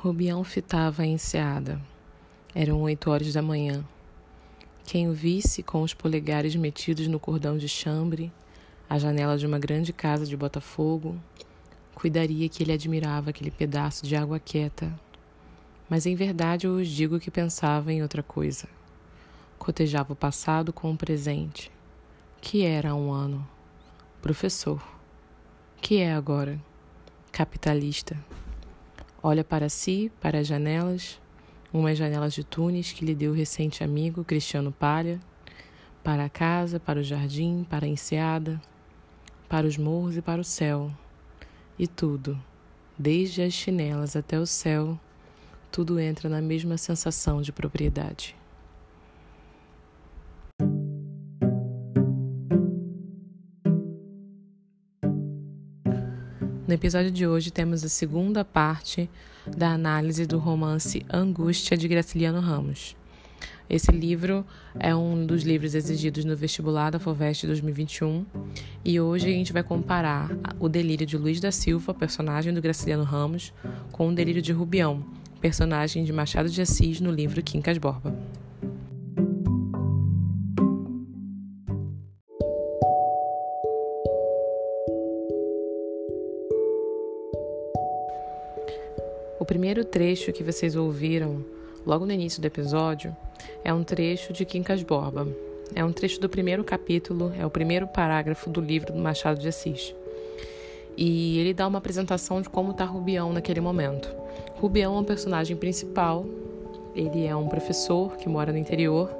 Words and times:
Rubião 0.00 0.44
fitava 0.44 1.02
a 1.02 1.06
enseada. 1.06 1.80
Eram 2.54 2.80
oito 2.82 3.10
horas 3.10 3.32
da 3.32 3.42
manhã. 3.42 3.84
Quem 4.84 5.08
o 5.08 5.12
visse 5.12 5.60
com 5.60 5.82
os 5.82 5.92
polegares 5.92 6.54
metidos 6.54 7.08
no 7.08 7.18
cordão 7.18 7.58
de 7.58 7.68
chambre, 7.68 8.30
à 8.88 8.96
janela 8.96 9.36
de 9.36 9.44
uma 9.44 9.58
grande 9.58 9.92
casa 9.92 10.24
de 10.24 10.36
Botafogo, 10.36 11.20
cuidaria 11.96 12.48
que 12.48 12.62
ele 12.62 12.72
admirava 12.72 13.30
aquele 13.30 13.50
pedaço 13.50 14.06
de 14.06 14.14
água 14.14 14.38
quieta. 14.38 14.94
Mas 15.90 16.06
em 16.06 16.14
verdade 16.14 16.68
eu 16.68 16.76
os 16.76 16.86
digo 16.86 17.18
que 17.18 17.28
pensava 17.28 17.92
em 17.92 18.00
outra 18.00 18.22
coisa. 18.22 18.68
Cotejava 19.58 20.12
o 20.12 20.16
passado 20.16 20.72
com 20.72 20.92
o 20.92 20.96
presente, 20.96 21.72
que 22.40 22.62
era 22.62 22.90
há 22.90 22.94
um 22.94 23.10
ano. 23.10 23.44
Professor, 24.22 24.80
que 25.82 25.96
é 25.96 26.12
agora? 26.12 26.56
Capitalista. 27.32 28.16
Olha 29.20 29.42
para 29.42 29.68
si, 29.68 30.12
para 30.20 30.38
as 30.38 30.46
janelas, 30.46 31.20
umas 31.72 31.98
janelas 31.98 32.32
de 32.32 32.44
túneis 32.44 32.92
que 32.92 33.04
lhe 33.04 33.16
deu 33.16 33.32
o 33.32 33.34
recente 33.34 33.82
amigo 33.82 34.22
Cristiano 34.22 34.70
Palha, 34.70 35.18
para 36.04 36.26
a 36.26 36.28
casa, 36.28 36.78
para 36.78 37.00
o 37.00 37.02
jardim, 37.02 37.66
para 37.68 37.84
a 37.84 37.88
enseada, 37.88 38.62
para 39.48 39.66
os 39.66 39.76
morros 39.76 40.16
e 40.16 40.22
para 40.22 40.40
o 40.40 40.44
céu. 40.44 40.88
E 41.76 41.88
tudo, 41.88 42.40
desde 42.96 43.42
as 43.42 43.52
chinelas 43.52 44.14
até 44.14 44.38
o 44.38 44.46
céu, 44.46 44.96
tudo 45.72 45.98
entra 45.98 46.28
na 46.28 46.40
mesma 46.40 46.78
sensação 46.78 47.42
de 47.42 47.50
propriedade. 47.50 48.37
No 56.68 56.74
episódio 56.74 57.10
de 57.10 57.26
hoje 57.26 57.50
temos 57.50 57.82
a 57.82 57.88
segunda 57.88 58.44
parte 58.44 59.08
da 59.46 59.70
análise 59.70 60.26
do 60.26 60.36
romance 60.36 61.02
Angústia 61.10 61.78
de 61.78 61.88
Graciliano 61.88 62.40
Ramos. 62.40 62.94
Esse 63.70 63.90
livro 63.90 64.44
é 64.78 64.94
um 64.94 65.24
dos 65.24 65.44
livros 65.44 65.74
exigidos 65.74 66.26
no 66.26 66.36
vestibular 66.36 66.90
da 66.90 66.98
FOVEST 66.98 67.46
2021 67.46 68.26
e 68.84 69.00
hoje 69.00 69.28
a 69.28 69.32
gente 69.32 69.50
vai 69.50 69.62
comparar 69.62 70.28
o 70.60 70.68
delírio 70.68 71.06
de 71.06 71.16
Luiz 71.16 71.40
da 71.40 71.50
Silva, 71.50 71.94
personagem 71.94 72.52
do 72.52 72.60
Graciliano 72.60 73.02
Ramos, 73.02 73.50
com 73.90 74.10
o 74.10 74.14
delírio 74.14 74.42
de 74.42 74.52
Rubião, 74.52 75.02
personagem 75.40 76.04
de 76.04 76.12
Machado 76.12 76.50
de 76.50 76.60
Assis 76.60 77.00
no 77.00 77.10
livro 77.10 77.42
Quincas 77.42 77.78
Borba. 77.78 78.14
Primeiro 89.68 89.84
trecho 89.84 90.32
que 90.32 90.42
vocês 90.42 90.74
ouviram 90.74 91.44
logo 91.84 92.06
no 92.06 92.12
início 92.12 92.40
do 92.40 92.46
episódio 92.46 93.14
é 93.62 93.70
um 93.70 93.84
trecho 93.84 94.32
de 94.32 94.46
Quincas 94.46 94.82
Borba. 94.82 95.28
É 95.74 95.84
um 95.84 95.92
trecho 95.92 96.18
do 96.18 96.26
primeiro 96.26 96.64
capítulo, 96.64 97.34
é 97.38 97.44
o 97.44 97.50
primeiro 97.50 97.86
parágrafo 97.86 98.48
do 98.48 98.62
livro 98.62 98.94
do 98.94 98.98
Machado 98.98 99.38
de 99.38 99.46
Assis. 99.46 99.94
E 100.96 101.38
ele 101.38 101.52
dá 101.52 101.66
uma 101.66 101.76
apresentação 101.76 102.40
de 102.40 102.48
como 102.48 102.70
está 102.70 102.86
Rubião 102.86 103.30
naquele 103.30 103.60
momento. 103.60 104.10
Rubião 104.54 104.96
é 104.96 105.00
um 105.00 105.04
personagem 105.04 105.54
principal, 105.54 106.24
ele 106.96 107.26
é 107.26 107.36
um 107.36 107.46
professor 107.46 108.16
que 108.16 108.26
mora 108.26 108.50
no 108.50 108.56
interior 108.56 109.14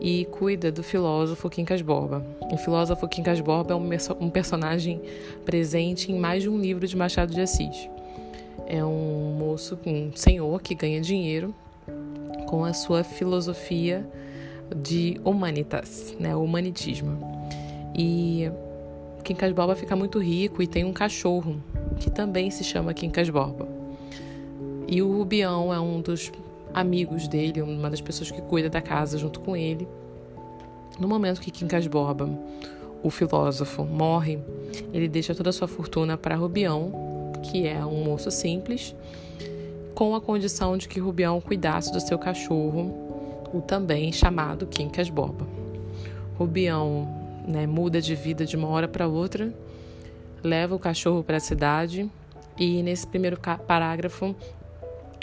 e 0.00 0.24
cuida 0.32 0.72
do 0.72 0.82
filósofo 0.82 1.48
Quincas 1.48 1.80
Borba. 1.80 2.26
O 2.52 2.56
filósofo 2.56 3.06
Quincas 3.06 3.40
Borba 3.40 3.72
é 3.72 3.76
um 4.18 4.30
personagem 4.30 5.00
presente 5.44 6.10
em 6.10 6.18
mais 6.18 6.42
de 6.42 6.48
um 6.48 6.58
livro 6.58 6.88
de 6.88 6.96
Machado 6.96 7.32
de 7.32 7.40
Assis 7.40 7.88
é 8.70 8.84
um 8.84 9.34
moço, 9.36 9.76
um 9.84 10.12
senhor 10.14 10.62
que 10.62 10.76
ganha 10.76 11.00
dinheiro 11.00 11.52
com 12.46 12.64
a 12.64 12.72
sua 12.72 13.02
filosofia 13.02 14.08
de 14.74 15.20
humanitas, 15.24 16.14
né, 16.20 16.36
humanitismo. 16.36 17.18
E 17.92 18.48
Quincas 19.24 19.52
Borba 19.52 19.74
fica 19.74 19.96
muito 19.96 20.20
rico 20.20 20.62
e 20.62 20.68
tem 20.68 20.84
um 20.84 20.92
cachorro 20.92 21.60
que 21.98 22.08
também 22.08 22.48
se 22.48 22.62
chama 22.62 22.94
Quincas 22.94 23.28
Borba. 23.28 23.66
E 24.86 25.02
o 25.02 25.18
Rubião 25.18 25.74
é 25.74 25.80
um 25.80 26.00
dos 26.00 26.30
amigos 26.72 27.26
dele, 27.26 27.62
uma 27.62 27.90
das 27.90 28.00
pessoas 28.00 28.30
que 28.30 28.40
cuida 28.40 28.70
da 28.70 28.80
casa 28.80 29.18
junto 29.18 29.40
com 29.40 29.56
ele. 29.56 29.88
No 30.96 31.08
momento 31.08 31.40
que 31.40 31.50
Quincas 31.50 31.88
Borba, 31.88 32.30
o 33.02 33.10
filósofo, 33.10 33.84
morre, 33.84 34.38
ele 34.92 35.08
deixa 35.08 35.34
toda 35.34 35.50
a 35.50 35.52
sua 35.52 35.66
fortuna 35.66 36.16
para 36.16 36.36
Rubião, 36.36 37.09
que 37.42 37.66
é 37.66 37.84
um 37.84 38.04
moço 38.04 38.30
simples, 38.30 38.94
com 39.94 40.14
a 40.14 40.20
condição 40.20 40.76
de 40.76 40.88
que 40.88 41.00
Rubião 41.00 41.40
cuidasse 41.40 41.92
do 41.92 42.00
seu 42.00 42.18
cachorro, 42.18 43.48
o 43.52 43.60
também 43.60 44.12
chamado 44.12 44.66
Quincas 44.66 45.10
Boba. 45.10 45.46
Rubião 46.38 47.06
né, 47.46 47.66
muda 47.66 48.00
de 48.00 48.14
vida 48.14 48.46
de 48.46 48.56
uma 48.56 48.68
hora 48.68 48.88
para 48.88 49.06
outra, 49.06 49.52
leva 50.42 50.74
o 50.74 50.78
cachorro 50.78 51.22
para 51.22 51.36
a 51.36 51.40
cidade 51.40 52.10
e 52.56 52.82
nesse 52.82 53.06
primeiro 53.06 53.38
parágrafo 53.66 54.34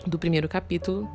do 0.05 0.19
primeiro 0.19 0.47
capítulo 0.47 1.07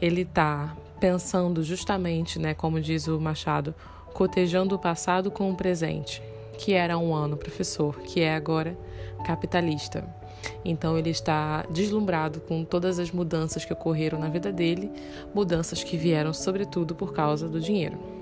ele 0.00 0.22
está 0.22 0.76
pensando 1.00 1.62
justamente, 1.62 2.38
né, 2.38 2.54
como 2.54 2.80
diz 2.80 3.06
o 3.06 3.20
Machado, 3.20 3.74
cotejando 4.12 4.74
o 4.74 4.78
passado 4.78 5.30
com 5.30 5.50
o 5.50 5.56
presente, 5.56 6.22
que 6.58 6.72
era 6.72 6.98
um 6.98 7.14
ano 7.14 7.36
professor, 7.36 7.98
que 8.00 8.20
é 8.20 8.34
agora 8.34 8.76
capitalista. 9.24 10.17
Então 10.64 10.98
ele 10.98 11.10
está 11.10 11.62
deslumbrado 11.70 12.40
com 12.40 12.64
todas 12.64 12.98
as 12.98 13.10
mudanças 13.10 13.64
que 13.64 13.72
ocorreram 13.72 14.18
na 14.18 14.28
vida 14.28 14.52
dele, 14.52 14.90
mudanças 15.34 15.82
que 15.82 15.96
vieram 15.96 16.32
sobretudo 16.32 16.94
por 16.94 17.12
causa 17.12 17.48
do 17.48 17.60
dinheiro. 17.60 18.18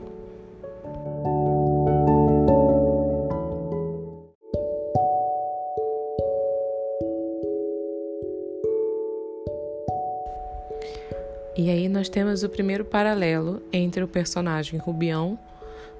E 11.59 11.71
aí 11.71 11.88
nós 11.88 12.09
temos 12.10 12.43
o 12.43 12.50
primeiro 12.50 12.84
paralelo 12.84 13.62
entre 13.72 14.05
o 14.05 14.09
personagem 14.09 14.78
Rubião, 14.78 15.38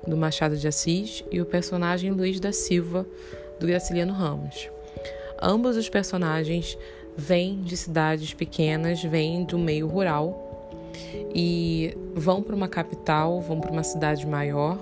do 0.06 0.15
Machado 0.15 0.55
de 0.55 0.69
Assis, 0.69 1.25
e 1.32 1.41
o 1.41 1.47
personagem 1.47 2.10
Luiz 2.10 2.38
da 2.38 2.53
Silva, 2.53 3.06
do 3.59 3.66
Graciliano 3.66 4.12
Ramos. 4.12 4.75
Ambos 5.41 5.76
os 5.76 5.88
personagens 5.88 6.78
vêm 7.16 7.60
de 7.62 7.76
cidades 7.76 8.34
pequenas, 8.34 9.02
vêm 9.02 9.44
do 9.44 9.58
meio 9.58 9.86
rural 9.86 10.42
e 11.34 11.97
vão 12.14 12.42
para 12.42 12.54
uma 12.54 12.69
capital, 12.69 13.41
vão 13.41 13.60
para 13.60 13.70
uma 13.70 13.82
cidade 13.82 14.26
maior. 14.26 14.78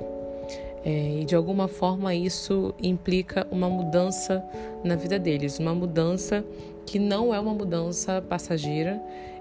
É, 0.85 1.21
e 1.21 1.25
de 1.25 1.35
alguma 1.35 1.67
forma 1.67 2.15
isso 2.15 2.75
implica 2.83 3.47
uma 3.51 3.71
mudança 3.71 4.45
na 4.85 4.95
vida 4.95 5.19
deles, 5.19 5.59
uma 5.59 5.75
mudança 5.75 6.45
que 6.85 6.99
não 6.99 7.35
é 7.35 7.41
uma 7.41 7.55
mudança 7.55 8.21
passageira 8.21 9.01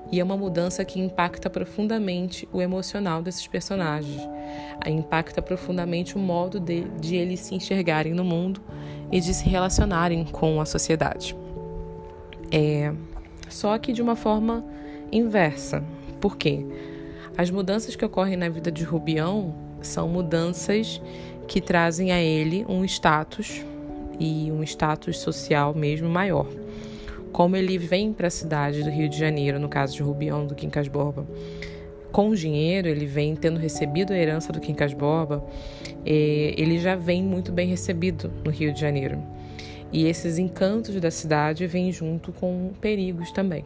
e 0.09 0.21
é 0.21 0.23
uma 0.23 0.37
mudança 0.37 0.85
que 0.85 1.01
impacta 1.01 1.49
profundamente 1.49 2.47
o 2.53 2.61
emocional 2.61 3.21
desses 3.21 3.45
personagens, 3.45 4.21
impacta 4.87 5.41
profundamente 5.41 6.15
o 6.15 6.19
modo 6.19 6.61
de, 6.61 6.85
de 6.99 7.15
eles 7.17 7.41
se 7.41 7.55
enxergarem 7.55 8.13
no 8.13 8.23
mundo 8.23 8.61
e 9.13 9.19
de 9.19 9.31
se 9.31 9.47
relacionarem 9.47 10.25
com 10.25 10.59
a 10.59 10.65
sociedade. 10.65 11.35
É, 12.51 12.91
só 13.47 13.77
que 13.77 13.93
de 13.93 14.01
uma 14.01 14.15
forma 14.15 14.65
inversa. 15.11 15.83
Por 16.19 16.35
quê? 16.35 16.65
As 17.37 17.51
mudanças 17.51 17.95
que 17.95 18.03
ocorrem 18.03 18.35
na 18.35 18.49
vida 18.49 18.71
de 18.71 18.83
Rubião 18.83 19.53
são 19.83 20.07
mudanças 20.07 20.99
que 21.47 21.61
trazem 21.61 22.11
a 22.11 22.19
ele 22.19 22.65
um 22.67 22.83
status 22.83 23.63
e 24.19 24.51
um 24.51 24.63
status 24.63 25.19
social 25.19 25.75
mesmo 25.75 26.09
maior. 26.09 26.47
Como 27.31 27.55
ele 27.55 27.77
vem 27.77 28.11
para 28.13 28.27
a 28.27 28.31
cidade 28.31 28.81
do 28.81 28.89
Rio 28.89 29.07
de 29.07 29.19
Janeiro, 29.19 29.59
no 29.59 29.69
caso 29.69 29.95
de 29.95 30.01
Rubião 30.01 30.47
do 30.47 30.55
Quincas 30.55 30.87
Borba, 30.87 31.23
com 32.13 32.31
dinheiro, 32.33 32.87
ele 32.87 33.07
vem 33.07 33.35
tendo 33.35 33.59
recebido 33.59 34.13
a 34.13 34.15
herança 34.15 34.53
do 34.53 34.61
Quincas 34.61 34.93
Borba, 34.93 35.43
ele 36.05 36.79
já 36.79 36.95
vem 36.95 37.23
muito 37.23 37.51
bem 37.51 37.67
recebido 37.67 38.31
no 38.45 38.51
Rio 38.51 38.71
de 38.71 38.79
Janeiro. 38.79 39.21
E 39.91 40.05
esses 40.05 40.37
encantos 40.37 40.95
da 41.01 41.09
cidade 41.09 41.65
vêm 41.65 41.91
junto 41.91 42.31
com 42.31 42.71
perigos 42.79 43.31
também, 43.31 43.65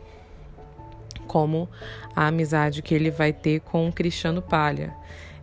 como 1.27 1.67
a 2.15 2.27
amizade 2.27 2.81
que 2.81 2.95
ele 2.95 3.11
vai 3.11 3.33
ter 3.33 3.59
com 3.59 3.91
Cristiano 3.91 4.41
Palha, 4.41 4.95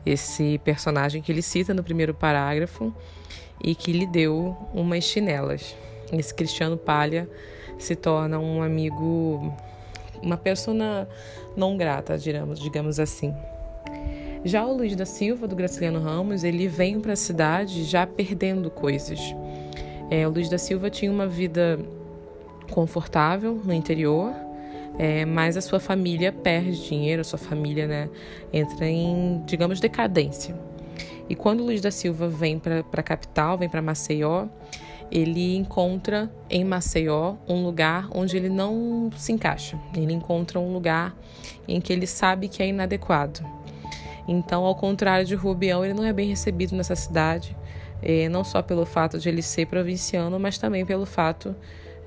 esse 0.05 0.59
personagem 0.65 1.21
que 1.21 1.31
ele 1.31 1.43
cita 1.43 1.75
no 1.75 1.85
primeiro 1.85 2.15
parágrafo 2.15 2.91
e 3.62 3.75
que 3.75 3.93
lhe 3.93 4.06
deu 4.06 4.56
umas 4.73 5.05
chinelas. 5.05 5.77
Esse 6.11 6.35
Cristiano 6.35 6.79
Palha 6.79 7.29
se 7.79 7.95
torna 7.95 8.39
um 8.39 8.62
amigo 8.62 9.55
uma 10.23 10.39
persona 10.39 11.06
não 11.56 11.77
grata, 11.77 12.19
digamos, 12.19 12.59
digamos 12.59 13.01
assim. 13.01 13.35
Já 14.45 14.67
o 14.67 14.77
Luiz 14.77 14.95
da 14.95 15.06
Silva, 15.06 15.49
do 15.49 15.56
Graciliano 15.56 16.01
Ramos, 16.01 16.45
ele 16.45 16.69
vem 16.69 17.01
para 17.01 17.15
a 17.15 17.17
cidade 17.17 17.85
já 17.85 18.06
perdendo 18.06 18.71
coisas. 18.71 19.19
É, 20.11 20.29
o 20.29 20.31
Luiz 20.31 20.51
da 20.51 20.59
Silva 20.59 20.91
tinha 20.91 21.11
uma 21.11 21.27
vida 21.27 21.79
confortável 22.71 23.61
no 23.65 23.73
interior, 23.73 24.35
é, 24.99 25.25
mas 25.25 25.56
a 25.56 25.61
sua 25.61 25.81
família 25.81 26.31
perde 26.31 26.87
dinheiro, 26.87 27.23
a 27.23 27.25
sua 27.25 27.39
família 27.39 27.87
né, 27.87 28.11
entra 28.53 28.87
em, 28.87 29.43
digamos, 29.47 29.81
decadência. 29.81 30.55
E 31.29 31.35
quando 31.35 31.65
Luiz 31.65 31.81
da 31.81 31.91
Silva 31.91 32.29
vem 32.29 32.59
para 32.59 32.85
a 32.93 33.03
capital, 33.03 33.56
vem 33.56 33.69
para 33.69 33.81
Maceió, 33.81 34.47
ele 35.14 35.55
encontra 35.55 36.28
em 36.50 36.64
Maceió 36.64 37.37
um 37.49 37.62
lugar 37.62 38.08
onde 38.12 38.37
ele 38.37 38.49
não 38.49 39.11
se 39.16 39.31
encaixa. 39.31 39.78
Ele 39.96 40.12
encontra 40.12 40.58
um 40.58 40.72
lugar 40.72 41.16
em 41.69 41.81
que 41.81 41.93
ele 41.93 42.05
sabe 42.05 42.49
que 42.49 42.61
é 42.61 42.66
inadequado. 42.66 43.40
Então, 44.26 44.64
ao 44.64 44.75
contrário 44.75 45.25
de 45.25 45.37
Rubião, 45.37 45.84
ele 45.84 45.94
não 45.94 46.05
é 46.05 46.12
bem 46.12 46.28
recebido 46.28 46.75
nessa 46.75 46.96
cidade, 46.96 47.56
eh, 48.02 48.28
não 48.28 48.43
só 48.43 48.61
pelo 48.61 48.84
fato 48.84 49.19
de 49.19 49.28
ele 49.28 49.40
ser 49.40 49.66
provinciano, 49.66 50.40
mas 50.40 50.58
também 50.58 50.84
pelo 50.84 51.06
fato 51.06 51.55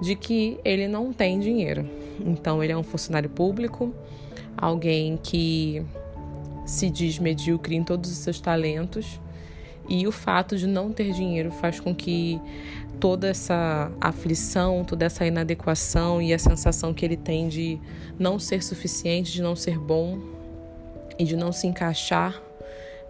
de 0.01 0.13
que 0.13 0.59
ele 0.65 0.87
não 0.87 1.13
tem 1.13 1.39
dinheiro. 1.39 1.87
Então, 2.19 2.61
ele 2.61 2.73
é 2.73 2.77
um 2.77 2.83
funcionário 2.83 3.29
público, 3.29 3.93
alguém 4.57 5.15
que 5.15 5.81
se 6.65 6.89
diz 6.89 7.19
medíocre 7.19 7.75
em 7.75 7.83
todos 7.83 8.11
os 8.11 8.17
seus 8.17 8.41
talentos, 8.41 9.19
e 9.87 10.05
o 10.05 10.11
fato 10.11 10.57
de 10.57 10.67
não 10.67 10.91
ter 10.91 11.13
dinheiro 11.13 11.49
faz 11.49 11.79
com 11.79 11.95
que 11.95 12.41
toda 12.99 13.27
essa 13.27 13.91
aflição, 14.01 14.83
toda 14.83 15.05
essa 15.05 15.25
inadequação 15.25 16.21
e 16.21 16.33
a 16.33 16.39
sensação 16.39 16.93
que 16.93 17.05
ele 17.05 17.17
tem 17.17 17.47
de 17.47 17.79
não 18.17 18.39
ser 18.39 18.63
suficiente, 18.63 19.31
de 19.31 19.41
não 19.41 19.55
ser 19.55 19.77
bom 19.77 20.19
e 21.17 21.23
de 21.23 21.35
não 21.35 21.51
se 21.51 21.67
encaixar 21.67 22.41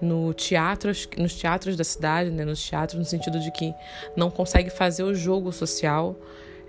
no 0.02 0.34
teatros, 0.34 1.08
nos 1.18 1.34
teatros 1.36 1.76
da 1.76 1.84
cidade, 1.84 2.30
né, 2.30 2.46
nos 2.46 2.68
teatros 2.68 3.00
no 3.00 3.06
sentido 3.06 3.40
de 3.40 3.52
que 3.52 3.74
não 4.16 4.30
consegue 4.30 4.70
fazer 4.70 5.04
o 5.04 5.16
jogo 5.16 5.52
social, 5.52 6.16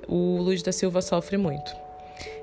o 0.09 0.39
Luiz 0.41 0.63
da 0.63 0.73
Silva 0.73 1.03
sofre 1.03 1.37
muito. 1.37 1.71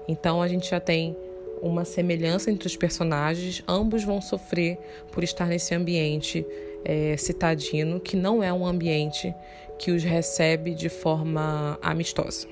Então 0.07 0.42
a 0.42 0.48
gente 0.48 0.69
já 0.69 0.80
tem 0.80 1.18
uma 1.62 1.83
semelhança 1.83 2.51
entre 2.51 2.68
os 2.68 2.75
personagens, 2.75 3.63
ambos 3.68 4.04
vão 4.04 4.22
sofrer 4.22 4.77
por 5.12 5.24
estar 5.24 5.48
nesse 5.48 5.74
ambiente 5.74 6.45
é, 6.83 7.18
citadino, 7.18 8.00
que 8.00 8.16
não 8.16 8.44
é 8.44 8.54
um 8.54 8.66
ambiente 8.66 9.33
que 9.77 9.92
os 9.92 10.04
recebe 10.04 10.74
de 10.74 10.89
forma 10.89 11.77
amistosa. 11.81 12.48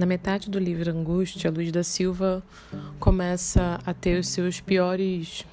Na 0.00 0.06
metade 0.06 0.48
do 0.48 0.58
livro 0.58 0.90
Angústia, 0.90 1.50
Luiz 1.50 1.70
da 1.70 1.84
Silva 1.84 2.42
começa 2.98 3.78
a 3.84 3.92
ter 3.92 4.18
os 4.18 4.28
seus 4.28 4.58
piores 4.58 5.44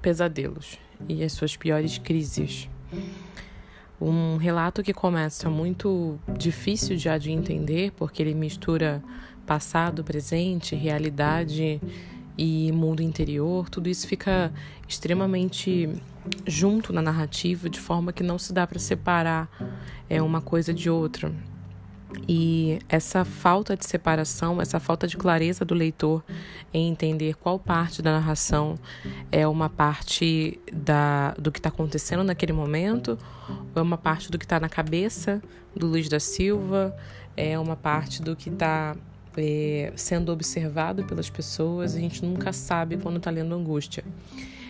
pesadelos 0.00 0.78
e 1.08 1.24
as 1.24 1.32
suas 1.32 1.56
piores 1.56 1.98
crises. 1.98 2.68
Um 4.04 4.36
relato 4.36 4.82
que 4.82 4.92
começa 4.92 5.48
muito 5.48 6.18
difícil 6.36 6.98
já 6.98 7.16
de 7.16 7.30
entender, 7.30 7.92
porque 7.92 8.20
ele 8.20 8.34
mistura 8.34 9.00
passado, 9.46 10.02
presente, 10.02 10.74
realidade 10.74 11.80
e 12.36 12.72
mundo 12.72 13.00
interior, 13.00 13.68
tudo 13.70 13.88
isso 13.88 14.08
fica 14.08 14.52
extremamente 14.88 15.88
junto 16.44 16.92
na 16.92 17.00
narrativa, 17.00 17.70
de 17.70 17.78
forma 17.78 18.12
que 18.12 18.24
não 18.24 18.40
se 18.40 18.52
dá 18.52 18.66
para 18.66 18.80
separar 18.80 19.48
é 20.10 20.20
uma 20.20 20.40
coisa 20.40 20.74
de 20.74 20.90
outra. 20.90 21.32
E 22.28 22.78
essa 22.88 23.24
falta 23.24 23.76
de 23.76 23.86
separação, 23.86 24.60
essa 24.60 24.78
falta 24.78 25.06
de 25.06 25.16
clareza 25.16 25.64
do 25.64 25.74
leitor 25.74 26.22
em 26.72 26.88
entender 26.88 27.34
qual 27.34 27.58
parte 27.58 28.00
da 28.00 28.12
narração 28.12 28.78
é 29.30 29.46
uma 29.46 29.68
parte 29.68 30.58
da, 30.72 31.32
do 31.32 31.50
que 31.50 31.58
está 31.58 31.68
acontecendo 31.68 32.22
naquele 32.22 32.52
momento, 32.52 33.18
é 33.74 33.80
uma 33.80 33.98
parte 33.98 34.30
do 34.30 34.38
que 34.38 34.44
está 34.44 34.60
na 34.60 34.68
cabeça 34.68 35.42
do 35.74 35.86
Luiz 35.86 36.08
da 36.08 36.20
Silva, 36.20 36.94
é 37.36 37.58
uma 37.58 37.76
parte 37.76 38.22
do 38.22 38.36
que 38.36 38.50
está 38.50 38.94
é, 39.36 39.92
sendo 39.96 40.30
observado 40.32 41.04
pelas 41.04 41.28
pessoas, 41.28 41.94
a 41.94 41.98
gente 41.98 42.24
nunca 42.24 42.52
sabe 42.52 42.96
quando 42.98 43.16
está 43.16 43.30
lendo 43.30 43.54
angústia. 43.54 44.04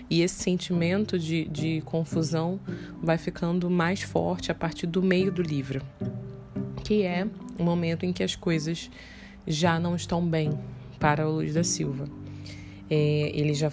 E 0.09 0.21
esse 0.21 0.43
sentimento 0.43 1.19
de, 1.19 1.45
de 1.47 1.81
confusão 1.83 2.61
vai 3.03 3.17
ficando 3.17 3.71
mais 3.71 4.03
forte 4.03 4.51
a 4.53 4.55
partir 4.55 4.87
do 4.87 5.03
meio 5.03 5.33
do 5.33 5.43
livro 5.43 5.83
que 6.85 7.03
é 7.03 7.27
o 7.59 7.63
momento 7.63 8.05
em 8.05 8.13
que 8.13 8.23
as 8.23 8.35
coisas 8.35 8.91
já 9.47 9.79
não 9.79 9.97
estão 9.97 10.25
bem 10.25 10.59
para 10.99 11.29
o 11.29 11.33
Luiz 11.33 11.55
da 11.55 11.65
Silva. 11.65 12.07
É, 12.91 13.31
ele 13.35 13.55
já, 13.55 13.73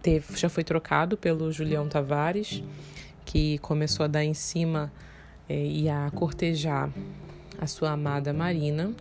teve, 0.00 0.36
já 0.36 0.48
foi 0.48 0.64
trocado 0.64 1.16
pelo 1.16 1.50
Julião 1.50 1.88
Tavares, 1.88 2.62
que 3.24 3.58
começou 3.58 4.04
a 4.04 4.06
dar 4.06 4.24
em 4.24 4.34
cima 4.34 4.92
é, 5.48 5.64
e 5.64 5.88
a 5.88 6.10
cortejar 6.14 6.90
a 7.58 7.66
sua 7.66 7.90
amada 7.90 8.32
Marina. 8.32 8.92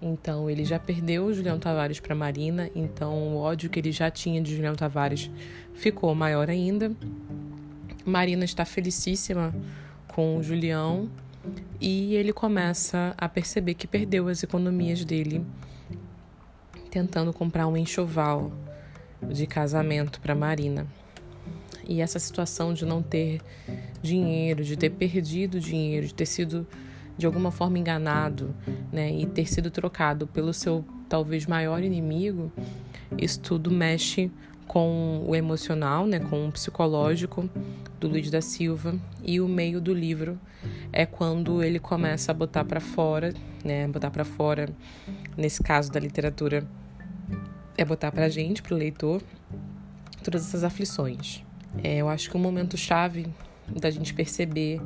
Então 0.00 0.48
ele 0.48 0.64
já 0.64 0.78
perdeu 0.78 1.24
o 1.24 1.34
Julião 1.34 1.58
Tavares 1.58 1.98
para 1.98 2.14
Marina, 2.14 2.70
então 2.74 3.12
o 3.14 3.36
ódio 3.38 3.70
que 3.70 3.78
ele 3.80 3.90
já 3.90 4.10
tinha 4.10 4.40
de 4.40 4.54
Julião 4.54 4.74
Tavares 4.74 5.30
ficou 5.74 6.14
maior 6.14 6.48
ainda. 6.48 6.92
Marina 8.04 8.44
está 8.44 8.64
felicíssima 8.64 9.54
com 10.06 10.36
o 10.36 10.42
Julião 10.42 11.10
e 11.80 12.14
ele 12.14 12.32
começa 12.32 13.14
a 13.16 13.28
perceber 13.28 13.74
que 13.74 13.86
perdeu 13.86 14.28
as 14.28 14.42
economias 14.42 15.04
dele 15.04 15.44
tentando 16.90 17.32
comprar 17.32 17.66
um 17.66 17.76
enxoval 17.76 18.50
de 19.30 19.46
casamento 19.46 20.20
para 20.20 20.34
Marina. 20.34 20.86
E 21.86 22.00
essa 22.00 22.18
situação 22.18 22.72
de 22.72 22.84
não 22.84 23.02
ter 23.02 23.40
dinheiro, 24.02 24.64
de 24.64 24.76
ter 24.76 24.90
perdido 24.90 25.60
dinheiro, 25.60 26.06
de 26.06 26.14
ter 26.14 26.26
sido 26.26 26.66
de 27.18 27.24
alguma 27.24 27.50
forma 27.50 27.78
enganado, 27.78 28.54
né, 28.92 29.10
e 29.10 29.26
ter 29.26 29.46
sido 29.46 29.70
trocado 29.70 30.26
pelo 30.26 30.52
seu 30.52 30.84
talvez 31.08 31.46
maior 31.46 31.82
inimigo, 31.82 32.52
isso 33.16 33.40
tudo 33.40 33.70
mexe 33.70 34.30
com 34.66 35.24
o 35.26 35.34
emocional, 35.34 36.06
né, 36.06 36.20
com 36.20 36.48
o 36.48 36.52
psicológico 36.52 37.48
do 38.00 38.08
Luiz 38.08 38.30
da 38.30 38.40
Silva 38.40 38.94
e 39.22 39.40
o 39.40 39.48
meio 39.48 39.80
do 39.80 39.94
livro 39.94 40.38
é 40.92 41.06
quando 41.06 41.62
ele 41.62 41.78
começa 41.78 42.32
a 42.32 42.34
botar 42.34 42.64
para 42.64 42.80
fora, 42.80 43.32
né, 43.64 43.86
botar 43.88 44.10
para 44.10 44.24
fora, 44.24 44.68
nesse 45.36 45.62
caso 45.62 45.90
da 45.90 46.00
literatura, 46.00 46.66
é 47.76 47.84
botar 47.84 48.10
para 48.10 48.28
gente, 48.28 48.62
para 48.62 48.74
o 48.74 48.78
leitor, 48.78 49.22
todas 50.22 50.46
essas 50.46 50.64
aflições. 50.64 51.44
É, 51.82 51.96
eu 51.96 52.08
acho 52.08 52.30
que 52.30 52.36
o 52.36 52.40
momento 52.40 52.76
chave 52.76 53.26
da 53.68 53.90
gente 53.90 54.14
perceber 54.14 54.80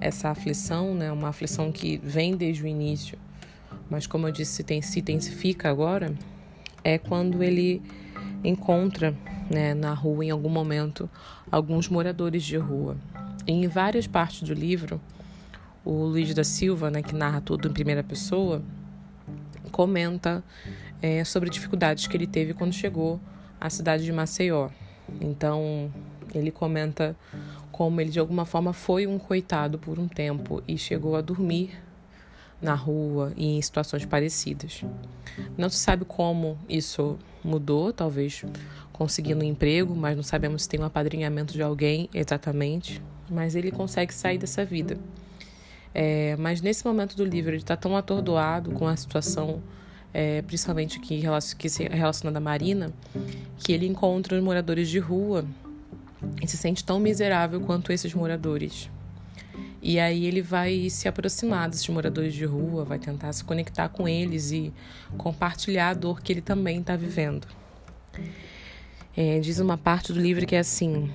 essa 0.00 0.30
aflição, 0.30 0.94
né, 0.94 1.12
uma 1.12 1.28
aflição 1.28 1.70
que 1.70 1.98
vem 2.02 2.36
desde 2.36 2.62
o 2.62 2.66
início, 2.66 3.18
mas 3.88 4.06
como 4.06 4.26
eu 4.26 4.32
disse, 4.32 4.64
se 4.82 5.00
intensifica 5.00 5.70
agora, 5.70 6.14
é 6.82 6.98
quando 6.98 7.42
ele 7.42 7.82
encontra 8.44 9.16
né, 9.50 9.74
na 9.74 9.94
rua, 9.94 10.24
em 10.24 10.30
algum 10.30 10.48
momento, 10.48 11.08
alguns 11.50 11.88
moradores 11.88 12.42
de 12.42 12.56
rua. 12.56 12.96
Em 13.46 13.66
várias 13.66 14.06
partes 14.06 14.42
do 14.42 14.54
livro, 14.54 15.00
o 15.84 16.04
Luiz 16.04 16.32
da 16.34 16.44
Silva, 16.44 16.90
né, 16.90 17.02
que 17.02 17.14
narra 17.14 17.40
tudo 17.40 17.68
em 17.68 17.72
primeira 17.72 18.02
pessoa, 18.02 18.62
comenta 19.72 20.44
é, 21.02 21.24
sobre 21.24 21.50
dificuldades 21.50 22.06
que 22.06 22.16
ele 22.16 22.26
teve 22.26 22.54
quando 22.54 22.72
chegou 22.72 23.20
à 23.60 23.68
cidade 23.68 24.04
de 24.04 24.12
Maceió. 24.12 24.68
Então, 25.20 25.92
ele 26.34 26.50
comenta 26.50 27.16
como 27.70 28.00
ele 28.00 28.10
de 28.10 28.20
alguma 28.20 28.44
forma 28.44 28.72
foi 28.72 29.06
um 29.06 29.18
coitado 29.18 29.78
por 29.78 29.98
um 29.98 30.06
tempo 30.06 30.62
e 30.66 30.78
chegou 30.78 31.16
a 31.16 31.20
dormir 31.20 31.76
na 32.62 32.74
rua 32.74 33.32
e 33.36 33.58
em 33.58 33.60
situações 33.60 34.04
parecidas. 34.04 34.82
Não 35.58 35.68
se 35.68 35.76
sabe 35.78 36.04
como 36.04 36.58
isso 36.68 37.18
mudou, 37.44 37.92
talvez 37.92 38.44
conseguindo 38.92 39.44
um 39.44 39.48
emprego, 39.48 39.94
mas 39.94 40.16
não 40.16 40.22
sabemos 40.22 40.62
se 40.62 40.68
tem 40.68 40.80
um 40.80 40.84
apadrinhamento 40.84 41.52
de 41.52 41.62
alguém 41.62 42.08
exatamente. 42.14 43.02
Mas 43.30 43.54
ele 43.54 43.70
consegue 43.70 44.12
sair 44.12 44.38
dessa 44.38 44.64
vida. 44.64 44.98
É, 45.94 46.34
mas 46.36 46.60
nesse 46.60 46.84
momento 46.84 47.16
do 47.16 47.24
livro 47.24 47.50
ele 47.50 47.58
está 47.58 47.76
tão 47.76 47.96
atordoado 47.96 48.72
com 48.72 48.88
a 48.88 48.96
situação, 48.96 49.62
é, 50.12 50.42
principalmente 50.42 50.98
que, 50.98 51.22
que 51.56 51.68
se 51.68 51.84
relaciona 51.84 52.38
à 52.38 52.40
Marina, 52.40 52.92
que 53.58 53.72
ele 53.72 53.86
encontra 53.86 54.36
os 54.36 54.42
moradores 54.42 54.88
de 54.88 54.98
rua 54.98 55.44
e 56.42 56.48
se 56.48 56.56
sente 56.56 56.84
tão 56.84 56.98
miserável 56.98 57.60
quanto 57.60 57.92
esses 57.92 58.12
moradores. 58.12 58.90
E 59.86 60.00
aí 60.00 60.24
ele 60.24 60.40
vai 60.40 60.88
se 60.88 61.06
aproximar 61.06 61.68
desses 61.68 61.86
moradores 61.90 62.32
de 62.32 62.46
rua, 62.46 62.86
vai 62.86 62.98
tentar 62.98 63.30
se 63.34 63.44
conectar 63.44 63.86
com 63.90 64.08
eles 64.08 64.50
e 64.50 64.72
compartilhar 65.18 65.90
a 65.90 65.94
dor 65.94 66.22
que 66.22 66.32
ele 66.32 66.40
também 66.40 66.80
está 66.80 66.96
vivendo. 66.96 67.46
É, 69.14 69.38
diz 69.40 69.58
uma 69.58 69.76
parte 69.76 70.10
do 70.10 70.18
livro 70.18 70.46
que 70.46 70.56
é 70.56 70.60
assim: 70.60 71.12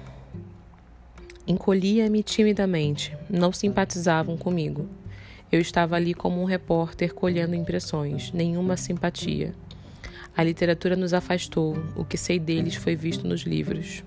Encolhia-me 1.48 2.22
timidamente, 2.22 3.18
não 3.28 3.52
simpatizavam 3.52 4.38
comigo. 4.38 4.88
Eu 5.52 5.60
estava 5.60 5.96
ali 5.96 6.14
como 6.14 6.40
um 6.40 6.46
repórter 6.46 7.12
colhendo 7.12 7.56
impressões, 7.56 8.32
nenhuma 8.32 8.78
simpatia. 8.78 9.52
A 10.38 10.44
literatura 10.44 10.96
nos 10.96 11.12
afastou, 11.12 11.76
o 11.96 12.06
que 12.06 12.18
sei 12.18 12.38
deles 12.38 12.76
foi 12.76 12.96
visto 12.96 13.28
nos 13.28 13.42
livros. 13.42 14.04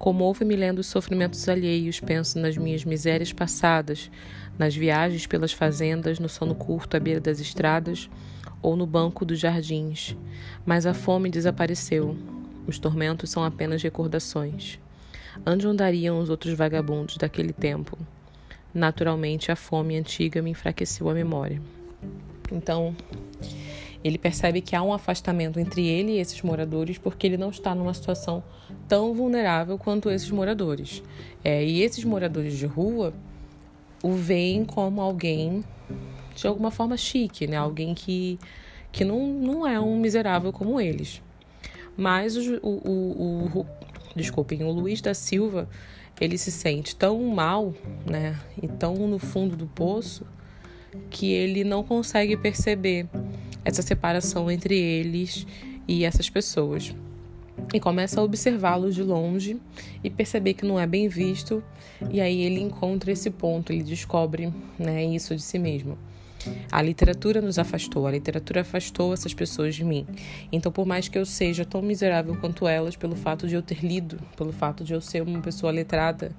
Comovo-me 0.00 0.56
lendo 0.56 0.78
os 0.78 0.86
sofrimentos 0.86 1.46
alheios, 1.46 2.00
penso 2.00 2.38
nas 2.38 2.56
minhas 2.56 2.86
misérias 2.86 3.34
passadas, 3.34 4.10
nas 4.58 4.74
viagens 4.74 5.26
pelas 5.26 5.52
fazendas, 5.52 6.18
no 6.18 6.26
sono 6.26 6.54
curto 6.54 6.96
à 6.96 7.00
beira 7.00 7.20
das 7.20 7.38
estradas 7.38 8.08
ou 8.62 8.76
no 8.76 8.86
banco 8.86 9.26
dos 9.26 9.38
jardins. 9.38 10.16
Mas 10.64 10.86
a 10.86 10.94
fome 10.94 11.28
desapareceu. 11.28 12.16
Os 12.66 12.78
tormentos 12.78 13.28
são 13.28 13.44
apenas 13.44 13.82
recordações. 13.82 14.80
Onde 15.44 15.66
andariam 15.66 16.18
os 16.18 16.30
outros 16.30 16.54
vagabundos 16.54 17.18
daquele 17.18 17.52
tempo? 17.52 17.98
Naturalmente, 18.72 19.52
a 19.52 19.56
fome 19.56 19.98
antiga 19.98 20.40
me 20.40 20.52
enfraqueceu 20.52 21.10
a 21.10 21.14
memória. 21.14 21.60
Então, 22.50 22.96
ele 24.02 24.18
percebe 24.18 24.60
que 24.60 24.74
há 24.74 24.82
um 24.82 24.92
afastamento 24.92 25.60
entre 25.60 25.86
ele 25.86 26.12
e 26.12 26.18
esses 26.18 26.40
moradores 26.42 26.96
porque 26.96 27.26
ele 27.26 27.36
não 27.36 27.50
está 27.50 27.74
numa 27.74 27.92
situação 27.92 28.42
tão 28.88 29.12
vulnerável 29.12 29.76
quanto 29.78 30.10
esses 30.10 30.30
moradores. 30.30 31.02
É, 31.44 31.64
e 31.64 31.82
esses 31.82 32.04
moradores 32.04 32.56
de 32.56 32.66
rua 32.66 33.12
o 34.02 34.12
veem 34.12 34.64
como 34.64 35.00
alguém 35.00 35.62
de 36.34 36.46
alguma 36.46 36.70
forma 36.70 36.96
chique, 36.96 37.46
né? 37.46 37.56
Alguém 37.56 37.94
que, 37.94 38.38
que 38.90 39.04
não, 39.04 39.26
não 39.26 39.66
é 39.66 39.78
um 39.78 39.98
miserável 39.98 40.52
como 40.52 40.80
eles. 40.80 41.20
Mas 41.96 42.36
o, 42.36 42.56
o, 42.62 42.68
o, 42.68 43.60
o 43.60 43.66
desculpem, 44.16 44.62
o 44.64 44.70
Luiz 44.70 45.02
da 45.02 45.12
Silva, 45.12 45.68
ele 46.18 46.38
se 46.38 46.50
sente 46.50 46.96
tão 46.96 47.22
mal, 47.26 47.74
né? 48.06 48.38
E 48.62 48.66
tão 48.66 48.94
no 48.94 49.18
fundo 49.18 49.56
do 49.56 49.66
poço 49.66 50.24
que 51.08 51.32
ele 51.32 51.64
não 51.64 51.82
consegue 51.82 52.36
perceber 52.36 53.06
essa 53.64 53.82
separação 53.82 54.50
entre 54.50 54.78
eles 54.78 55.46
e 55.86 56.04
essas 56.04 56.28
pessoas. 56.30 56.94
E 57.72 57.78
começa 57.78 58.20
a 58.20 58.24
observá-los 58.24 58.94
de 58.94 59.02
longe 59.02 59.56
e 60.02 60.10
perceber 60.10 60.54
que 60.54 60.64
não 60.64 60.80
é 60.80 60.86
bem 60.86 61.08
visto, 61.08 61.62
e 62.10 62.20
aí 62.20 62.40
ele 62.40 62.60
encontra 62.60 63.12
esse 63.12 63.30
ponto, 63.30 63.72
ele 63.72 63.82
descobre 63.82 64.52
né, 64.78 65.04
isso 65.04 65.36
de 65.36 65.42
si 65.42 65.58
mesmo. 65.58 65.98
A 66.72 66.80
literatura 66.80 67.42
nos 67.42 67.58
afastou, 67.58 68.06
a 68.06 68.10
literatura 68.10 68.62
afastou 68.62 69.12
essas 69.12 69.34
pessoas 69.34 69.74
de 69.74 69.84
mim. 69.84 70.06
Então, 70.50 70.72
por 70.72 70.86
mais 70.86 71.06
que 71.06 71.18
eu 71.18 71.26
seja 71.26 71.64
tão 71.64 71.82
miserável 71.82 72.34
quanto 72.36 72.66
elas, 72.66 72.96
pelo 72.96 73.14
fato 73.14 73.46
de 73.46 73.54
eu 73.54 73.62
ter 73.62 73.84
lido, 73.84 74.18
pelo 74.36 74.52
fato 74.52 74.82
de 74.82 74.94
eu 74.94 75.00
ser 75.00 75.22
uma 75.22 75.40
pessoa 75.40 75.70
letrada, 75.70 76.34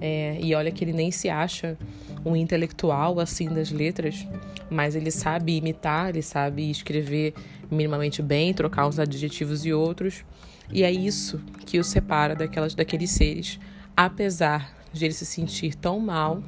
é, 0.00 0.38
e 0.40 0.54
olha 0.54 0.70
que 0.70 0.84
ele 0.84 0.92
nem 0.92 1.10
se 1.10 1.28
acha 1.28 1.76
um 2.24 2.36
intelectual 2.36 3.18
assim 3.18 3.48
das 3.48 3.70
letras, 3.70 4.26
mas 4.70 4.94
ele 4.94 5.10
sabe 5.10 5.56
imitar, 5.56 6.10
ele 6.10 6.22
sabe 6.22 6.70
escrever 6.70 7.34
minimamente 7.70 8.22
bem, 8.22 8.54
trocar 8.54 8.86
uns 8.86 8.98
adjetivos 8.98 9.64
e 9.64 9.72
outros, 9.72 10.24
e 10.70 10.82
é 10.82 10.90
isso 10.90 11.40
que 11.66 11.78
o 11.78 11.84
separa 11.84 12.34
daquelas, 12.34 12.74
daqueles 12.74 13.10
seres, 13.10 13.58
apesar 13.96 14.74
de 14.92 15.04
ele 15.04 15.14
se 15.14 15.26
sentir 15.26 15.74
tão 15.74 15.98
mal 15.98 16.42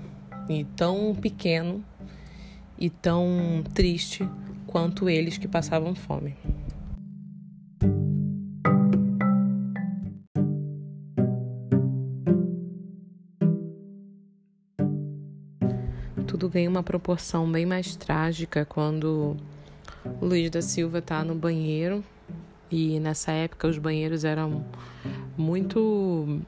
e 0.49 0.65
tão 0.77 1.15
pequeno 1.15 1.85
e 2.79 2.91
tão 2.91 3.65
triste 3.73 4.29
quanto 4.67 5.09
eles 5.09 5.39
que 5.39 5.49
passavam 5.49 5.95
fome. 5.95 6.37
Tudo 16.45 16.53
ganha 16.53 16.69
uma 16.69 16.83
proporção 16.83 17.51
bem 17.51 17.65
mais 17.65 17.97
trágica 17.97 18.67
quando 18.67 19.35
o 20.21 20.27
Luiz 20.27 20.51
da 20.51 20.61
Silva 20.61 20.99
está 20.99 21.25
no 21.25 21.35
banheiro 21.35 22.05
e 22.71 23.01
nessa 23.01 23.33
época 23.33 23.67
os 23.67 23.79
banheiros 23.79 24.27
eram 24.27 24.63
muito 25.39 26.43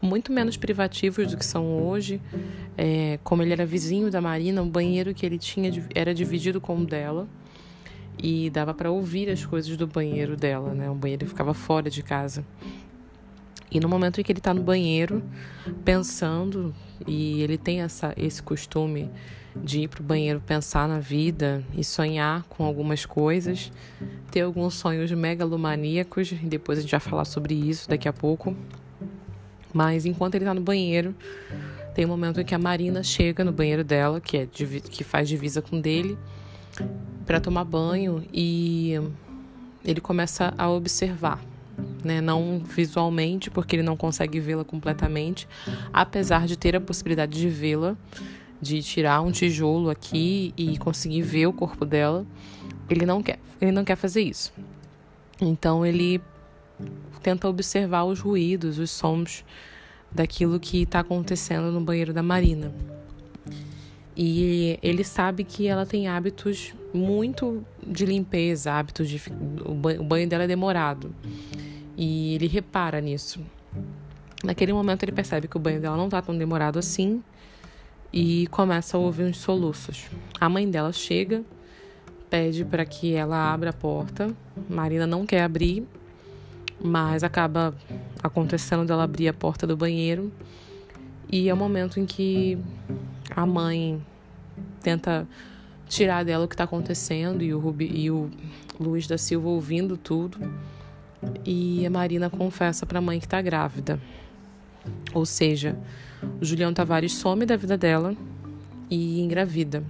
muito 0.00 0.32
menos 0.32 0.56
privativos 0.56 1.30
do 1.30 1.36
que 1.36 1.44
são 1.44 1.82
hoje. 1.82 2.18
É, 2.74 3.18
como 3.22 3.42
ele 3.42 3.52
era 3.52 3.66
vizinho 3.66 4.10
da 4.10 4.22
Marina, 4.22 4.62
o 4.62 4.66
banheiro 4.66 5.12
que 5.12 5.26
ele 5.26 5.36
tinha 5.36 5.70
era 5.94 6.14
dividido 6.14 6.58
com 6.58 6.78
o 6.78 6.86
dela 6.86 7.28
e 8.18 8.48
dava 8.48 8.72
para 8.72 8.90
ouvir 8.90 9.28
as 9.28 9.44
coisas 9.44 9.76
do 9.76 9.86
banheiro 9.86 10.34
dela, 10.34 10.72
né? 10.72 10.88
O 10.88 10.94
banheiro 10.94 11.26
ficava 11.26 11.52
fora 11.52 11.90
de 11.90 12.02
casa. 12.02 12.42
E 13.72 13.80
no 13.80 13.88
momento 13.88 14.20
em 14.20 14.24
que 14.24 14.30
ele 14.30 14.38
está 14.38 14.52
no 14.52 14.62
banheiro, 14.62 15.22
pensando, 15.82 16.74
e 17.06 17.40
ele 17.40 17.56
tem 17.56 17.80
essa, 17.80 18.12
esse 18.18 18.42
costume 18.42 19.10
de 19.56 19.80
ir 19.80 19.88
para 19.88 20.02
o 20.02 20.04
banheiro 20.04 20.42
pensar 20.44 20.86
na 20.86 20.98
vida 20.98 21.64
e 21.74 21.82
sonhar 21.82 22.42
com 22.50 22.66
algumas 22.66 23.06
coisas, 23.06 23.72
ter 24.30 24.42
alguns 24.42 24.74
sonhos 24.74 25.10
megalomaníacos, 25.10 26.32
e 26.32 26.46
depois 26.46 26.78
a 26.78 26.82
gente 26.82 26.90
vai 26.90 27.00
falar 27.00 27.24
sobre 27.24 27.54
isso 27.54 27.88
daqui 27.88 28.06
a 28.06 28.12
pouco. 28.12 28.54
Mas 29.72 30.04
enquanto 30.04 30.34
ele 30.34 30.44
está 30.44 30.52
no 30.52 30.60
banheiro, 30.60 31.14
tem 31.94 32.04
um 32.04 32.08
momento 32.08 32.42
em 32.42 32.44
que 32.44 32.54
a 32.54 32.58
Marina 32.58 33.02
chega 33.02 33.42
no 33.42 33.52
banheiro 33.52 33.82
dela, 33.82 34.20
que, 34.20 34.36
é, 34.36 34.46
que 34.46 35.02
faz 35.02 35.26
divisa 35.26 35.62
com 35.62 35.80
dele, 35.80 36.18
para 37.24 37.40
tomar 37.40 37.64
banho 37.64 38.22
e 38.30 39.00
ele 39.82 40.00
começa 40.02 40.52
a 40.58 40.68
observar. 40.68 41.51
Né? 42.04 42.20
Não 42.20 42.60
visualmente, 42.64 43.50
porque 43.50 43.76
ele 43.76 43.82
não 43.82 43.96
consegue 43.96 44.40
vê-la 44.40 44.64
completamente, 44.64 45.48
apesar 45.92 46.46
de 46.46 46.56
ter 46.56 46.76
a 46.76 46.80
possibilidade 46.80 47.38
de 47.38 47.48
vê-la, 47.48 47.96
de 48.60 48.82
tirar 48.82 49.20
um 49.22 49.32
tijolo 49.32 49.90
aqui 49.90 50.52
e 50.56 50.78
conseguir 50.78 51.22
ver 51.22 51.46
o 51.46 51.52
corpo 51.52 51.84
dela, 51.84 52.24
ele 52.88 53.06
não 53.06 53.22
quer. 53.22 53.38
Ele 53.60 53.72
não 53.72 53.84
quer 53.84 53.96
fazer 53.96 54.22
isso. 54.22 54.52
Então 55.40 55.84
ele 55.84 56.20
tenta 57.22 57.48
observar 57.48 58.04
os 58.04 58.20
ruídos, 58.20 58.78
os 58.78 58.90
sons 58.90 59.44
daquilo 60.10 60.60
que 60.60 60.82
está 60.82 61.00
acontecendo 61.00 61.72
no 61.72 61.80
banheiro 61.80 62.12
da 62.12 62.22
Marina. 62.22 62.72
E 64.16 64.78
ele 64.82 65.04
sabe 65.04 65.42
que 65.42 65.66
ela 65.66 65.86
tem 65.86 66.06
hábitos 66.06 66.74
muito 66.92 67.64
de 67.86 68.04
limpeza, 68.06 68.72
hábitos 68.72 69.08
de. 69.08 69.20
O 69.64 70.04
banho 70.04 70.28
dela 70.28 70.44
é 70.44 70.46
demorado. 70.46 71.14
E 71.96 72.34
ele 72.34 72.46
repara 72.46 73.00
nisso. 73.00 73.40
Naquele 74.44 74.72
momento 74.72 75.02
ele 75.04 75.12
percebe 75.12 75.46
que 75.46 75.56
o 75.56 75.60
banho 75.60 75.80
dela 75.80 75.96
não 75.96 76.06
está 76.06 76.20
tão 76.20 76.36
demorado 76.36 76.78
assim 76.78 77.22
e 78.12 78.46
começa 78.48 78.96
a 78.96 79.00
ouvir 79.00 79.24
uns 79.24 79.38
soluços. 79.38 80.10
A 80.40 80.48
mãe 80.48 80.68
dela 80.68 80.92
chega, 80.92 81.44
pede 82.28 82.64
para 82.64 82.84
que 82.84 83.14
ela 83.14 83.52
abra 83.52 83.70
a 83.70 83.72
porta. 83.72 84.34
Marina 84.68 85.06
não 85.06 85.24
quer 85.24 85.42
abrir 85.42 85.86
mas 86.82 87.22
acaba 87.22 87.74
acontecendo 88.22 88.84
dela 88.84 89.04
abrir 89.04 89.28
a 89.28 89.32
porta 89.32 89.66
do 89.66 89.76
banheiro 89.76 90.32
e 91.30 91.48
é 91.48 91.54
o 91.54 91.56
momento 91.56 92.00
em 92.00 92.04
que 92.04 92.58
a 93.30 93.46
mãe 93.46 94.04
tenta 94.82 95.26
tirar 95.92 96.24
dela 96.24 96.46
o 96.46 96.48
que 96.48 96.54
está 96.54 96.64
acontecendo 96.64 97.42
e 97.42 97.52
o, 97.52 97.58
Rubi, 97.58 97.90
e 97.92 98.10
o 98.10 98.30
Luiz 98.80 99.06
da 99.06 99.18
Silva 99.18 99.48
ouvindo 99.48 99.96
tudo 99.98 100.38
e 101.44 101.86
a 101.86 101.90
Marina 101.90 102.30
confessa 102.30 102.86
para 102.86 102.98
a 102.98 103.02
mãe 103.02 103.18
que 103.18 103.26
está 103.26 103.42
grávida. 103.42 104.00
Ou 105.12 105.26
seja, 105.26 105.78
o 106.40 106.44
Julião 106.44 106.72
Tavares 106.72 107.12
some 107.12 107.44
da 107.44 107.56
vida 107.56 107.76
dela 107.76 108.16
e 108.90 109.20
engravida. 109.20 109.84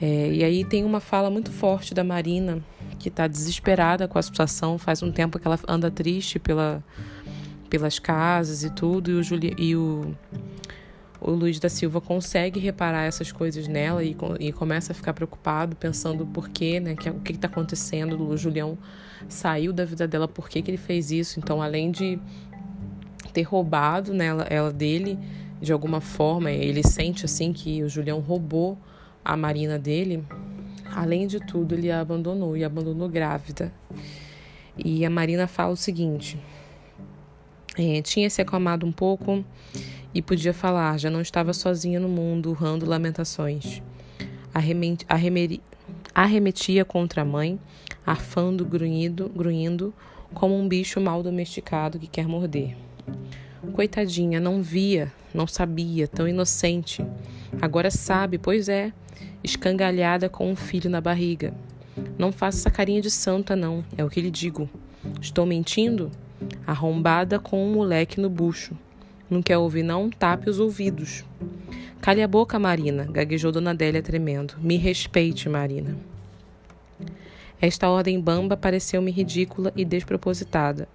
É, 0.00 0.32
e 0.32 0.44
aí 0.44 0.64
tem 0.66 0.84
uma 0.84 1.00
fala 1.00 1.30
muito 1.30 1.50
forte 1.50 1.94
da 1.94 2.04
Marina 2.04 2.62
que 2.98 3.08
está 3.08 3.26
desesperada 3.26 4.06
com 4.06 4.18
a 4.18 4.22
situação. 4.22 4.76
Faz 4.76 5.02
um 5.02 5.10
tempo 5.10 5.38
que 5.38 5.46
ela 5.46 5.58
anda 5.66 5.90
triste 5.90 6.38
pela, 6.38 6.84
pelas 7.70 7.98
casas 7.98 8.62
e 8.64 8.70
tudo. 8.70 9.10
E 9.10 9.14
o, 9.14 9.22
Juli, 9.22 9.54
e 9.58 9.74
o, 9.74 10.14
o 11.20 11.30
Luiz 11.30 11.58
da 11.58 11.68
Silva 11.68 12.00
consegue 12.00 12.58
reparar 12.58 13.04
essas 13.04 13.30
coisas 13.30 13.68
nela 13.68 14.02
e, 14.02 14.16
e 14.38 14.52
começa 14.52 14.92
a 14.92 14.94
ficar 14.94 15.12
preocupado, 15.12 15.76
pensando 15.76 16.26
por 16.26 16.48
quê, 16.48 16.80
né? 16.80 16.94
Que, 16.94 17.10
o 17.10 17.20
que 17.20 17.32
está 17.32 17.48
acontecendo. 17.48 18.28
O 18.28 18.36
Julião 18.36 18.78
saiu 19.28 19.72
da 19.72 19.84
vida 19.84 20.08
dela, 20.08 20.26
por 20.26 20.48
que, 20.48 20.62
que 20.62 20.70
ele 20.70 20.78
fez 20.78 21.10
isso? 21.10 21.38
Então, 21.38 21.60
além 21.60 21.90
de 21.90 22.18
ter 23.32 23.42
roubado 23.42 24.12
nela, 24.14 24.44
ela 24.48 24.72
dele 24.72 25.18
de 25.60 25.72
alguma 25.72 26.00
forma, 26.00 26.50
ele 26.50 26.82
sente 26.82 27.26
assim 27.26 27.52
que 27.52 27.82
o 27.82 27.88
Julião 27.88 28.18
roubou 28.18 28.78
a 29.22 29.36
Marina 29.36 29.78
dele 29.78 30.24
Além 30.94 31.26
de 31.26 31.38
tudo, 31.38 31.74
ele 31.74 31.90
a 31.90 32.00
abandonou 32.00 32.56
e 32.56 32.64
abandonou 32.64 33.08
grávida. 33.08 33.72
E 34.76 35.04
a 35.04 35.10
Marina 35.10 35.46
fala 35.46 35.72
o 35.72 35.76
seguinte: 35.76 36.38
é, 37.78 38.02
tinha 38.02 38.28
se 38.28 38.42
acalmado 38.42 38.84
um 38.86 38.92
pouco 38.92 39.44
e 40.14 40.20
podia 40.20 40.52
falar, 40.52 40.98
já 40.98 41.08
não 41.08 41.20
estava 41.20 41.52
sozinha 41.52 42.00
no 42.00 42.08
mundo, 42.08 42.50
urrando 42.50 42.86
lamentações. 42.86 43.82
arremetia 46.14 46.84
contra 46.84 47.22
a 47.22 47.24
mãe, 47.24 47.58
arfando, 48.04 48.64
grunhido, 48.64 49.28
grunhindo, 49.28 49.94
como 50.34 50.58
um 50.58 50.68
bicho 50.68 51.00
mal 51.00 51.22
domesticado 51.22 51.98
que 51.98 52.06
quer 52.06 52.26
morder. 52.26 52.76
Coitadinha, 53.72 54.40
não 54.40 54.62
via, 54.62 55.12
não 55.34 55.46
sabia, 55.46 56.08
tão 56.08 56.26
inocente. 56.26 57.04
Agora 57.60 57.90
sabe, 57.90 58.38
pois 58.38 58.68
é, 58.68 58.92
escangalhada 59.44 60.28
com 60.28 60.50
um 60.50 60.56
filho 60.56 60.90
na 60.90 61.00
barriga. 61.00 61.54
Não 62.18 62.32
faça 62.32 62.58
essa 62.58 62.70
carinha 62.70 63.00
de 63.00 63.10
santa, 63.10 63.54
não, 63.54 63.84
é 63.96 64.04
o 64.04 64.10
que 64.10 64.20
lhe 64.20 64.30
digo. 64.30 64.68
Estou 65.20 65.46
mentindo? 65.46 66.10
Arrombada 66.66 67.38
com 67.38 67.64
um 67.64 67.72
moleque 67.72 68.20
no 68.20 68.30
bucho. 68.30 68.76
Não 69.30 69.40
quer 69.40 69.56
ouvir, 69.56 69.84
não? 69.84 70.10
Tape 70.10 70.50
os 70.50 70.58
ouvidos. 70.58 71.24
Cale 72.00 72.22
a 72.22 72.26
boca, 72.26 72.58
Marina, 72.58 73.04
gaguejou 73.04 73.52
Dona 73.52 73.70
Adélia 73.70 74.02
tremendo. 74.02 74.54
Me 74.58 74.76
respeite, 74.76 75.48
Marina. 75.48 75.96
Esta 77.60 77.88
ordem 77.88 78.18
bamba 78.20 78.56
pareceu-me 78.56 79.10
ridícula 79.10 79.70
e 79.76 79.84
despropositada, 79.84 80.88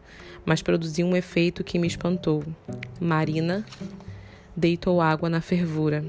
mas 0.44 0.62
produziu 0.62 1.06
um 1.06 1.16
efeito 1.16 1.64
que 1.64 1.80
me 1.80 1.88
espantou. 1.88 2.44
Marina 3.00 3.64
deitou 4.56 5.00
água 5.00 5.30
na 5.30 5.42
fervura. 5.42 6.04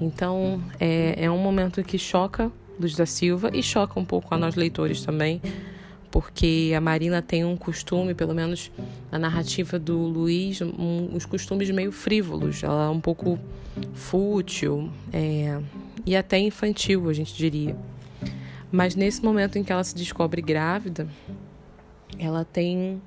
Então, 0.00 0.62
é, 0.78 1.24
é 1.24 1.30
um 1.30 1.38
momento 1.38 1.82
que 1.82 1.98
choca 1.98 2.52
Luz 2.78 2.94
da 2.94 3.06
Silva 3.06 3.50
e 3.52 3.62
choca 3.62 3.98
um 3.98 4.04
pouco 4.04 4.34
a 4.34 4.38
nós 4.38 4.54
leitores 4.54 5.04
também, 5.04 5.40
porque 6.10 6.72
a 6.76 6.80
Marina 6.80 7.22
tem 7.22 7.44
um 7.44 7.56
costume, 7.56 8.14
pelo 8.14 8.34
menos 8.34 8.70
na 9.10 9.18
narrativa 9.18 9.78
do 9.78 9.96
Luiz, 9.96 10.60
um, 10.60 11.10
uns 11.14 11.24
costumes 11.24 11.70
meio 11.70 11.92
frívolos. 11.92 12.62
Ela 12.62 12.86
é 12.86 12.88
um 12.88 13.00
pouco 13.00 13.38
fútil 13.94 14.90
é, 15.12 15.60
e 16.04 16.16
até 16.16 16.38
infantil, 16.38 17.08
a 17.08 17.12
gente 17.12 17.34
diria. 17.34 17.76
Mas 18.72 18.96
nesse 18.96 19.22
momento 19.22 19.56
em 19.56 19.62
que 19.62 19.72
ela 19.72 19.84
se 19.84 19.94
descobre 19.94 20.42
grávida, 20.42 21.06
ela 22.18 22.44
tem 22.44 23.00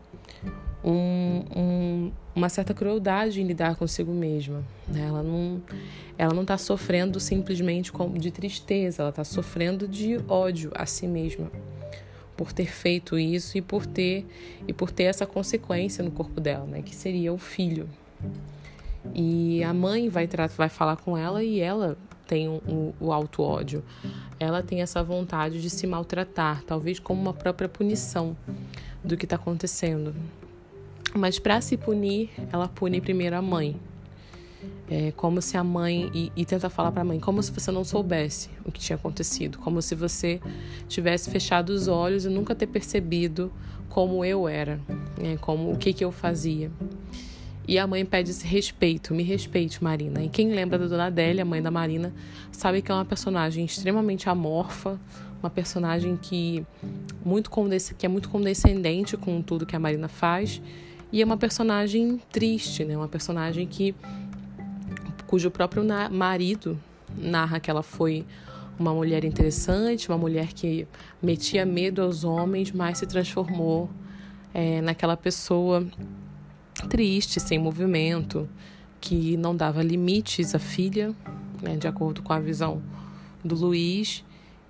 um, 0.84 1.44
um, 1.56 2.12
uma 2.34 2.48
certa 2.48 2.74
crueldade 2.74 3.42
em 3.42 3.46
lidar 3.46 3.76
consigo 3.76 4.14
mesma. 4.14 4.64
Né? 4.88 5.06
Ela 5.08 5.24
não 5.24 5.62
ela 6.18 6.34
não 6.34 6.44
está 6.44 6.58
sofrendo 6.58 7.20
simplesmente 7.20 7.92
de 8.18 8.32
tristeza, 8.32 9.02
ela 9.02 9.10
está 9.10 9.24
sofrendo 9.24 9.88
de 9.88 10.20
ódio 10.28 10.72
a 10.76 10.86
si 10.86 11.08
mesma 11.08 11.52
por 12.36 12.52
ter 12.52 12.68
feito 12.68 13.18
isso 13.18 13.58
e 13.58 13.62
por 13.62 13.86
ter 13.86 14.26
e 14.68 14.74
por 14.74 14.92
ter 14.92 15.04
essa 15.04 15.26
consequência 15.26 16.04
no 16.04 16.12
corpo 16.12 16.40
dela, 16.40 16.66
né? 16.66 16.82
Que 16.82 16.96
seria 16.96 17.32
o 17.34 17.38
filho. 17.38 17.90
E 19.14 19.64
a 19.64 19.74
mãe 19.74 20.10
vai 20.10 20.28
vai 20.58 20.70
falar 20.70 20.98
com 20.98 21.18
ela 21.18 21.44
e 21.44 21.60
ela 21.60 21.98
tem 22.28 22.48
um, 22.48 22.62
um, 22.68 22.94
o 23.00 23.12
auto 23.12 23.44
ódio. 23.44 23.84
Ela 24.40 24.64
tem 24.64 24.82
essa 24.82 25.04
vontade 25.04 25.62
de 25.62 25.70
se 25.70 25.86
maltratar, 25.86 26.64
talvez 26.64 27.00
como 27.00 27.22
uma 27.22 27.34
própria 27.34 27.70
punição 27.70 28.36
do 29.04 29.18
que 29.18 29.26
está 29.26 29.36
acontecendo. 29.36 30.16
Mas 31.16 31.38
para 31.38 31.62
se 31.62 31.78
punir, 31.78 32.32
ela 32.52 32.68
pune 32.68 33.00
primeiro 33.00 33.36
a 33.36 33.42
mãe. 33.42 33.80
É 34.90 35.12
como 35.12 35.42
se 35.42 35.58
a 35.58 35.64
mãe. 35.64 36.12
E, 36.14 36.32
e 36.36 36.46
tenta 36.46 36.70
falar 36.70 36.92
para 36.92 37.02
a 37.02 37.06
mãe, 37.06 37.20
como 37.20 37.42
se 37.42 37.52
você 37.52 37.72
não 37.72 37.84
soubesse 37.84 38.50
o 38.66 38.72
que 38.72 38.80
tinha 38.80 38.96
acontecido. 38.96 39.58
Como 39.60 39.82
se 39.82 39.96
você 39.96 40.42
tivesse 40.88 41.30
fechado 41.30 41.70
os 41.70 41.88
olhos 41.88 42.26
e 42.26 42.30
nunca 42.30 42.54
ter 42.54 42.68
percebido 42.68 43.52
como 43.90 44.26
eu 44.26 44.48
era, 44.48 44.80
né? 45.22 45.38
como 45.40 45.72
o 45.72 45.78
que, 45.78 45.94
que 45.94 46.04
eu 46.04 46.12
fazia. 46.12 46.72
E 47.68 47.80
a 47.80 47.88
mãe 47.88 48.04
pede 48.04 48.32
esse 48.32 48.46
respeito, 48.46 49.14
me 49.14 49.24
respeite, 49.24 49.82
Marina. 49.82 50.22
E 50.22 50.28
quem 50.28 50.50
lembra 50.50 50.78
da 50.78 50.86
Dona 50.86 51.06
Adélia, 51.06 51.46
mãe 51.46 51.62
da 51.62 51.72
Marina, 51.72 52.14
sabe 52.52 52.82
que 52.82 52.92
é 52.92 52.94
uma 52.94 53.06
personagem 53.06 53.64
extremamente 53.64 54.28
amorfa, 54.28 55.00
uma 55.42 55.50
personagem 55.50 56.18
que, 56.18 56.66
muito 57.24 57.50
que 57.98 58.06
é 58.06 58.10
muito 58.10 58.30
condescendente 58.30 59.16
com 59.16 59.42
tudo 59.42 59.66
que 59.66 59.76
a 59.76 59.80
Marina 59.80 60.08
faz 60.08 60.62
e 61.14 61.22
é 61.22 61.26
uma 61.26 61.38
personagem 61.38 62.20
triste, 62.32 62.84
né? 62.84 62.98
Uma 62.98 63.08
personagem 63.08 63.68
que 63.68 63.94
cujo 65.34 65.50
próprio 65.50 65.84
marido 66.12 66.80
narra 67.18 67.60
que 67.60 67.68
ela 67.68 67.82
foi 67.82 68.24
uma 68.78 68.94
mulher 68.94 69.26
interessante, 69.26 70.08
uma 70.08 70.18
mulher 70.18 70.54
que 70.54 70.88
metia 71.20 71.66
medo 71.66 72.04
aos 72.04 72.24
homens, 72.24 72.72
mas 72.72 73.00
se 73.00 73.08
transformou 73.08 73.90
é, 74.54 74.80
naquela 74.82 75.18
pessoa 75.18 75.88
triste, 76.88 77.40
sem 77.40 77.58
movimento, 77.58 78.48
que 79.02 79.36
não 79.36 79.56
dava 79.56 79.82
limites 79.82 80.54
à 80.54 80.60
filha, 80.60 81.16
né, 81.64 81.78
de 81.78 81.88
acordo 81.88 82.22
com 82.22 82.32
a 82.32 82.40
visão 82.40 82.80
do 83.44 83.56
Luiz, 83.56 84.24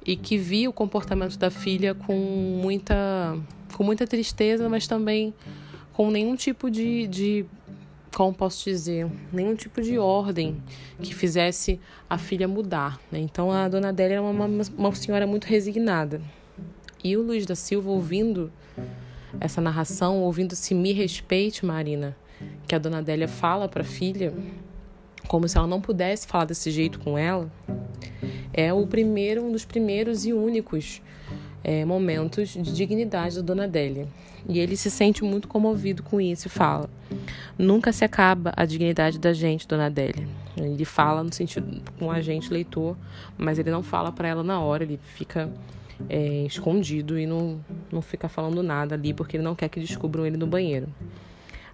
e 0.06 0.16
que 0.16 0.38
via 0.38 0.70
o 0.70 0.74
comportamento 0.74 1.38
da 1.38 1.52
filha 1.52 1.94
com 1.94 2.16
muita, 2.62 3.38
com 3.74 3.84
muita 3.84 4.08
tristeza, 4.08 4.70
mas 4.70 4.88
também 4.88 5.34
com 5.92 6.10
nenhum 6.10 6.38
tipo 6.38 6.72
de, 6.72 7.06
de 7.08 7.46
como 8.16 8.34
posso 8.34 8.64
dizer, 8.66 9.08
nenhum 9.32 9.56
tipo 9.56 9.82
de 9.82 9.98
ordem 9.98 10.62
que 11.02 11.14
fizesse 11.14 11.80
a 12.10 12.18
filha 12.18 12.48
mudar. 12.48 13.00
Né? 13.12 13.20
Então 13.20 13.52
a 13.52 13.68
dona 13.68 13.90
Adélia 13.90 14.16
era 14.16 14.22
uma, 14.22 14.46
uma 14.78 14.96
senhora 14.96 15.26
muito 15.26 15.46
resignada. 15.46 16.22
E 17.04 17.18
o 17.18 17.22
Luiz 17.22 17.46
da 17.46 17.56
Silva, 17.56 17.90
ouvindo 17.90 18.52
essa 19.40 19.60
narração, 19.60 20.22
ouvindo 20.22 20.56
se 20.56 20.74
me 20.74 20.94
respeite, 20.94 21.66
Marina, 21.66 22.16
que 22.68 22.76
a 22.76 22.78
dona 22.78 23.00
Adélia 23.00 23.28
fala 23.28 23.68
para 23.68 23.82
a 23.82 23.86
filha, 23.86 24.34
como 25.28 25.48
se 25.48 25.58
ela 25.58 25.68
não 25.68 25.82
pudesse 25.82 26.28
falar 26.28 26.46
desse 26.46 26.72
jeito 26.72 27.00
com 27.00 27.18
ela, 27.18 27.52
é 28.54 28.72
o 28.72 28.86
primeiro, 28.86 29.44
um 29.44 29.52
dos 29.52 29.66
primeiros 29.66 30.26
e 30.26 30.32
únicos 30.32 31.02
é, 31.64 31.86
momentos 31.86 32.50
de 32.50 32.74
dignidade 32.74 33.36
da 33.38 33.42
dona 33.42 33.64
Adélia. 33.64 34.08
E 34.48 34.60
ele 34.60 34.76
se 34.76 34.92
sente 34.92 35.24
muito 35.24 35.48
comovido 35.48 36.04
com 36.04 36.20
isso 36.20 36.48
e 36.48 36.50
fala: 36.50 36.90
Nunca 37.58 37.94
se 37.94 38.04
acaba 38.04 38.52
a 38.58 38.66
dignidade 38.66 39.18
da 39.18 39.32
gente, 39.32 39.68
dona 39.68 39.86
Adélia. 39.86 40.28
Ele 40.58 40.86
fala 40.86 41.24
no 41.24 41.34
sentido 41.34 41.82
com 41.98 42.12
a 42.12 42.22
gente, 42.22 42.52
leitor, 42.52 42.96
mas 43.38 43.58
ele 43.58 43.72
não 43.72 43.82
fala 43.82 44.12
para 44.12 44.28
ela 44.28 44.44
na 44.44 44.60
hora, 44.60 44.84
ele 44.84 45.00
fica 45.16 45.50
é, 46.10 46.46
escondido 46.46 47.18
e 47.18 47.26
não, 47.26 47.60
não 47.92 48.02
fica 48.02 48.28
falando 48.28 48.62
nada 48.62 48.96
ali 48.96 49.14
porque 49.14 49.38
ele 49.38 49.44
não 49.44 49.56
quer 49.56 49.70
que 49.70 49.80
descubram 49.80 50.26
ele 50.26 50.38
no 50.38 50.46
banheiro. 50.46 50.88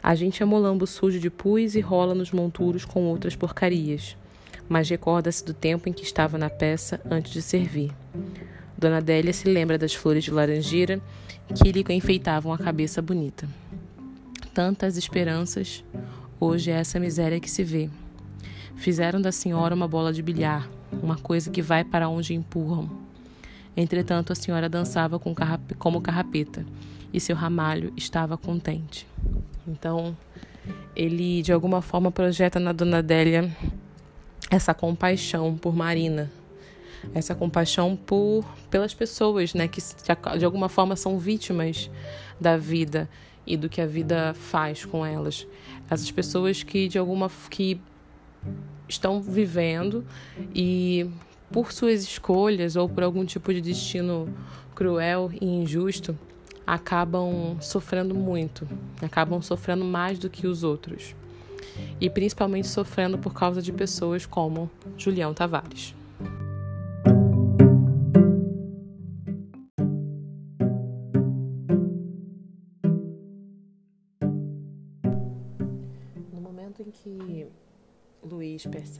A 0.02 0.15
gente 0.15 0.41
é 0.41 0.45
molambo 0.45 0.88
sujo 0.88 1.19
de 1.19 1.30
pus 1.30 1.75
e 1.75 1.82
rola 1.82 2.15
nos 2.15 2.32
monturos 2.32 2.86
com 2.86 3.04
outras 3.06 3.36
porcarias, 3.36 4.15
mas 4.69 4.89
recorda-se 4.89 5.43
do 5.43 5.54
tempo 5.54 5.89
em 5.89 5.93
que 5.93 6.04
estava 6.04 6.38
na 6.38 6.49
peça 6.49 7.02
antes 7.10 7.34
de 7.34 7.41
servir. 7.41 7.91
Dona 8.80 9.00
Adélia 9.00 9.34
se 9.34 9.46
lembra 9.46 9.78
das 9.78 9.94
flores 9.94 10.24
de 10.24 10.32
laranjeira 10.32 11.02
que 11.54 11.70
lhe 11.70 11.84
enfeitavam 11.89 12.54
a 12.54 12.58
cabeça 12.58 13.02
bonita. 13.02 13.46
Tantas 14.54 14.96
esperanças, 14.96 15.84
hoje 16.39 16.72
é 16.72 16.76
essa 16.76 16.98
miséria 16.98 17.42
que 17.42 17.52
se 17.52 17.62
vê. 17.62 17.89
Fizeram 18.78 19.22
da 19.22 19.34
senhora 19.34 19.76
uma 19.76 19.86
bola 19.86 20.13
de 20.13 20.22
bilhar, 20.22 20.70
uma 21.04 21.18
coisa 21.18 21.52
que 21.52 21.62
vai 21.62 21.84
para 21.84 22.08
onde 22.08 22.34
empurram. 22.34 22.89
Entretanto, 23.76 24.32
a 24.32 24.36
senhora 24.36 24.70
dançava 24.70 25.20
com 25.20 25.36
carrap 25.36 25.74
como 25.74 26.00
carrapeta 26.00 26.65
e 27.12 27.20
seu 27.20 27.36
ramalho 27.36 27.92
estava 27.98 28.38
contente. 28.38 29.06
Então, 29.68 30.15
ele 30.96 31.42
de 31.42 31.52
alguma 31.52 31.82
forma 31.82 32.13
projeta 32.13 32.62
na 32.62 32.72
Dona 32.72 33.00
Adélia 33.00 33.54
essa 34.50 34.74
compaixão 34.74 35.58
por 35.58 35.76
Marina, 35.76 36.32
essa 37.14 37.34
compaixão 37.36 37.96
por 37.96 38.46
pelas 38.70 38.94
pessoas, 38.94 39.54
né, 39.54 39.68
que 39.68 39.82
de 40.38 40.46
alguma 40.46 40.70
forma 40.70 40.96
são 40.96 41.18
vítimas 41.18 41.90
da 42.40 42.58
vida 42.58 43.10
e 43.46 43.58
do 43.58 43.68
que 43.68 43.82
a 43.82 43.86
vida 43.86 44.34
faz 44.34 44.86
com 44.86 45.06
elas. 45.06 45.48
Essas 45.90 46.12
pessoas 46.12 46.64
que 46.64 46.88
de 46.88 46.98
alguma 46.98 47.32
que 47.50 47.82
estão 48.88 49.22
vivendo 49.22 50.06
e 50.54 51.10
por 51.52 51.72
suas 51.72 52.04
escolhas 52.04 52.76
ou 52.76 52.88
por 52.88 53.04
algum 53.04 53.26
tipo 53.26 53.54
de 53.54 53.62
destino 53.62 54.32
cruel 54.76 55.32
e 55.40 55.46
injusto 55.46 56.18
acabam 56.66 57.58
sofrendo 57.60 58.14
muito, 58.14 58.68
acabam 59.02 59.42
sofrendo 59.42 59.84
mais 59.84 60.20
do 60.20 60.30
que 60.30 60.46
os 60.46 60.64
outros. 60.64 61.16
E 62.00 62.10
principalmente 62.10 62.68
sofrendo 62.68 63.18
por 63.18 63.34
causa 63.34 63.62
de 63.62 63.72
pessoas 63.72 64.26
como 64.26 64.70
Julião 64.98 65.34
Tavares. 65.34 65.96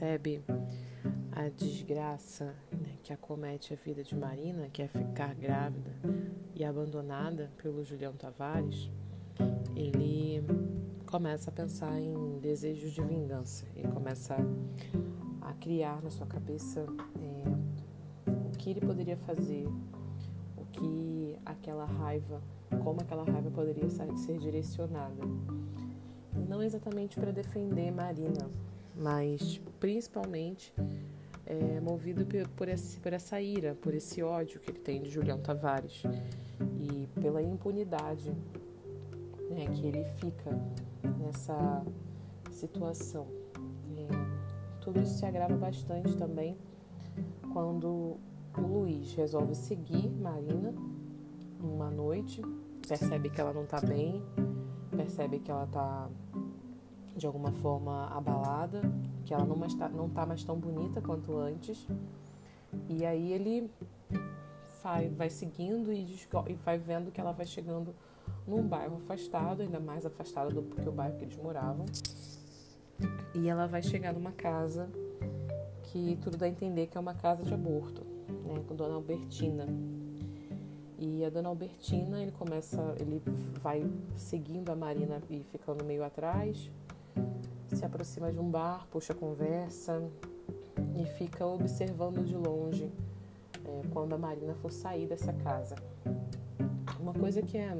Percebe 0.00 0.42
a 1.30 1.50
desgraça 1.50 2.56
né, 2.72 2.96
que 3.02 3.12
acomete 3.12 3.74
a 3.74 3.76
vida 3.76 4.02
de 4.02 4.16
Marina, 4.16 4.66
que 4.72 4.80
é 4.80 4.88
ficar 4.88 5.34
grávida 5.34 5.90
e 6.54 6.64
abandonada 6.64 7.50
pelo 7.62 7.84
Julião 7.84 8.14
Tavares, 8.14 8.90
ele 9.76 10.42
começa 11.04 11.50
a 11.50 11.52
pensar 11.52 12.00
em 12.00 12.38
desejos 12.38 12.92
de 12.92 13.02
vingança. 13.02 13.66
Ele 13.76 13.88
começa 13.88 14.36
a 15.42 15.52
criar 15.54 16.02
na 16.02 16.10
sua 16.10 16.26
cabeça 16.26 16.86
é, 17.20 18.30
o 18.48 18.56
que 18.56 18.70
ele 18.70 18.80
poderia 18.80 19.18
fazer, 19.18 19.68
o 20.56 20.64
que 20.72 21.36
aquela 21.44 21.84
raiva, 21.84 22.42
como 22.82 23.02
aquela 23.02 23.24
raiva 23.24 23.50
poderia 23.50 23.90
ser 23.90 24.38
direcionada. 24.38 25.22
Não 26.48 26.62
exatamente 26.62 27.20
para 27.20 27.32
defender 27.32 27.90
Marina, 27.90 28.48
mas 28.94 29.60
principalmente 29.78 30.72
é, 31.46 31.80
movido 31.80 32.24
por, 32.56 32.68
esse, 32.68 32.98
por 33.00 33.12
essa 33.12 33.40
ira, 33.40 33.74
por 33.80 33.94
esse 33.94 34.22
ódio 34.22 34.60
que 34.60 34.70
ele 34.70 34.78
tem 34.78 35.02
de 35.02 35.10
Julião 35.10 35.38
Tavares 35.38 36.02
e 36.78 37.08
pela 37.20 37.42
impunidade 37.42 38.30
né, 39.50 39.66
que 39.74 39.86
ele 39.86 40.04
fica 40.20 40.50
nessa 41.18 41.84
situação. 42.50 43.26
É, 43.96 44.80
tudo 44.80 45.00
isso 45.00 45.18
se 45.18 45.26
agrava 45.26 45.56
bastante 45.56 46.16
também 46.16 46.56
quando 47.52 48.16
o 48.56 48.60
Luiz 48.60 49.14
resolve 49.14 49.54
seguir 49.54 50.08
Marina 50.08 50.72
uma 51.62 51.90
noite, 51.90 52.42
percebe 52.86 53.28
que 53.28 53.40
ela 53.40 53.52
não 53.52 53.64
está 53.64 53.80
bem, 53.80 54.22
percebe 54.90 55.38
que 55.38 55.50
ela 55.50 55.64
está 55.64 56.08
de 57.20 57.26
alguma 57.26 57.52
forma 57.52 58.06
abalada, 58.06 58.80
que 59.24 59.34
ela 59.34 59.44
não, 59.44 59.58
tá, 59.58 59.88
não 59.90 60.08
tá 60.08 60.24
mais 60.24 60.42
tão 60.42 60.56
bonita 60.56 61.00
quanto 61.02 61.36
antes. 61.36 61.86
E 62.88 63.04
aí 63.04 63.32
ele 63.32 63.70
vai, 64.82 65.08
vai 65.10 65.28
seguindo 65.28 65.92
e, 65.92 66.16
e 66.48 66.54
vai 66.54 66.78
vendo 66.78 67.12
que 67.12 67.20
ela 67.20 67.32
vai 67.32 67.46
chegando 67.46 67.94
num 68.46 68.66
bairro 68.66 68.96
afastado, 68.96 69.60
ainda 69.60 69.78
mais 69.78 70.06
afastado 70.06 70.54
do 70.54 70.62
que 70.62 70.88
o 70.88 70.92
bairro 70.92 71.16
que 71.16 71.24
eles 71.24 71.36
moravam. 71.36 71.84
E 73.34 73.48
ela 73.48 73.66
vai 73.66 73.82
chegar 73.82 74.14
numa 74.14 74.32
casa 74.32 74.88
que 75.84 76.16
tudo 76.22 76.38
dá 76.38 76.46
a 76.46 76.48
entender 76.48 76.86
que 76.86 76.96
é 76.96 77.00
uma 77.00 77.14
casa 77.14 77.42
de 77.42 77.52
aborto, 77.52 78.02
né, 78.46 78.62
com 78.66 78.74
Dona 78.74 78.94
Albertina. 78.94 79.66
E 80.98 81.24
a 81.24 81.30
Dona 81.30 81.48
Albertina, 81.48 82.20
ele 82.20 82.32
começa, 82.32 82.94
ele 82.98 83.22
vai 83.60 83.90
seguindo 84.16 84.70
a 84.70 84.76
Marina 84.76 85.20
e 85.30 85.42
ficando 85.44 85.84
meio 85.84 86.04
atrás, 86.04 86.70
se 87.74 87.84
aproxima 87.84 88.30
de 88.30 88.38
um 88.38 88.50
bar, 88.50 88.86
puxa 88.90 89.14
conversa 89.14 90.02
e 90.96 91.06
fica 91.16 91.46
observando 91.46 92.24
de 92.24 92.36
longe 92.36 92.90
é, 93.64 93.82
quando 93.92 94.14
a 94.14 94.18
Marina 94.18 94.54
for 94.54 94.72
sair 94.72 95.06
dessa 95.06 95.32
casa. 95.32 95.76
Uma 96.98 97.14
coisa 97.14 97.42
que 97.42 97.56
é 97.56 97.76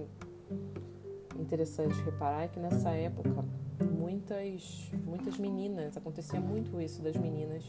interessante 1.38 2.00
reparar 2.02 2.44
é 2.44 2.48
que 2.48 2.60
nessa 2.60 2.90
época 2.90 3.44
muitas, 3.84 4.90
muitas 5.04 5.38
meninas, 5.38 5.96
acontecia 5.96 6.40
muito 6.40 6.80
isso 6.80 7.02
das 7.02 7.16
meninas 7.16 7.66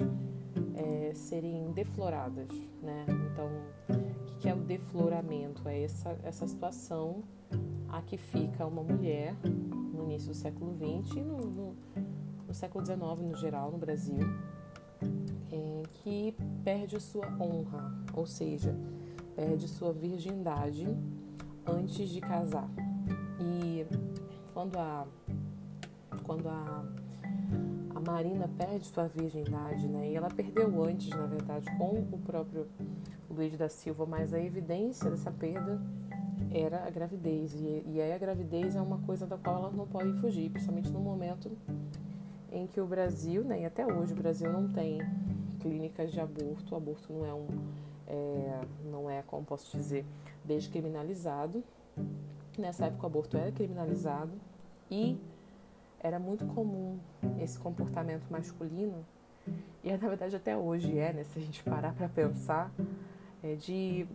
é, 0.75 1.13
serem 1.13 1.71
defloradas, 1.71 2.49
né? 2.81 3.05
Então, 3.31 3.47
o 4.29 4.37
que 4.39 4.49
é 4.49 4.53
o 4.53 4.59
defloramento? 4.59 5.67
É 5.67 5.83
essa, 5.83 6.17
essa 6.23 6.47
situação 6.47 7.23
a 7.89 8.01
que 8.01 8.17
fica 8.17 8.65
uma 8.65 8.83
mulher 8.83 9.35
no 10.01 10.09
início 10.09 10.29
do 10.29 10.35
século 10.35 10.75
XX 10.75 11.15
e 11.17 11.21
no, 11.21 11.37
no, 11.37 11.75
no 12.47 12.53
século 12.53 12.85
XIX 12.85 12.99
no 12.99 13.35
geral, 13.35 13.71
no 13.71 13.77
Brasil, 13.77 14.19
é, 15.51 15.83
que 15.93 16.35
perde 16.63 16.99
sua 16.99 17.27
honra, 17.39 17.91
ou 18.13 18.25
seja, 18.25 18.75
perde 19.35 19.67
sua 19.67 19.93
virgindade 19.93 20.87
antes 21.65 22.09
de 22.09 22.19
casar. 22.19 22.69
E 23.39 23.85
quando 24.53 24.77
a 24.77 25.07
quando 26.23 26.47
a, 26.47 26.85
a 27.95 27.99
Marina 27.99 28.47
perde 28.57 28.85
sua 28.85 29.07
virgindade, 29.07 29.87
né? 29.87 30.11
E 30.11 30.15
ela 30.15 30.29
perdeu 30.29 30.83
antes, 30.83 31.09
na 31.09 31.25
verdade, 31.25 31.65
com 31.77 31.99
o 32.11 32.19
próprio 32.19 32.67
Luiz 33.29 33.57
da 33.57 33.69
Silva, 33.69 34.05
mas 34.05 34.33
a 34.33 34.39
evidência 34.39 35.09
dessa 35.09 35.31
perda 35.31 35.81
era 36.53 36.85
a 36.85 36.89
gravidez. 36.89 37.53
E, 37.55 37.83
e 37.87 38.01
aí 38.01 38.13
a 38.13 38.17
gravidez 38.17 38.75
é 38.75 38.81
uma 38.81 38.99
coisa 38.99 39.25
da 39.25 39.37
qual 39.37 39.57
elas 39.57 39.73
não 39.73 39.87
podem 39.87 40.13
fugir, 40.15 40.49
principalmente 40.49 40.89
no 40.89 40.99
momento 40.99 41.51
em 42.51 42.67
que 42.67 42.81
o 42.81 42.85
Brasil, 42.85 43.43
né, 43.43 43.61
e 43.61 43.65
até 43.65 43.85
hoje 43.85 44.13
o 44.13 44.15
Brasil 44.15 44.51
não 44.51 44.67
tem 44.67 44.99
clínicas 45.61 46.11
de 46.11 46.19
aborto, 46.19 46.73
o 46.73 46.77
aborto 46.77 47.13
não 47.13 47.25
é 47.25 47.33
um, 47.33 47.47
é, 48.07 48.61
não 48.91 49.09
é, 49.09 49.21
como 49.21 49.45
posso 49.45 49.75
dizer, 49.77 50.05
descriminalizado. 50.43 51.63
Nessa 52.57 52.87
época 52.87 53.03
o 53.03 53.05
aborto 53.05 53.37
era 53.37 53.51
criminalizado 53.51 54.31
e 54.89 55.17
era 56.01 56.19
muito 56.19 56.45
comum 56.47 56.99
esse 57.39 57.57
comportamento 57.57 58.27
masculino, 58.29 59.05
e 59.83 59.91
na 59.91 59.97
verdade 59.97 60.35
até 60.35 60.57
hoje 60.57 60.97
é, 60.97 61.13
né, 61.13 61.23
se 61.23 61.39
a 61.39 61.41
gente 61.41 61.63
parar 61.63 61.93
para 61.93 62.09
pensar, 62.09 62.71
é 63.41 63.55
de 63.55 64.05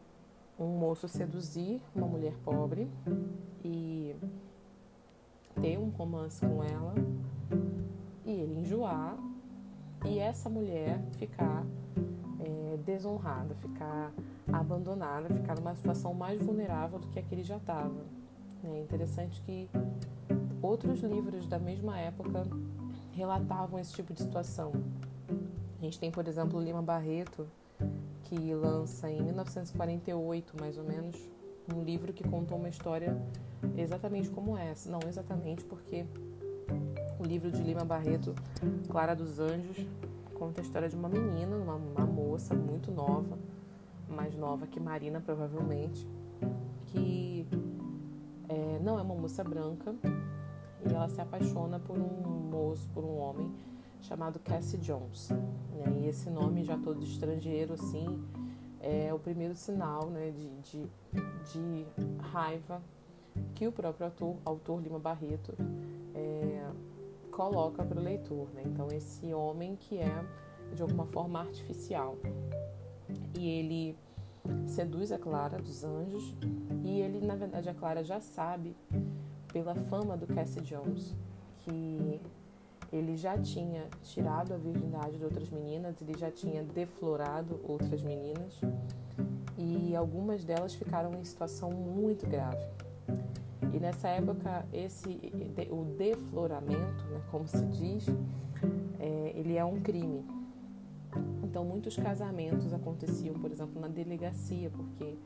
um 0.58 0.78
moço 0.78 1.06
seduzir 1.06 1.80
uma 1.94 2.06
mulher 2.06 2.34
pobre 2.44 2.88
e 3.64 4.14
ter 5.60 5.78
um 5.78 5.88
romance 5.90 6.40
com 6.40 6.62
ela 6.62 6.94
e 8.24 8.30
ele 8.30 8.60
enjoar 8.60 9.16
e 10.04 10.18
essa 10.18 10.48
mulher 10.48 11.00
ficar 11.12 11.64
é, 12.40 12.76
desonrada, 12.78 13.54
ficar 13.56 14.12
abandonada, 14.52 15.28
ficar 15.28 15.54
numa 15.56 15.74
situação 15.74 16.14
mais 16.14 16.40
vulnerável 16.40 16.98
do 16.98 17.08
que 17.08 17.18
a 17.18 17.22
que 17.22 17.34
ele 17.34 17.42
já 17.42 17.56
estava. 17.56 18.04
É 18.64 18.80
interessante 18.80 19.40
que 19.42 19.68
outros 20.62 21.00
livros 21.00 21.46
da 21.46 21.58
mesma 21.58 21.98
época 21.98 22.44
relatavam 23.12 23.78
esse 23.78 23.92
tipo 23.94 24.12
de 24.12 24.20
situação. 24.20 24.72
A 25.80 25.84
gente 25.84 25.98
tem, 25.98 26.10
por 26.10 26.26
exemplo, 26.26 26.60
Lima 26.60 26.82
Barreto, 26.82 27.46
que 28.28 28.54
lança 28.54 29.08
em 29.08 29.22
1948, 29.22 30.54
mais 30.60 30.76
ou 30.76 30.84
menos, 30.84 31.16
um 31.72 31.82
livro 31.82 32.12
que 32.12 32.26
contou 32.26 32.58
uma 32.58 32.68
história 32.68 33.16
exatamente 33.76 34.28
como 34.30 34.56
essa. 34.58 34.90
Não 34.90 35.00
exatamente, 35.06 35.64
porque 35.64 36.04
o 37.18 37.24
livro 37.24 37.50
de 37.50 37.62
Lima 37.62 37.84
Barreto, 37.84 38.34
Clara 38.88 39.14
dos 39.14 39.38
Anjos, 39.38 39.86
conta 40.34 40.60
a 40.60 40.64
história 40.64 40.88
de 40.88 40.96
uma 40.96 41.08
menina, 41.08 41.56
uma, 41.56 41.76
uma 41.76 42.06
moça 42.06 42.54
muito 42.54 42.90
nova, 42.90 43.38
mais 44.08 44.34
nova 44.34 44.66
que 44.66 44.80
Marina, 44.80 45.20
provavelmente, 45.20 46.06
que 46.86 47.46
é, 48.48 48.80
não 48.82 48.98
é 48.98 49.02
uma 49.02 49.14
moça 49.14 49.44
branca, 49.44 49.94
e 50.84 50.92
ela 50.92 51.08
se 51.08 51.20
apaixona 51.20 51.78
por 51.78 51.96
um 51.96 52.50
moço, 52.50 52.88
por 52.90 53.04
um 53.04 53.18
homem 53.18 53.52
chamado 54.06 54.38
Cassie 54.38 54.78
Jones. 54.78 55.30
Né? 55.30 56.02
E 56.02 56.08
esse 56.08 56.30
nome 56.30 56.64
já 56.64 56.78
todo 56.78 57.02
estrangeiro 57.02 57.74
assim 57.74 58.22
é 58.80 59.12
o 59.12 59.18
primeiro 59.18 59.54
sinal 59.54 60.08
né, 60.08 60.30
de, 60.30 60.48
de, 60.60 60.88
de 61.52 61.86
raiva 62.20 62.80
que 63.54 63.66
o 63.66 63.72
próprio 63.72 64.06
autor, 64.06 64.36
autor 64.44 64.82
Lima 64.82 64.98
Barreto 64.98 65.54
é, 66.14 66.70
coloca 67.30 67.84
para 67.84 67.98
o 67.98 68.02
leitor. 68.02 68.48
Né? 68.54 68.62
Então 68.66 68.88
esse 68.88 69.34
homem 69.34 69.76
que 69.76 69.98
é 69.98 70.24
de 70.72 70.82
alguma 70.82 71.06
forma 71.06 71.40
artificial 71.40 72.16
e 73.38 73.48
ele 73.48 73.98
seduz 74.66 75.10
a 75.10 75.18
Clara 75.18 75.58
dos 75.58 75.82
Anjos 75.84 76.34
e 76.84 77.00
ele 77.00 77.24
na 77.24 77.34
verdade 77.34 77.68
a 77.68 77.74
Clara 77.74 78.04
já 78.04 78.20
sabe 78.20 78.76
pela 79.52 79.74
fama 79.74 80.16
do 80.16 80.26
Cassie 80.26 80.60
Jones, 80.60 81.14
que 81.58 82.20
ele 82.96 83.16
já 83.16 83.36
tinha 83.38 83.86
tirado 84.02 84.54
a 84.54 84.56
virgindade 84.56 85.18
de 85.18 85.24
outras 85.24 85.48
meninas, 85.50 86.00
ele 86.00 86.16
já 86.18 86.30
tinha 86.30 86.62
deflorado 86.62 87.60
outras 87.62 88.02
meninas 88.02 88.60
e 89.56 89.94
algumas 89.94 90.44
delas 90.44 90.74
ficaram 90.74 91.12
em 91.14 91.24
situação 91.24 91.70
muito 91.70 92.26
grave. 92.26 92.64
E 93.72 93.78
nessa 93.78 94.08
época, 94.08 94.66
esse, 94.72 95.08
o 95.70 95.84
defloramento, 95.96 97.04
né, 97.10 97.20
como 97.30 97.46
se 97.46 97.64
diz, 97.66 98.06
é, 98.98 99.32
ele 99.34 99.56
é 99.56 99.64
um 99.64 99.80
crime. 99.80 100.24
Então, 101.42 101.64
muitos 101.64 101.96
casamentos 101.96 102.72
aconteciam, 102.72 103.34
por 103.34 103.50
exemplo, 103.50 103.80
na 103.80 103.88
delegacia, 103.88 104.70
porque 104.70 105.16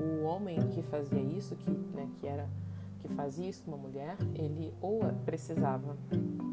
o 0.00 0.24
homem 0.24 0.58
que 0.68 0.82
fazia 0.82 1.20
isso, 1.20 1.56
que, 1.56 1.70
né, 1.70 2.08
que 2.20 2.26
era 2.26 2.48
que 3.02 3.08
fazia 3.08 3.48
isso, 3.48 3.64
uma 3.66 3.76
mulher, 3.76 4.16
ele 4.34 4.72
ou 4.80 5.00
precisava 5.24 5.96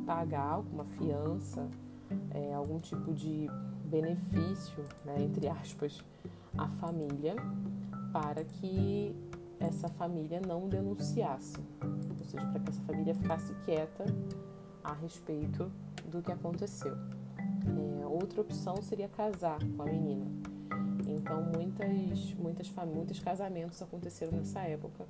pagar 0.05 0.53
alguma 0.53 0.83
fiança, 0.85 1.69
é, 2.31 2.53
algum 2.53 2.79
tipo 2.79 3.13
de 3.13 3.47
benefício, 3.85 4.83
né, 5.05 5.21
entre 5.21 5.47
aspas, 5.47 6.03
à 6.57 6.67
família, 6.67 7.35
para 8.11 8.43
que 8.43 9.15
essa 9.59 9.87
família 9.89 10.41
não 10.41 10.67
denunciasse, 10.67 11.57
ou 12.19 12.25
seja, 12.25 12.45
para 12.47 12.59
que 12.59 12.69
essa 12.69 12.81
família 12.81 13.13
ficasse 13.13 13.53
quieta 13.65 14.05
a 14.83 14.93
respeito 14.93 15.71
do 16.09 16.21
que 16.21 16.31
aconteceu. 16.31 16.95
É, 18.01 18.07
outra 18.07 18.41
opção 18.41 18.81
seria 18.81 19.07
casar 19.07 19.59
com 19.75 19.83
a 19.83 19.85
menina. 19.85 20.25
Então, 21.07 21.41
muitas, 21.41 22.33
muitas 22.35 22.71
muitos 22.87 23.19
casamentos 23.19 23.81
aconteceram 23.81 24.31
nessa 24.37 24.61
época 24.61 25.05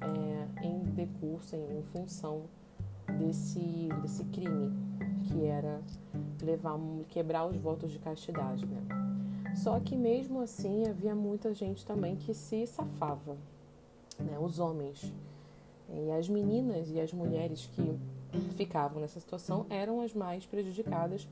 é, 0.00 0.66
em 0.66 0.84
decurso, 0.94 1.56
em, 1.56 1.78
em, 1.78 1.82
função 1.82 2.42
desse, 3.18 3.88
desse 4.02 4.24
crime, 4.24 4.72
que 5.24 5.44
era 5.44 5.80
levar, 6.42 6.78
quebrar 7.08 7.46
os 7.46 7.56
votos 7.56 7.90
de 7.90 7.98
castidade. 7.98 8.66
Né? 8.66 8.82
Só 9.54 9.78
que 9.80 9.96
mesmo 9.96 10.40
assim 10.40 10.86
havia 10.88 11.14
muita 11.14 11.52
gente 11.54 11.84
também 11.84 12.16
que 12.16 12.32
se 12.32 12.66
safava, 12.66 13.36
né? 14.18 14.38
os 14.40 14.58
homens. 14.58 15.12
E 15.92 16.10
as 16.12 16.28
meninas 16.28 16.88
e 16.90 17.00
as 17.00 17.12
mulheres 17.12 17.68
que 17.72 17.98
ficavam 18.56 19.00
nessa 19.00 19.18
situação 19.18 19.66
eram 19.68 20.00
as 20.00 20.14
mais 20.14 20.46
prejudicadas, 20.46 21.26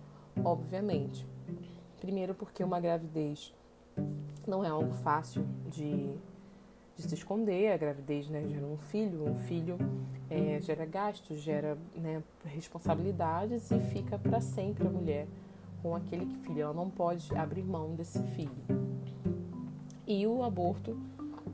obviamente. 0.44 1.24
Primeiro, 2.00 2.34
porque 2.34 2.64
uma 2.64 2.80
gravidez 2.80 3.52
não 4.46 4.64
é 4.64 4.68
algo 4.68 4.92
fácil 4.92 5.44
de, 5.66 6.10
de 6.96 7.02
se 7.02 7.14
esconder. 7.14 7.72
A 7.72 7.76
gravidez 7.76 8.28
né, 8.28 8.46
gera 8.48 8.64
um 8.64 8.76
filho, 8.76 9.24
um 9.24 9.34
filho 9.34 9.78
é, 10.30 10.60
gera 10.60 10.84
gastos, 10.84 11.40
gera 11.40 11.76
né, 11.94 12.22
responsabilidades 12.44 13.70
e 13.70 13.78
fica 13.80 14.18
para 14.18 14.40
sempre 14.40 14.86
a 14.86 14.90
mulher 14.90 15.26
com 15.82 15.94
aquele 15.94 16.26
filho. 16.42 16.62
Ela 16.62 16.74
não 16.74 16.90
pode 16.90 17.34
abrir 17.36 17.62
mão 17.62 17.94
desse 17.94 18.22
filho. 18.28 18.50
E 20.06 20.26
o 20.26 20.42
aborto, 20.42 20.96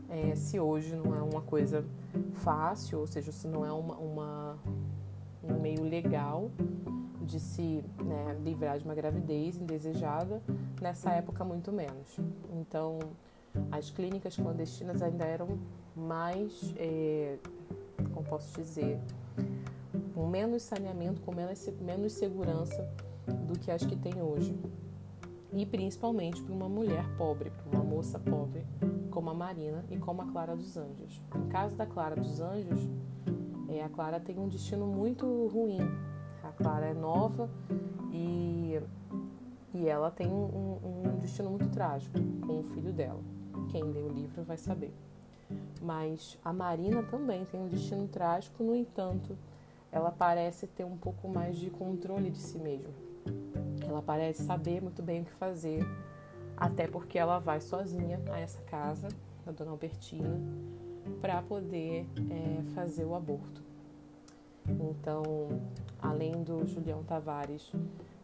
é, 0.08 0.34
se 0.36 0.60
hoje 0.60 0.94
não 0.94 1.14
é 1.14 1.22
uma 1.22 1.42
coisa 1.42 1.84
fácil, 2.34 3.00
ou 3.00 3.06
seja, 3.06 3.32
se 3.32 3.48
não 3.48 3.64
é 3.64 3.72
uma, 3.72 3.96
uma 3.96 4.58
um 5.42 5.60
meio 5.60 5.82
legal 5.82 6.50
de 7.24 7.40
se 7.40 7.84
né, 8.04 8.38
livrar 8.42 8.78
de 8.78 8.84
uma 8.84 8.94
gravidez 8.94 9.56
indesejada, 9.56 10.42
nessa 10.80 11.10
época 11.10 11.44
muito 11.44 11.72
menos. 11.72 12.18
Então, 12.52 12.98
as 13.70 13.90
clínicas 13.90 14.36
clandestinas 14.36 15.02
ainda 15.02 15.24
eram 15.24 15.58
mais, 15.96 16.74
é, 16.76 17.38
como 18.12 18.26
posso 18.26 18.60
dizer, 18.60 19.00
com 20.14 20.26
menos 20.28 20.62
saneamento, 20.62 21.20
com 21.20 21.34
menos, 21.34 21.66
menos 21.80 22.12
segurança 22.12 22.88
do 23.46 23.58
que 23.58 23.70
as 23.70 23.84
que 23.84 23.96
tem 23.96 24.20
hoje. 24.20 24.56
E 25.52 25.64
principalmente 25.64 26.42
para 26.42 26.52
uma 26.52 26.68
mulher 26.68 27.04
pobre, 27.16 27.50
para 27.50 27.78
uma 27.78 27.84
moça 27.84 28.18
pobre, 28.18 28.66
como 29.10 29.30
a 29.30 29.34
Marina 29.34 29.84
e 29.88 29.96
como 29.96 30.22
a 30.22 30.26
Clara 30.26 30.56
dos 30.56 30.76
Anjos. 30.76 31.22
No 31.32 31.46
caso 31.46 31.76
da 31.76 31.86
Clara 31.86 32.16
dos 32.16 32.40
Anjos, 32.40 32.88
é, 33.68 33.82
a 33.82 33.88
Clara 33.88 34.18
tem 34.18 34.38
um 34.38 34.48
destino 34.48 34.86
muito 34.86 35.46
ruim. 35.48 35.78
Clara 36.56 36.86
é 36.86 36.94
nova 36.94 37.48
e, 38.12 38.80
e 39.74 39.88
ela 39.88 40.10
tem 40.10 40.26
um, 40.26 40.78
um 40.84 41.18
destino 41.20 41.50
muito 41.50 41.68
trágico 41.68 42.18
com 42.46 42.60
o 42.60 42.62
filho 42.62 42.92
dela. 42.92 43.20
Quem 43.70 43.82
lê 43.82 44.00
o 44.00 44.08
livro 44.08 44.42
vai 44.42 44.56
saber. 44.56 44.92
Mas 45.82 46.38
a 46.44 46.52
Marina 46.52 47.02
também 47.02 47.44
tem 47.44 47.60
um 47.60 47.68
destino 47.68 48.08
trágico, 48.08 48.62
no 48.62 48.74
entanto, 48.74 49.36
ela 49.92 50.10
parece 50.10 50.66
ter 50.66 50.84
um 50.84 50.96
pouco 50.96 51.28
mais 51.28 51.56
de 51.56 51.70
controle 51.70 52.30
de 52.30 52.38
si 52.38 52.58
mesma. 52.58 52.92
Ela 53.86 54.02
parece 54.02 54.42
saber 54.44 54.80
muito 54.82 55.02
bem 55.02 55.22
o 55.22 55.24
que 55.24 55.32
fazer, 55.32 55.86
até 56.56 56.86
porque 56.86 57.18
ela 57.18 57.38
vai 57.38 57.60
sozinha 57.60 58.20
a 58.32 58.38
essa 58.38 58.60
casa 58.62 59.08
da 59.44 59.52
dona 59.52 59.72
Albertina 59.72 60.40
para 61.20 61.42
poder 61.42 62.06
é, 62.30 62.62
fazer 62.74 63.04
o 63.04 63.14
aborto. 63.14 63.63
Então, 64.68 65.22
além 66.00 66.42
do 66.42 66.66
Julião 66.66 67.02
Tavares 67.02 67.70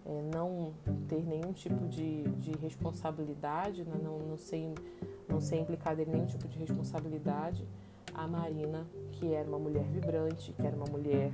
é, 0.06 0.22
não 0.34 0.72
ter 1.08 1.22
nenhum 1.24 1.52
tipo 1.52 1.86
de, 1.86 2.22
de 2.22 2.52
responsabilidade, 2.58 3.84
né, 3.84 3.94
não, 4.02 4.18
não, 4.18 4.38
ser, 4.38 4.72
não 5.28 5.40
ser 5.40 5.60
implicada 5.60 6.02
em 6.02 6.06
nenhum 6.06 6.26
tipo 6.26 6.48
de 6.48 6.58
responsabilidade, 6.58 7.66
a 8.14 8.26
Marina, 8.26 8.86
que 9.12 9.32
era 9.32 9.48
uma 9.48 9.58
mulher 9.58 9.84
vibrante, 9.84 10.52
que 10.52 10.66
era 10.66 10.74
uma 10.74 10.86
mulher 10.86 11.32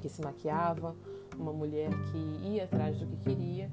que 0.00 0.08
se 0.08 0.22
maquiava, 0.22 0.94
uma 1.38 1.52
mulher 1.52 1.90
que 2.10 2.48
ia 2.48 2.64
atrás 2.64 2.98
do 2.98 3.06
que 3.06 3.16
queria, 3.16 3.70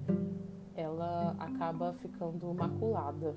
ela 0.76 1.36
acaba 1.40 1.94
ficando 1.94 2.54
maculada 2.54 3.36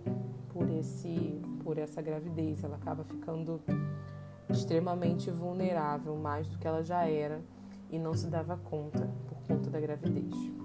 por 0.53 0.69
esse 0.71 1.41
por 1.63 1.79
essa 1.79 2.01
gravidez, 2.01 2.65
ela 2.65 2.77
acaba 2.77 3.05
ficando 3.05 3.61
extremamente 4.51 5.31
vulnerável, 5.31 6.17
mais 6.17 6.49
do 6.49 6.59
que 6.59 6.67
ela 6.67 6.83
já 6.83 7.07
era 7.07 7.41
e 7.91 7.99
não 7.99 8.15
se 8.15 8.27
dava 8.29 8.57
conta 8.57 9.09
por 9.29 9.39
conta 9.47 9.71
da 9.71 9.81
gravidez. 9.81 10.59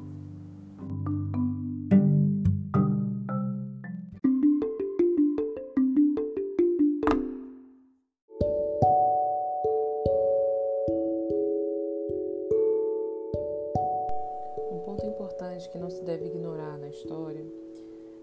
que 15.74 15.80
não 15.80 15.90
se 15.90 16.04
deve 16.04 16.26
ignorar 16.28 16.78
na 16.78 16.90
história 16.90 17.44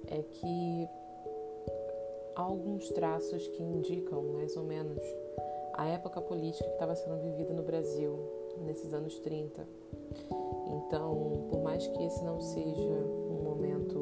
é 0.07 0.23
que 0.23 0.89
há 2.37 2.43
alguns 2.43 2.89
traços 2.91 3.49
que 3.49 3.63
indicam 3.63 4.23
mais 4.33 4.57
ou 4.57 4.65
menos 4.65 5.01
a 5.81 5.87
época 5.87 6.21
política 6.21 6.67
que 6.67 6.75
estava 6.75 6.95
sendo 6.95 7.17
vivida 7.23 7.55
no 7.55 7.63
Brasil 7.63 8.19
nesses 8.59 8.93
anos 8.93 9.19
30. 9.21 9.67
Então, 10.67 11.47
por 11.49 11.63
mais 11.63 11.87
que 11.87 12.05
esse 12.05 12.23
não 12.23 12.39
seja 12.39 13.03
um 13.31 13.43
momento 13.43 13.99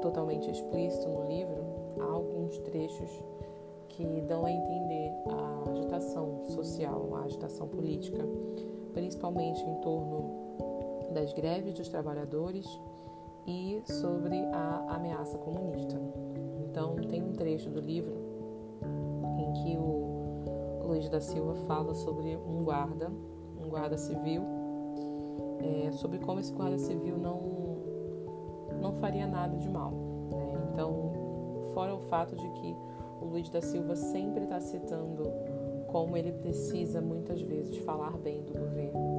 totalmente 0.00 0.48
explícito 0.48 1.08
no 1.08 1.26
livro, 1.26 1.56
há 1.98 2.04
alguns 2.04 2.56
trechos 2.58 3.10
que 3.88 4.04
dão 4.20 4.46
a 4.46 4.52
entender 4.52 5.12
a 5.28 5.70
agitação 5.72 6.44
social, 6.50 7.16
a 7.16 7.24
agitação 7.24 7.66
política, 7.66 8.24
principalmente 8.94 9.60
em 9.60 9.74
torno 9.80 11.10
das 11.10 11.32
greves 11.32 11.74
dos 11.74 11.88
trabalhadores 11.88 12.64
e 13.44 13.82
sobre 13.84 14.38
a 14.52 14.84
ameaça 14.88 15.36
comunista. 15.36 16.00
Então, 16.60 16.94
tem 16.94 17.24
um 17.24 17.32
trecho 17.32 17.70
do 17.70 17.80
livro 17.80 18.25
que 19.66 19.76
o 19.76 20.86
Luiz 20.86 21.08
da 21.08 21.20
Silva 21.20 21.54
fala 21.66 21.92
sobre 21.94 22.36
um 22.36 22.62
guarda, 22.62 23.10
um 23.60 23.68
guarda 23.68 23.98
civil, 23.98 24.42
é, 25.58 25.90
sobre 25.92 26.18
como 26.20 26.38
esse 26.38 26.52
guarda 26.52 26.78
civil 26.78 27.18
não 27.18 27.56
não 28.80 28.92
faria 28.94 29.26
nada 29.26 29.56
de 29.56 29.68
mal. 29.68 29.90
Né? 29.90 30.68
Então, 30.72 31.12
fora 31.74 31.94
o 31.94 32.00
fato 32.00 32.36
de 32.36 32.48
que 32.50 32.76
o 33.20 33.24
Luiz 33.24 33.48
da 33.48 33.60
Silva 33.60 33.96
sempre 33.96 34.44
está 34.44 34.60
citando 34.60 35.24
como 35.88 36.16
ele 36.16 36.30
precisa 36.32 37.00
muitas 37.00 37.40
vezes 37.40 37.78
falar 37.78 38.16
bem 38.18 38.42
do 38.44 38.52
governo 38.52 39.16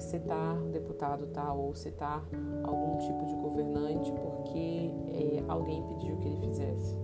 citar 0.00 0.56
um 0.56 0.70
deputado 0.70 1.26
tal 1.28 1.58
ou 1.60 1.74
citar 1.74 2.24
algum 2.64 2.98
tipo 2.98 3.26
de 3.26 3.34
governante 3.36 4.10
porque 4.12 4.90
é, 5.12 5.44
alguém 5.46 5.82
pediu 5.88 6.16
que 6.16 6.28
ele 6.28 6.36
fizesse. 6.40 6.99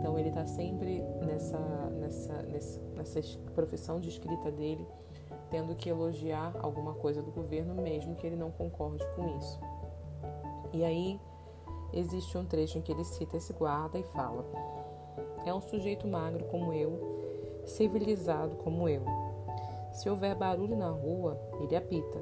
Então 0.00 0.18
ele 0.18 0.30
está 0.30 0.46
sempre 0.46 1.02
nessa, 1.24 1.58
nessa, 1.90 2.42
nessa, 2.96 3.20
profissão 3.54 4.00
de 4.00 4.08
escrita 4.08 4.50
dele, 4.50 4.84
tendo 5.50 5.76
que 5.76 5.88
elogiar 5.88 6.56
alguma 6.60 6.94
coisa 6.94 7.22
do 7.22 7.30
governo, 7.30 7.74
mesmo 7.74 8.16
que 8.16 8.26
ele 8.26 8.36
não 8.36 8.50
concorde 8.50 9.04
com 9.14 9.36
isso. 9.36 9.60
E 10.72 10.82
aí 10.82 11.20
existe 11.92 12.36
um 12.36 12.44
trecho 12.44 12.78
em 12.78 12.82
que 12.82 12.90
ele 12.90 13.04
cita 13.04 13.36
esse 13.36 13.52
guarda 13.52 13.98
e 13.98 14.02
fala: 14.02 14.44
É 15.44 15.52
um 15.52 15.60
sujeito 15.60 16.08
magro 16.08 16.44
como 16.46 16.72
eu, 16.72 17.62
civilizado 17.66 18.56
como 18.56 18.88
eu 18.88 19.02
se 19.92 20.08
houver 20.08 20.34
barulho 20.34 20.76
na 20.76 20.88
rua, 20.88 21.38
ele 21.60 21.74
apita. 21.74 22.18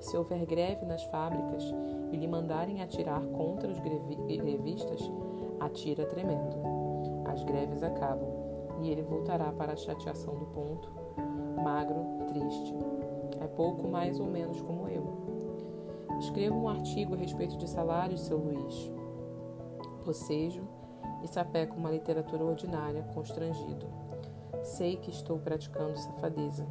Se 0.00 0.16
houver 0.16 0.44
greve 0.46 0.86
nas 0.86 1.04
fábricas 1.04 1.62
e 2.10 2.16
lhe 2.16 2.26
mandarem 2.26 2.82
atirar 2.82 3.22
contra 3.26 3.70
os 3.70 3.78
grevistas, 3.78 5.00
atira 5.60 6.06
tremendo. 6.06 6.69
As 7.30 7.44
greves 7.44 7.82
acabam 7.82 8.28
e 8.80 8.90
ele 8.90 9.02
voltará 9.02 9.52
para 9.52 9.74
a 9.74 9.76
chateação 9.76 10.34
do 10.34 10.46
ponto, 10.46 10.90
magro, 11.62 12.26
triste. 12.26 12.74
É 13.40 13.46
pouco 13.46 13.86
mais 13.86 14.18
ou 14.18 14.26
menos 14.26 14.60
como 14.62 14.88
eu. 14.88 15.04
Escreva 16.18 16.54
um 16.54 16.68
artigo 16.68 17.14
a 17.14 17.16
respeito 17.16 17.56
de 17.56 17.68
salários, 17.68 18.22
seu 18.22 18.36
Luiz. 18.36 18.92
Bocejo 20.04 20.66
e 21.22 21.28
sapeco 21.28 21.76
uma 21.76 21.90
literatura 21.90 22.44
ordinária, 22.44 23.04
constrangido. 23.14 23.86
Sei 24.62 24.96
que 24.96 25.10
estou 25.10 25.38
praticando 25.38 25.96
safadeza 25.96 26.66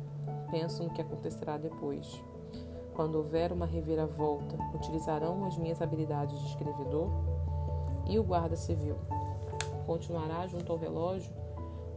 penso 0.52 0.84
no 0.84 0.90
que 0.90 1.02
acontecerá 1.02 1.58
depois. 1.58 2.22
Quando 2.94 3.16
houver 3.16 3.54
uma 3.54 3.66
reviravolta, 3.66 4.58
utilizarão 4.74 5.46
as 5.46 5.58
minhas 5.58 5.82
habilidades 5.82 6.38
de 6.40 6.48
escrevedor? 6.48 7.10
E 8.06 8.20
o 8.20 8.24
guarda 8.24 8.56
civil? 8.56 8.96
Continuará 9.90 10.46
junto 10.46 10.72
ao 10.72 10.78
relógio, 10.78 11.34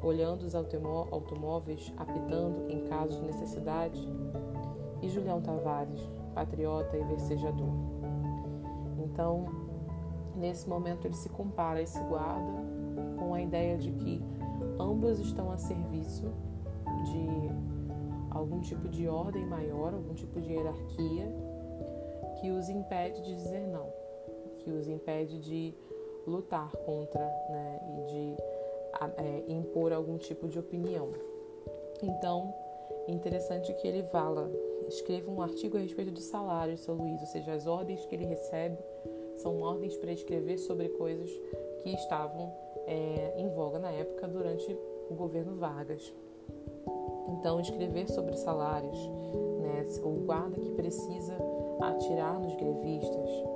olhando 0.03 0.45
os 0.45 0.55
automóveis, 0.55 1.93
apitando 1.99 2.71
em 2.71 2.89
caso 2.89 3.21
de 3.21 3.27
necessidade? 3.27 4.09
E 5.03 5.11
Julião 5.11 5.43
Tavares, 5.43 6.01
patriota 6.35 6.97
e 6.97 7.05
versejador? 7.05 7.69
Então, 8.97 9.45
nesse 10.35 10.67
momento, 10.67 11.07
ele 11.07 11.13
se 11.13 11.29
compara 11.29 11.81
a 11.81 11.83
esse 11.83 12.03
guarda 12.05 12.65
com 13.19 13.35
a 13.35 13.43
ideia 13.43 13.77
de 13.77 13.93
que 13.93 14.25
ambos 14.81 15.19
estão 15.19 15.53
a 15.53 15.59
serviço 15.59 16.33
de 17.05 17.51
algum 18.31 18.61
tipo 18.61 18.89
de 18.89 19.07
ordem 19.07 19.45
maior, 19.45 19.93
algum 19.93 20.15
tipo 20.15 20.41
de 20.41 20.51
hierarquia 20.51 21.31
que 22.41 22.51
os 22.53 22.71
impede 22.71 23.21
de 23.21 23.35
dizer 23.35 23.67
não, 23.67 23.87
que 24.61 24.71
os 24.71 24.89
impede 24.89 25.39
de 25.39 25.75
lutar 26.27 26.71
contra 26.85 27.21
né, 27.21 27.81
e 27.99 28.03
de 28.07 28.37
é, 29.17 29.53
impor 29.53 29.93
algum 29.93 30.17
tipo 30.19 30.49
de 30.49 30.59
opinião. 30.59 31.09
Então, 32.03 32.55
interessante 33.09 33.73
que 33.75 33.87
ele 33.87 34.03
fala, 34.05 34.51
escreva 34.89 35.31
um 35.31 35.41
artigo 35.41 35.77
a 35.77 35.81
respeito 35.81 36.11
de 36.11 36.21
salário, 36.21 36.77
seu 36.77 36.95
Luiz, 36.95 37.21
ou 37.21 37.27
seja, 37.27 37.53
as 37.53 37.67
ordens 37.67 38.05
que 38.07 38.15
ele 38.15 38.25
recebe 38.25 38.79
são 39.37 39.61
ordens 39.61 39.97
para 39.97 40.13
escrever 40.13 40.59
sobre 40.59 40.89
coisas 40.91 41.31
que 41.83 41.91
estavam 41.95 42.53
é, 42.87 43.35
em 43.37 43.49
voga 43.49 43.79
na 43.79 43.91
época 43.91 44.29
durante 44.29 44.77
o 45.11 45.15
governo 45.15 45.57
Vargas. 45.57 46.13
Então, 47.29 47.61
escrever 47.61 48.09
sobre 48.11 48.37
salários, 48.37 48.99
né, 49.61 49.85
o 50.03 50.25
guarda 50.25 50.61
que 50.61 50.71
precisa 50.73 51.37
atirar 51.81 52.39
nos 52.39 52.55
grevistas. 52.55 53.52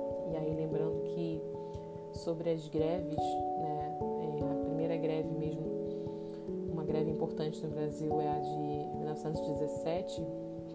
Sobre 2.27 2.49
as 2.49 2.67
greves, 2.67 3.15
né, 3.15 3.97
é, 4.21 4.51
a 4.51 4.65
primeira 4.65 4.97
greve 4.97 5.29
mesmo, 5.29 5.63
uma 6.69 6.83
greve 6.83 7.09
importante 7.09 7.65
no 7.65 7.69
Brasil 7.69 8.19
é 8.19 8.27
a 8.27 8.39
de 8.39 8.97
1917, 8.97 10.27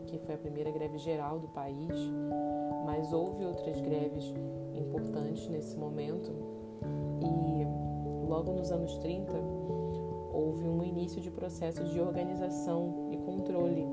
que 0.06 0.18
foi 0.20 0.34
a 0.34 0.38
primeira 0.38 0.70
greve 0.70 0.96
geral 0.96 1.38
do 1.38 1.48
país, 1.48 1.92
mas 2.86 3.12
houve 3.12 3.44
outras 3.44 3.78
greves 3.82 4.32
importantes 4.72 5.46
nesse 5.48 5.76
momento. 5.76 6.32
E 7.20 8.26
logo 8.26 8.52
nos 8.52 8.72
anos 8.72 8.96
30, 8.96 9.34
houve 10.32 10.66
um 10.66 10.82
início 10.82 11.20
de 11.20 11.30
processos 11.30 11.90
de 11.90 12.00
organização 12.00 13.10
e 13.12 13.18
controle 13.18 13.86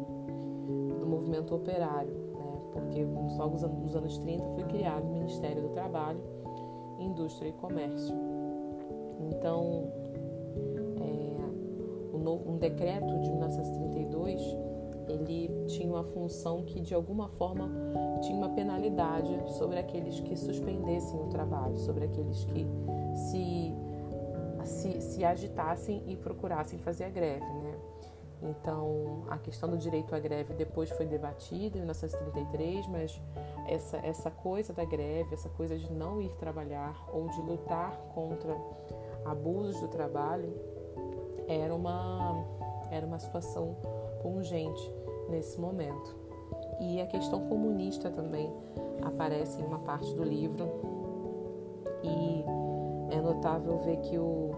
do 0.97 1.05
movimento 1.05 1.53
operário, 1.53 2.13
né? 2.13 2.61
porque 2.71 3.03
logo 3.37 3.57
nos 3.81 3.97
anos 3.97 4.17
30 4.17 4.47
foi 4.51 4.63
criado 4.63 5.03
o 5.09 5.11
Ministério 5.11 5.61
do 5.61 5.69
Trabalho, 5.71 6.38
Indústria 6.99 7.49
e 7.49 7.53
Comércio. 7.53 8.15
Então, 9.19 9.91
é, 11.01 12.15
um 12.15 12.57
decreto 12.57 13.19
de 13.19 13.31
1932 13.31 14.69
ele 15.07 15.65
tinha 15.65 15.89
uma 15.89 16.03
função 16.03 16.63
que 16.63 16.79
de 16.81 16.93
alguma 16.93 17.29
forma 17.29 17.67
tinha 18.21 18.37
uma 18.37 18.49
penalidade 18.49 19.35
sobre 19.53 19.79
aqueles 19.79 20.19
que 20.19 20.35
suspendessem 20.35 21.19
o 21.19 21.27
trabalho, 21.27 21.79
sobre 21.79 22.05
aqueles 22.05 22.45
que 22.45 22.67
se 23.15 23.73
se, 24.65 25.01
se 25.01 25.25
agitassem 25.25 26.03
e 26.07 26.15
procurassem 26.15 26.77
fazer 26.79 27.05
a 27.05 27.09
greve, 27.09 27.45
né? 27.45 27.75
Então, 28.41 29.23
a 29.29 29.37
questão 29.37 29.69
do 29.69 29.77
direito 29.77 30.15
à 30.15 30.19
greve 30.19 30.53
depois 30.53 30.89
foi 30.91 31.05
debatida 31.05 31.77
em 31.77 31.81
1933, 31.81 32.87
mas 32.87 33.21
essa, 33.69 33.97
essa 33.97 34.31
coisa 34.31 34.73
da 34.73 34.83
greve, 34.83 35.33
essa 35.33 35.49
coisa 35.49 35.77
de 35.77 35.91
não 35.91 36.19
ir 36.19 36.33
trabalhar 36.35 37.07
ou 37.13 37.27
de 37.29 37.39
lutar 37.41 37.95
contra 38.15 38.57
abusos 39.23 39.79
do 39.79 39.87
trabalho, 39.87 40.51
era 41.47 41.73
uma, 41.73 42.43
era 42.89 43.05
uma 43.05 43.19
situação 43.19 43.75
pungente 44.21 44.93
nesse 45.29 45.59
momento. 45.59 46.17
E 46.79 46.99
a 46.99 47.05
questão 47.05 47.47
comunista 47.47 48.09
também 48.09 48.51
aparece 49.03 49.61
em 49.61 49.65
uma 49.65 49.79
parte 49.79 50.13
do 50.15 50.23
livro, 50.23 50.67
e 52.03 52.43
é 53.13 53.21
notável 53.21 53.77
ver 53.79 53.97
que 53.97 54.17
o, 54.17 54.51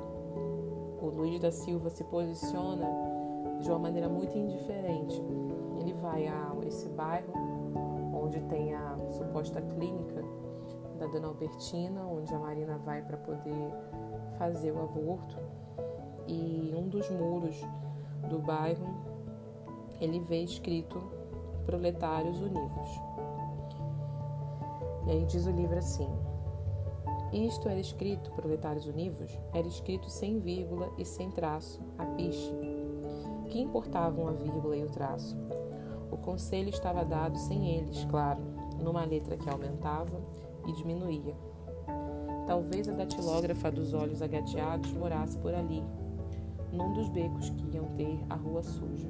o 1.02 1.12
Luiz 1.13 1.39
da 1.39 1.52
Silva 1.52 1.89
se 1.89 2.04
posiciona 2.06 2.88
de 3.60 3.69
uma 3.69 3.80
maneira 3.80 4.08
muito 4.08 4.38
indiferente. 4.38 5.21
Ele 5.80 5.93
vai 5.93 6.28
a 6.28 6.52
esse 6.67 6.88
bairro 6.89 7.34
onde 8.31 8.39
tem 8.43 8.73
a 8.73 8.97
suposta 9.09 9.61
clínica 9.61 10.23
da 10.97 11.05
Dona 11.07 11.27
Albertina, 11.27 12.05
onde 12.05 12.33
a 12.33 12.39
Marina 12.39 12.77
vai 12.77 13.01
para 13.01 13.17
poder 13.17 13.73
fazer 14.37 14.71
o 14.71 14.81
aborto. 14.81 15.37
E 16.25 16.73
um 16.73 16.87
dos 16.87 17.09
muros 17.09 17.59
do 18.29 18.39
bairro 18.39 18.87
ele 19.99 20.21
vê 20.21 20.43
escrito 20.43 20.97
Proletários 21.65 22.39
Univos. 22.39 22.89
E 25.07 25.11
aí 25.11 25.25
diz 25.25 25.45
o 25.45 25.51
livro 25.51 25.77
assim: 25.77 26.09
isto 27.33 27.67
era 27.67 27.79
escrito, 27.79 28.31
proletários 28.31 28.87
univos, 28.87 29.37
era 29.53 29.67
escrito 29.67 30.09
sem 30.09 30.39
vírgula 30.39 30.89
e 30.97 31.03
sem 31.03 31.31
traço, 31.31 31.81
a 31.97 32.05
piche. 32.05 32.53
Que 33.49 33.59
importavam 33.59 34.27
a 34.27 34.31
vírgula 34.31 34.77
e 34.77 34.83
o 34.83 34.89
traço? 34.89 35.35
O 36.12 36.17
conselho 36.17 36.69
estava 36.69 37.06
dado 37.06 37.38
sem 37.38 37.78
eles, 37.78 38.04
claro, 38.06 38.41
numa 38.84 39.06
letra 39.06 39.38
que 39.38 39.50
aumentava 39.50 40.21
e 40.67 40.74
diminuía. 40.74 41.34
Talvez 42.45 42.89
a 42.89 42.91
datilógrafa 42.91 43.71
dos 43.71 43.93
olhos 43.93 44.21
agateados 44.21 44.91
morasse 44.91 45.38
por 45.38 45.54
ali, 45.54 45.82
num 46.71 46.91
dos 46.93 47.08
becos 47.10 47.50
que 47.50 47.76
iam 47.76 47.86
ter 47.95 48.19
a 48.30 48.36
rua 48.36 48.62
suja. 48.62 49.08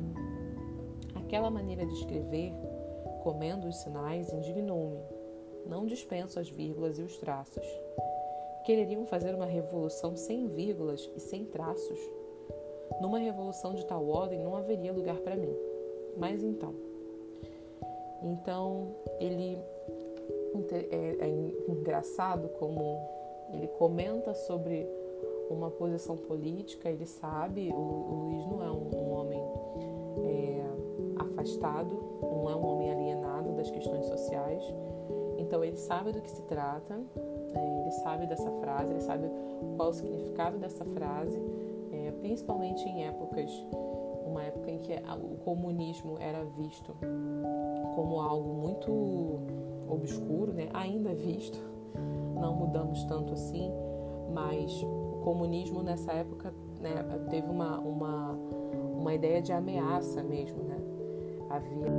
Aquela 1.16 1.50
maneira 1.50 1.86
de 1.86 1.94
escrever, 1.94 2.54
comendo 3.24 3.68
os 3.68 3.78
sinais, 3.78 4.32
indignou-me. 4.32 5.00
Não 5.66 5.86
dispenso 5.86 6.40
as 6.40 6.50
vírgulas 6.50 7.00
e 7.00 7.02
os 7.02 7.18
traços. 7.18 7.66
Quereriam 8.64 9.06
fazer 9.06 9.34
uma 9.34 9.46
revolução 9.46 10.16
sem 10.16 10.48
vírgulas 10.48 11.10
e 11.16 11.20
sem 11.20 11.46
traços? 11.46 12.00
Numa 13.00 13.18
revolução 13.18 13.74
de 13.74 13.86
tal 13.86 14.08
ordem 14.08 14.40
não 14.40 14.56
haveria 14.56 14.94
lugar 14.94 15.18
para 15.18 15.36
mim. 15.36 15.56
Mas 16.18 16.44
então. 16.44 16.91
Então, 18.22 18.88
ele 19.20 19.58
é, 20.92 21.26
é 21.26 21.54
engraçado 21.68 22.50
como 22.60 23.00
ele 23.54 23.68
comenta 23.68 24.34
sobre 24.34 24.88
uma 25.50 25.70
posição 25.70 26.16
política, 26.16 26.90
ele 26.90 27.06
sabe, 27.06 27.72
o, 27.74 27.76
o 27.76 28.14
Luiz 28.24 28.46
não 28.48 28.64
é 28.64 28.72
um, 28.72 28.90
um 28.96 29.12
homem 29.12 29.42
é, 30.24 30.64
afastado, 31.18 31.94
não 32.22 32.50
é 32.50 32.56
um 32.56 32.66
homem 32.66 32.92
alienado 32.92 33.52
das 33.54 33.70
questões 33.70 34.06
sociais, 34.06 34.64
então 35.38 35.64
ele 35.64 35.78
sabe 35.78 36.12
do 36.12 36.22
que 36.22 36.32
se 36.32 36.42
trata, 36.44 37.00
é, 37.54 37.82
ele 37.82 37.92
sabe 38.04 38.26
dessa 38.28 38.50
frase, 38.62 38.94
ele 38.94 39.02
sabe 39.02 39.30
qual 39.76 39.90
o 39.90 39.94
significado 39.94 40.58
dessa 40.58 40.86
frase, 40.86 41.42
é, 41.92 42.12
principalmente 42.22 42.88
em 42.88 43.06
épocas, 43.06 43.52
uma 44.26 44.44
época 44.44 44.72
em 44.72 44.78
que 44.78 44.94
o 44.94 45.38
comunismo 45.44 46.18
era 46.20 46.46
visto 46.46 46.96
como 47.96 48.20
algo 48.20 48.54
muito 48.54 48.92
obscuro, 49.88 50.54
né? 50.54 50.70
ainda 50.74 51.12
é 51.12 51.16
visto, 51.16 51.60
não 52.40 52.56
mudamos 52.56 53.04
tanto 53.06 53.34
assim, 53.34 53.72
mas 54.34 54.82
o 54.84 55.22
comunismo 55.24 55.84
nessa 55.84 56.12
época 56.14 56.54
né, 56.80 56.94
teve 57.30 57.48
uma, 57.48 57.78
uma, 57.80 58.32
uma 58.98 59.14
ideia 59.14 59.42
de 59.42 59.52
ameaça 59.52 60.24
mesmo, 60.24 60.64
né? 60.64 60.78
Havia 61.50 61.92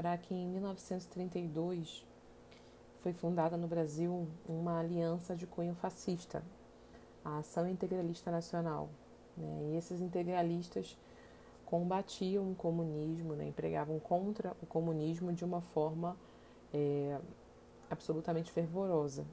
lembrar 0.00 0.16
que 0.18 0.34
em 0.34 0.46
1932 0.48 2.06
foi 3.02 3.12
fundada 3.12 3.56
no 3.56 3.66
Brasil 3.66 4.28
uma 4.48 4.78
aliança 4.78 5.34
de 5.34 5.46
cunho 5.46 5.74
fascista, 5.74 6.42
a 7.24 7.38
Ação 7.38 7.68
Integralista 7.68 8.30
Nacional. 8.30 8.90
Né? 9.36 9.72
E 9.72 9.76
esses 9.76 10.00
integralistas 10.00 10.96
combatiam 11.64 12.50
o 12.50 12.54
comunismo, 12.54 13.34
né? 13.34 13.46
empregavam 13.46 13.98
contra 13.98 14.54
o 14.62 14.66
comunismo 14.66 15.32
de 15.32 15.44
uma 15.44 15.60
forma 15.60 16.16
é, 16.74 17.18
absolutamente 17.90 18.52
fervorosa. 18.52 19.24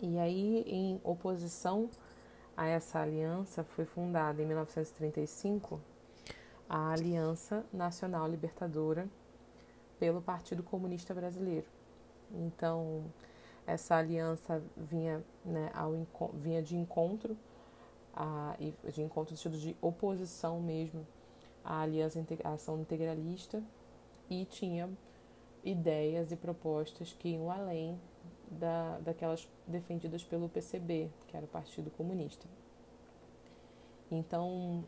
E 0.00 0.18
aí, 0.18 0.64
em 0.66 1.00
oposição 1.04 1.90
a 2.56 2.66
essa 2.66 3.00
aliança, 3.00 3.64
foi 3.64 3.84
fundada 3.84 4.42
em 4.42 4.46
1935 4.46 5.80
a 6.68 6.90
Aliança 6.90 7.64
Nacional 7.72 8.28
Libertadora 8.28 9.08
pelo 9.98 10.20
Partido 10.20 10.62
Comunista 10.62 11.14
Brasileiro. 11.14 11.75
Então, 12.32 13.04
essa 13.66 13.96
aliança 13.96 14.62
vinha, 14.76 15.24
né, 15.44 15.70
ao, 15.74 15.92
vinha 16.34 16.62
de 16.62 16.76
encontro, 16.76 17.36
a, 18.14 18.56
de 18.92 19.02
encontro 19.02 19.32
no 19.32 19.36
sentido 19.36 19.58
de 19.58 19.76
oposição 19.80 20.60
mesmo 20.60 21.06
à 21.64 21.80
aliança 21.82 22.24
à 22.44 22.52
ação 22.52 22.80
integralista 22.80 23.62
e 24.30 24.44
tinha 24.44 24.88
ideias 25.64 26.30
e 26.30 26.36
propostas 26.36 27.12
que 27.12 27.30
iam 27.30 27.50
além 27.50 28.00
da, 28.50 28.98
daquelas 29.00 29.48
defendidas 29.66 30.22
pelo 30.22 30.48
PCB, 30.48 31.10
que 31.26 31.36
era 31.36 31.44
o 31.44 31.48
Partido 31.48 31.90
Comunista. 31.90 32.46
Então, 34.10 34.84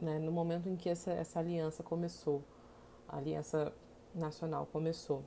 né, 0.00 0.18
no 0.18 0.32
momento 0.32 0.68
em 0.68 0.76
que 0.76 0.88
essa, 0.88 1.12
essa 1.12 1.38
aliança 1.38 1.82
começou, 1.82 2.42
a 3.06 3.18
aliança 3.18 3.72
nacional 4.14 4.66
começou 4.72 5.22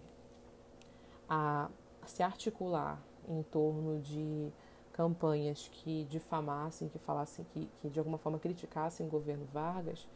a 1.30 1.70
se 2.06 2.22
articular 2.24 3.02
em 3.28 3.42
torno 3.44 4.00
de 4.00 4.52
campanhas 4.94 5.68
que 5.68 6.06
difamassem, 6.06 6.88
que 6.88 7.00
falassem, 7.00 7.46
que, 7.46 7.70
que 7.82 7.90
de 7.90 8.00
alguma 8.00 8.18
forma 8.18 8.40
criticassem 8.40 9.06
o 9.06 9.10
governo 9.10 9.46
Vargas, 9.46 10.08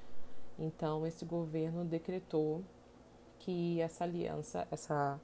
então 0.58 1.06
esse 1.06 1.26
governo 1.26 1.84
decretou 1.84 2.64
que 3.40 3.82
essa 3.82 4.04
aliança, 4.04 4.68
essa 4.72 5.20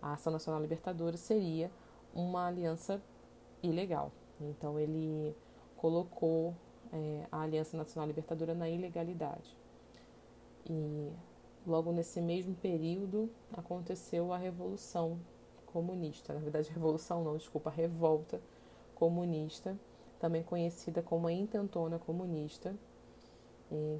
a 0.00 0.14
Ação 0.14 0.32
Nacional 0.32 0.60
Libertadora 0.60 1.16
seria 1.16 1.70
uma 2.12 2.46
aliança 2.46 3.00
ilegal. 3.62 4.10
Então 4.40 4.78
ele 4.78 5.36
colocou 5.76 6.54
é, 6.92 7.26
a 7.30 7.42
Aliança 7.42 7.76
Nacional 7.76 8.08
Libertadora 8.08 8.52
na 8.52 8.68
ilegalidade. 8.68 9.56
E 10.68 11.12
logo 11.66 11.92
nesse 11.92 12.20
mesmo 12.20 12.54
período 12.54 13.30
aconteceu 13.52 14.32
a 14.32 14.36
Revolução 14.38 15.18
Comunista. 15.66 16.34
Na 16.34 16.40
verdade, 16.40 16.70
Revolução 16.72 17.22
não, 17.24 17.36
desculpa, 17.36 17.70
a 17.70 17.72
Revolta 17.72 18.40
Comunista, 18.94 19.76
também 20.20 20.42
conhecida 20.42 21.02
como 21.02 21.26
a 21.26 21.32
Intentona 21.32 21.98
Comunista, 21.98 22.74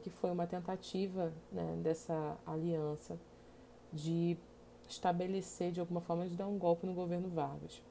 que 0.03 0.11
foi 0.11 0.31
uma 0.31 0.47
tentativa 0.47 1.33
né, 1.51 1.79
dessa 1.83 2.37
aliança 2.47 3.19
de 3.93 4.37
estabelecer, 4.89 5.73
de 5.73 5.81
alguma 5.81 6.01
forma, 6.01 6.29
de 6.29 6.37
dar 6.37 6.47
um 6.47 6.59
golpe 6.59 6.87
no 6.87 6.93
governo 6.93 7.29
Vargas. 7.29 7.83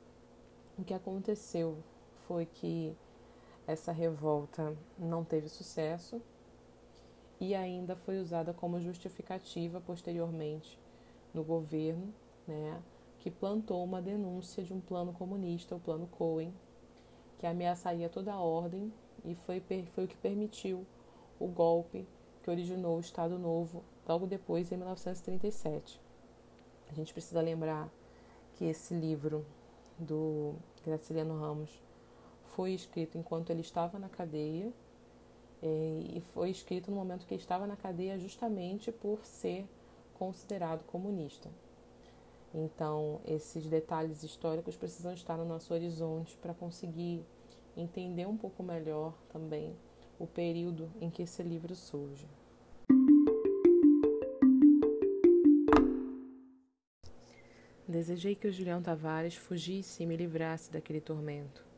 O 0.78 0.84
que 0.84 0.94
aconteceu 0.94 1.78
foi 2.28 2.46
que 2.46 2.96
essa 3.66 3.92
revolta 3.92 4.76
não 4.98 5.24
teve 5.24 5.50
sucesso 5.50 6.22
e 7.42 7.56
ainda 7.56 7.96
foi 7.96 8.20
usada 8.20 8.54
como 8.54 8.80
justificativa 8.80 9.82
posteriormente 9.82 10.80
no 11.34 11.44
governo, 11.44 12.14
né, 12.48 12.80
que 13.18 13.32
plantou 13.32 13.84
uma 13.84 14.00
denúncia 14.00 14.64
de 14.64 14.72
um 14.72 14.80
plano 14.80 15.12
comunista, 15.12 15.76
o 15.76 15.80
Plano 15.80 16.06
Cohen, 16.06 16.54
que 17.40 17.48
ameaçaria 17.48 18.08
toda 18.08 18.32
a 18.32 18.40
ordem 18.40 18.94
e 19.26 19.34
foi, 19.34 19.60
foi 19.92 20.04
o 20.04 20.08
que 20.08 20.18
permitiu 20.18 20.86
o 21.40 21.48
golpe 21.48 22.08
que 22.44 22.50
originou 22.52 22.98
o 22.98 23.00
Estado 23.00 23.40
Novo 23.40 23.84
logo 24.08 24.28
depois, 24.28 24.72
em 24.72 24.78
1937. 24.78 26.00
A 26.92 26.94
gente 26.94 27.12
precisa 27.12 27.42
lembrar 27.42 27.90
que 28.54 28.66
esse 28.66 28.94
livro 28.94 29.44
do 29.98 30.54
Graciliano 30.86 31.40
Ramos 31.40 31.82
foi 32.46 32.74
escrito 32.74 33.18
enquanto 33.18 33.50
ele 33.50 33.62
estava 33.62 33.98
na 33.98 34.10
cadeia 34.10 34.72
e 35.64 36.22
foi 36.34 36.50
escrito 36.50 36.90
no 36.90 36.98
momento 36.98 37.26
que 37.26 37.36
estava 37.36 37.68
na 37.68 37.76
cadeia 37.76 38.18
justamente 38.18 38.92
por 38.92 39.26
ser 39.26 39.68
considerado 40.16 40.84
comunista. 40.86 41.50
Então, 42.54 43.22
esses 43.26 43.66
detalhes 43.68 44.24
históricos 44.24 44.76
precisam 44.76 45.14
estar 45.14 45.38
no 45.38 45.46
nosso 45.46 45.74
horizonte 45.74 46.38
para 46.38 46.54
conseguir 46.54 47.24
entender 47.78 48.28
um 48.28 48.36
pouco 48.36 48.62
melhor 48.62 49.14
também 49.32 49.76
o 50.20 50.28
período 50.28 50.92
em 51.00 51.10
que 51.10 51.24
esse 51.24 51.42
livro 51.42 51.76
surge. 51.76 52.28
Desejei 57.88 58.36
que 58.36 58.48
o 58.48 58.52
Julião 58.52 58.82
Tavares 58.82 59.36
fugisse 59.36 60.04
e 60.04 60.06
me 60.06 60.16
livrasse 60.16 60.72
daquele 60.72 61.02
tormento. 61.02 61.71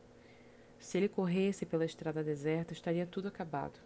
Se 0.84 0.98
ele 0.98 1.08
corresse 1.08 1.64
pela 1.64 1.86
estrada 1.86 2.22
deserta, 2.22 2.74
estaria 2.74 3.06
tudo 3.06 3.26
acabado. 3.26 3.80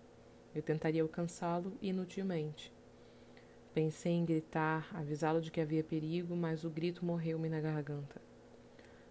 Eu 0.53 0.61
tentaria 0.61 1.01
alcançá-lo 1.01 1.79
inutilmente. 1.81 2.75
Pensei 3.73 4.15
em 4.15 4.25
gritar, 4.25 4.91
avisá-lo 4.93 5.41
de 5.41 5.49
que 5.49 5.61
havia 5.61 5.85
perigo, 5.85 6.35
mas 6.35 6.65
o 6.65 6.71
grito 6.71 7.05
morreu-me 7.05 7.49
na 7.49 7.61
garganta. 7.61 8.21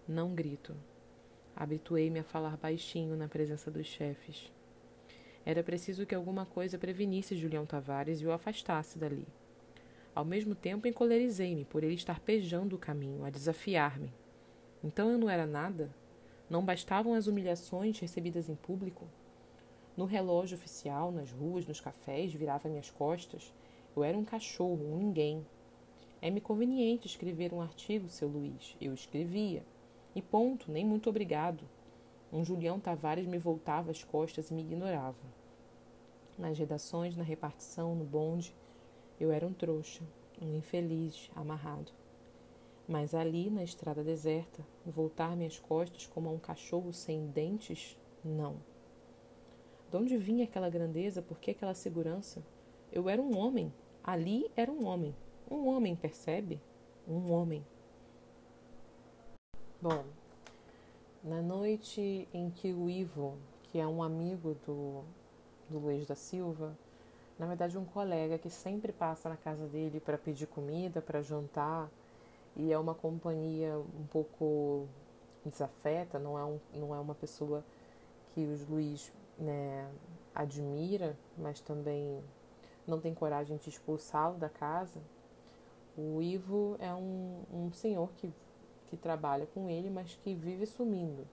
Não 0.06 0.34
grito. 0.34 0.76
Habituei-me 1.56 2.18
a 2.18 2.24
falar 2.24 2.58
baixinho 2.58 3.16
na 3.16 3.26
presença 3.26 3.70
dos 3.70 3.86
chefes. 3.86 4.52
Era 5.42 5.62
preciso 5.62 6.04
que 6.04 6.14
alguma 6.14 6.44
coisa 6.44 6.76
prevenisse 6.76 7.38
Julião 7.38 7.64
Tavares 7.64 8.20
e 8.20 8.26
o 8.26 8.32
afastasse 8.32 8.98
dali. 8.98 9.26
Ao 10.14 10.26
mesmo 10.26 10.54
tempo, 10.54 10.86
encolerizei-me 10.86 11.64
por 11.64 11.82
ele 11.82 11.94
estar 11.94 12.20
pejando 12.20 12.76
o 12.76 12.78
caminho, 12.78 13.24
a 13.24 13.30
desafiar-me. 13.30 14.12
Então 14.84 15.10
eu 15.10 15.16
não 15.16 15.30
era 15.30 15.46
nada? 15.46 15.90
Não 16.50 16.64
bastavam 16.64 17.12
as 17.12 17.26
humilhações 17.26 17.98
recebidas 17.98 18.48
em 18.48 18.54
público? 18.54 19.06
No 19.94 20.06
relógio 20.06 20.56
oficial, 20.56 21.12
nas 21.12 21.30
ruas, 21.30 21.66
nos 21.66 21.78
cafés, 21.78 22.32
virava 22.32 22.70
minhas 22.70 22.90
costas. 22.90 23.52
Eu 23.94 24.02
era 24.02 24.16
um 24.16 24.24
cachorro, 24.24 24.80
um 24.92 24.96
ninguém. 24.96 25.46
É-me 26.22 26.40
conveniente 26.40 27.06
escrever 27.06 27.52
um 27.52 27.60
artigo, 27.60 28.08
seu 28.08 28.28
Luiz. 28.28 28.76
Eu 28.80 28.94
escrevia. 28.94 29.62
E 30.14 30.22
ponto, 30.22 30.72
nem 30.72 30.86
muito 30.86 31.10
obrigado. 31.10 31.64
Um 32.32 32.42
Julião 32.42 32.80
Tavares 32.80 33.26
me 33.26 33.38
voltava 33.38 33.90
as 33.90 34.02
costas 34.02 34.50
e 34.50 34.54
me 34.54 34.62
ignorava. 34.62 35.22
Nas 36.38 36.58
redações, 36.58 37.16
na 37.16 37.24
repartição, 37.24 37.94
no 37.94 38.04
bonde, 38.04 38.54
eu 39.20 39.30
era 39.30 39.46
um 39.46 39.52
trouxa, 39.52 40.02
um 40.40 40.56
infeliz, 40.56 41.30
amarrado. 41.36 41.92
Mas 42.88 43.14
ali, 43.14 43.50
na 43.50 43.62
estrada 43.62 44.02
deserta, 44.02 44.66
voltar-me 44.86 45.44
as 45.44 45.58
costas 45.58 46.06
como 46.06 46.30
a 46.30 46.32
um 46.32 46.38
cachorro 46.38 46.90
sem 46.90 47.26
dentes? 47.26 47.98
Não. 48.24 48.56
De 49.90 49.96
onde 49.98 50.16
vinha 50.16 50.44
aquela 50.44 50.70
grandeza? 50.70 51.20
Por 51.20 51.38
que 51.38 51.50
aquela 51.50 51.74
segurança? 51.74 52.42
Eu 52.90 53.06
era 53.10 53.20
um 53.20 53.36
homem. 53.36 53.70
Ali 54.02 54.50
era 54.56 54.72
um 54.72 54.86
homem. 54.86 55.14
Um 55.50 55.66
homem, 55.68 55.94
percebe? 55.94 56.58
Um 57.06 57.30
homem. 57.30 57.62
Bom, 59.82 60.04
na 61.22 61.42
noite 61.42 62.26
em 62.32 62.50
que 62.50 62.72
o 62.72 62.88
Ivo, 62.88 63.36
que 63.64 63.78
é 63.78 63.86
um 63.86 64.02
amigo 64.02 64.56
do, 64.66 65.04
do 65.68 65.78
Luiz 65.78 66.06
da 66.06 66.14
Silva, 66.14 66.76
na 67.38 67.46
verdade 67.46 67.76
um 67.76 67.84
colega 67.84 68.38
que 68.38 68.48
sempre 68.48 68.92
passa 68.92 69.28
na 69.28 69.36
casa 69.36 69.66
dele 69.66 70.00
para 70.00 70.16
pedir 70.16 70.46
comida, 70.46 71.02
para 71.02 71.22
jantar, 71.22 71.90
e 72.58 72.72
é 72.72 72.78
uma 72.78 72.94
companhia 72.94 73.78
um 73.78 74.06
pouco 74.10 74.88
desafeta, 75.44 76.18
não 76.18 76.36
é, 76.36 76.44
um, 76.44 76.58
não 76.74 76.92
é 76.92 76.98
uma 76.98 77.14
pessoa 77.14 77.64
que 78.34 78.44
os 78.44 78.66
Luiz 78.66 79.12
né, 79.38 79.88
admira, 80.34 81.16
mas 81.36 81.60
também 81.60 82.20
não 82.84 83.00
tem 83.00 83.14
coragem 83.14 83.56
de 83.58 83.68
expulsá-lo 83.68 84.36
da 84.36 84.48
casa. 84.48 85.00
O 85.96 86.20
Ivo 86.20 86.76
é 86.80 86.92
um, 86.92 87.42
um 87.52 87.72
senhor 87.72 88.10
que, 88.16 88.32
que 88.88 88.96
trabalha 88.96 89.46
com 89.46 89.70
ele, 89.70 89.88
mas 89.88 90.18
que 90.22 90.34
vive 90.34 90.66
sumindo. 90.66 91.26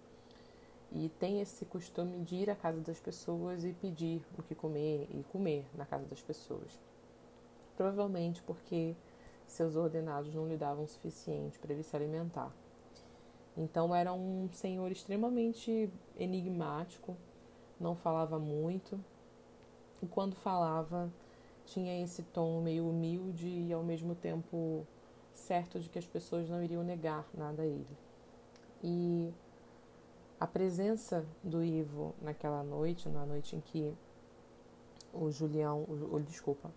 E 0.91 1.09
tem 1.19 1.41
esse 1.41 1.65
costume 1.65 2.19
de 2.19 2.35
ir 2.35 2.49
à 2.49 2.55
casa 2.55 2.79
das 2.81 2.99
pessoas 2.99 3.65
e 3.65 3.73
pedir 3.73 4.23
o 4.37 4.43
que 4.43 4.53
comer 4.53 5.07
e 5.11 5.23
comer 5.23 5.65
na 5.73 5.85
casa 5.85 6.05
das 6.05 6.21
pessoas. 6.21 6.79
Provavelmente 7.75 8.41
porque 8.43 8.95
seus 9.55 9.75
ordenados 9.75 10.33
não 10.33 10.47
lhe 10.47 10.57
davam 10.57 10.83
o 10.83 10.87
suficiente 10.87 11.57
para 11.59 11.73
ele 11.73 11.83
se 11.83 11.95
alimentar. 11.95 12.51
Então 13.57 13.95
era 13.95 14.13
um 14.13 14.49
senhor 14.51 14.91
extremamente 14.91 15.89
enigmático, 16.17 17.15
não 17.79 17.95
falava 17.95 18.37
muito, 18.37 18.99
e 20.01 20.07
quando 20.07 20.35
falava 20.35 21.11
tinha 21.65 22.03
esse 22.03 22.21
tom 22.21 22.61
meio 22.61 22.87
humilde 22.87 23.47
e 23.47 23.73
ao 23.73 23.83
mesmo 23.83 24.13
tempo 24.13 24.85
certo 25.33 25.79
de 25.79 25.89
que 25.89 25.97
as 25.97 26.05
pessoas 26.05 26.49
não 26.49 26.63
iriam 26.63 26.83
negar 26.83 27.25
nada 27.33 27.63
a 27.63 27.65
ele. 27.65 27.97
E 28.83 29.33
a 30.39 30.45
presença 30.45 31.25
do 31.43 31.63
Ivo 31.63 32.13
naquela 32.21 32.63
noite, 32.63 33.09
na 33.09 33.25
noite 33.25 33.55
em 33.55 33.61
que 33.61 33.93
o 35.13 35.31
Julião, 35.31 35.83
o, 35.83 36.19
desculpa, 36.19 36.71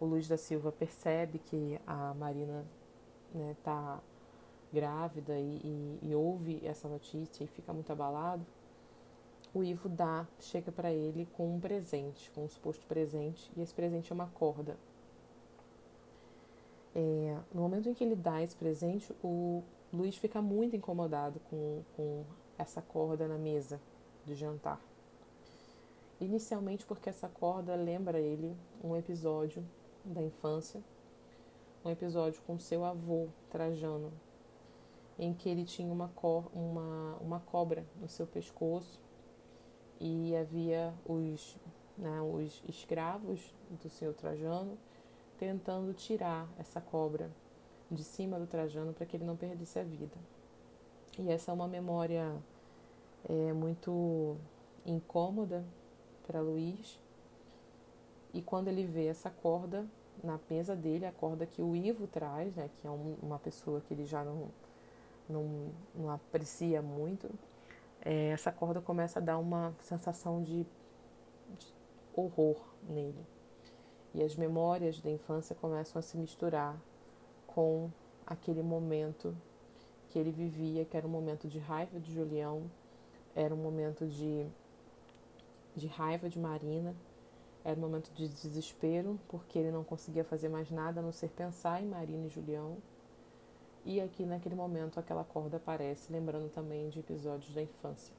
o 0.00 0.04
Luiz 0.04 0.28
da 0.28 0.36
Silva 0.36 0.70
percebe 0.70 1.38
que 1.38 1.80
a 1.86 2.14
Marina 2.14 2.64
está 3.52 3.94
né, 3.94 4.00
grávida 4.72 5.38
e, 5.38 5.60
e, 5.64 5.98
e, 6.02 6.14
ouve 6.14 6.60
essa 6.64 6.88
notícia 6.88 7.44
e 7.44 7.46
fica 7.46 7.72
muito 7.72 7.90
abalado, 7.90 8.44
o 9.54 9.64
Ivo 9.64 9.88
dá, 9.88 10.26
chega 10.40 10.70
para 10.70 10.92
ele 10.92 11.26
com 11.32 11.56
um 11.56 11.60
presente, 11.60 12.30
com 12.30 12.44
um 12.44 12.48
suposto 12.48 12.86
presente, 12.86 13.50
e 13.56 13.62
esse 13.62 13.74
presente 13.74 14.12
é 14.12 14.14
uma 14.14 14.28
corda. 14.28 14.76
É, 16.94 17.36
no 17.52 17.62
momento 17.62 17.88
em 17.88 17.94
que 17.94 18.04
ele 18.04 18.14
dá 18.14 18.42
esse 18.42 18.54
presente, 18.54 19.14
o 19.22 19.62
Luiz 19.92 20.16
fica 20.16 20.42
muito 20.42 20.76
incomodado 20.76 21.40
com, 21.48 21.82
com 21.96 22.24
essa 22.58 22.82
corda 22.82 23.26
na 23.26 23.38
mesa 23.38 23.80
de 24.24 24.34
jantar. 24.34 24.80
Inicialmente 26.20 26.84
porque 26.84 27.08
essa 27.08 27.28
corda 27.28 27.74
lembra 27.74 28.18
ele 28.18 28.54
um 28.82 28.96
episódio 28.96 29.64
da 30.08 30.22
infância, 30.22 30.82
um 31.84 31.90
episódio 31.90 32.40
com 32.46 32.58
seu 32.58 32.84
avô 32.84 33.28
Trajano, 33.50 34.12
em 35.18 35.32
que 35.34 35.48
ele 35.48 35.64
tinha 35.64 35.92
uma, 35.92 36.08
cor, 36.08 36.50
uma, 36.54 37.16
uma 37.20 37.40
cobra 37.40 37.84
no 38.00 38.08
seu 38.08 38.26
pescoço 38.26 39.00
e 40.00 40.36
havia 40.36 40.94
os, 41.04 41.58
né, 41.96 42.20
os 42.20 42.62
escravos 42.68 43.54
do 43.82 43.88
senhor 43.88 44.14
Trajano 44.14 44.78
tentando 45.38 45.92
tirar 45.92 46.48
essa 46.58 46.80
cobra 46.80 47.30
de 47.90 48.04
cima 48.04 48.38
do 48.38 48.46
Trajano 48.46 48.92
para 48.92 49.06
que 49.06 49.16
ele 49.16 49.24
não 49.24 49.36
perdesse 49.36 49.78
a 49.78 49.84
vida. 49.84 50.16
E 51.18 51.30
essa 51.30 51.50
é 51.50 51.54
uma 51.54 51.66
memória 51.66 52.36
é, 53.28 53.52
muito 53.52 54.36
incômoda 54.84 55.64
para 56.26 56.40
Luiz. 56.40 57.00
E 58.32 58.42
quando 58.42 58.68
ele 58.68 58.84
vê 58.84 59.06
essa 59.06 59.30
corda, 59.30 59.86
na 60.22 60.38
mesa 60.48 60.74
dele 60.74 61.06
a 61.06 61.12
corda 61.12 61.46
que 61.46 61.62
o 61.62 61.74
Ivo 61.74 62.06
traz, 62.06 62.54
né, 62.54 62.70
que 62.80 62.86
é 62.86 62.90
um, 62.90 63.16
uma 63.22 63.38
pessoa 63.38 63.80
que 63.80 63.94
ele 63.94 64.04
já 64.04 64.24
não, 64.24 64.48
não, 65.28 65.70
não 65.94 66.10
aprecia 66.10 66.82
muito, 66.82 67.30
é, 68.04 68.28
essa 68.28 68.52
corda 68.52 68.80
começa 68.80 69.18
a 69.18 69.22
dar 69.22 69.38
uma 69.38 69.74
sensação 69.80 70.42
de, 70.42 70.64
de 71.58 71.74
horror 72.14 72.56
nele. 72.88 73.26
E 74.14 74.22
as 74.22 74.34
memórias 74.34 75.00
da 75.00 75.10
infância 75.10 75.54
começam 75.54 75.98
a 75.98 76.02
se 76.02 76.16
misturar 76.16 76.76
com 77.46 77.90
aquele 78.26 78.62
momento 78.62 79.36
que 80.08 80.18
ele 80.18 80.30
vivia, 80.30 80.84
que 80.84 80.96
era 80.96 81.06
um 81.06 81.10
momento 81.10 81.46
de 81.46 81.58
raiva 81.58 82.00
de 82.00 82.12
Julião, 82.12 82.62
era 83.34 83.54
um 83.54 83.58
momento 83.58 84.06
de, 84.06 84.46
de 85.76 85.86
raiva 85.86 86.28
de 86.28 86.38
Marina, 86.38 86.94
era 87.68 87.78
um 87.78 87.82
momento 87.82 88.10
de 88.14 88.26
desespero, 88.26 89.20
porque 89.28 89.58
ele 89.58 89.70
não 89.70 89.84
conseguia 89.84 90.24
fazer 90.24 90.48
mais 90.48 90.70
nada 90.70 91.00
a 91.00 91.02
não 91.02 91.12
ser 91.12 91.28
pensar 91.28 91.82
em 91.82 91.86
Marina 91.86 92.26
e 92.26 92.30
Julião. 92.30 92.78
E 93.84 94.00
aqui 94.00 94.24
naquele 94.24 94.54
momento 94.54 94.98
aquela 94.98 95.22
corda 95.22 95.58
aparece, 95.58 96.10
lembrando 96.10 96.50
também 96.50 96.88
de 96.88 97.00
episódios 97.00 97.52
da 97.52 97.62
infância. 97.62 98.14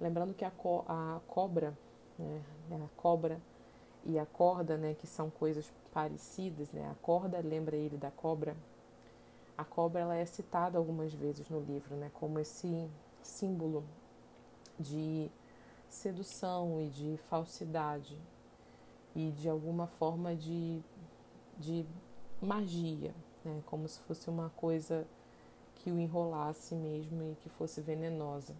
Lembrando 0.00 0.32
que 0.32 0.44
a, 0.44 0.50
co 0.50 0.84
a 0.86 1.20
cobra, 1.26 1.76
né, 2.16 2.40
a 2.70 3.00
cobra 3.00 3.40
e 4.04 4.16
a 4.16 4.24
corda, 4.24 4.76
né, 4.76 4.94
que 4.94 5.08
são 5.08 5.28
coisas 5.28 5.70
parecidas, 5.92 6.70
né? 6.70 6.88
A 6.88 6.94
corda 7.04 7.40
lembra 7.40 7.76
ele 7.76 7.96
da 7.96 8.12
cobra. 8.12 8.56
A 9.58 9.64
cobra 9.64 10.02
ela 10.02 10.14
é 10.14 10.24
citada 10.24 10.78
algumas 10.78 11.12
vezes 11.12 11.48
no 11.50 11.58
livro, 11.58 11.96
né, 11.96 12.12
como 12.14 12.38
esse 12.38 12.88
símbolo 13.22 13.82
de 14.78 15.28
sedução 15.90 16.80
e 16.80 16.88
de 16.88 17.16
falsidade 17.28 18.16
e 19.14 19.32
de 19.32 19.48
alguma 19.48 19.88
forma 19.88 20.34
de, 20.36 20.80
de 21.58 21.84
magia, 22.40 23.12
né? 23.44 23.60
como 23.66 23.88
se 23.88 23.98
fosse 24.00 24.30
uma 24.30 24.50
coisa 24.50 25.04
que 25.74 25.90
o 25.90 25.98
enrolasse 25.98 26.74
mesmo 26.74 27.22
e 27.22 27.34
que 27.42 27.48
fosse 27.48 27.80
venenosa. 27.80 28.54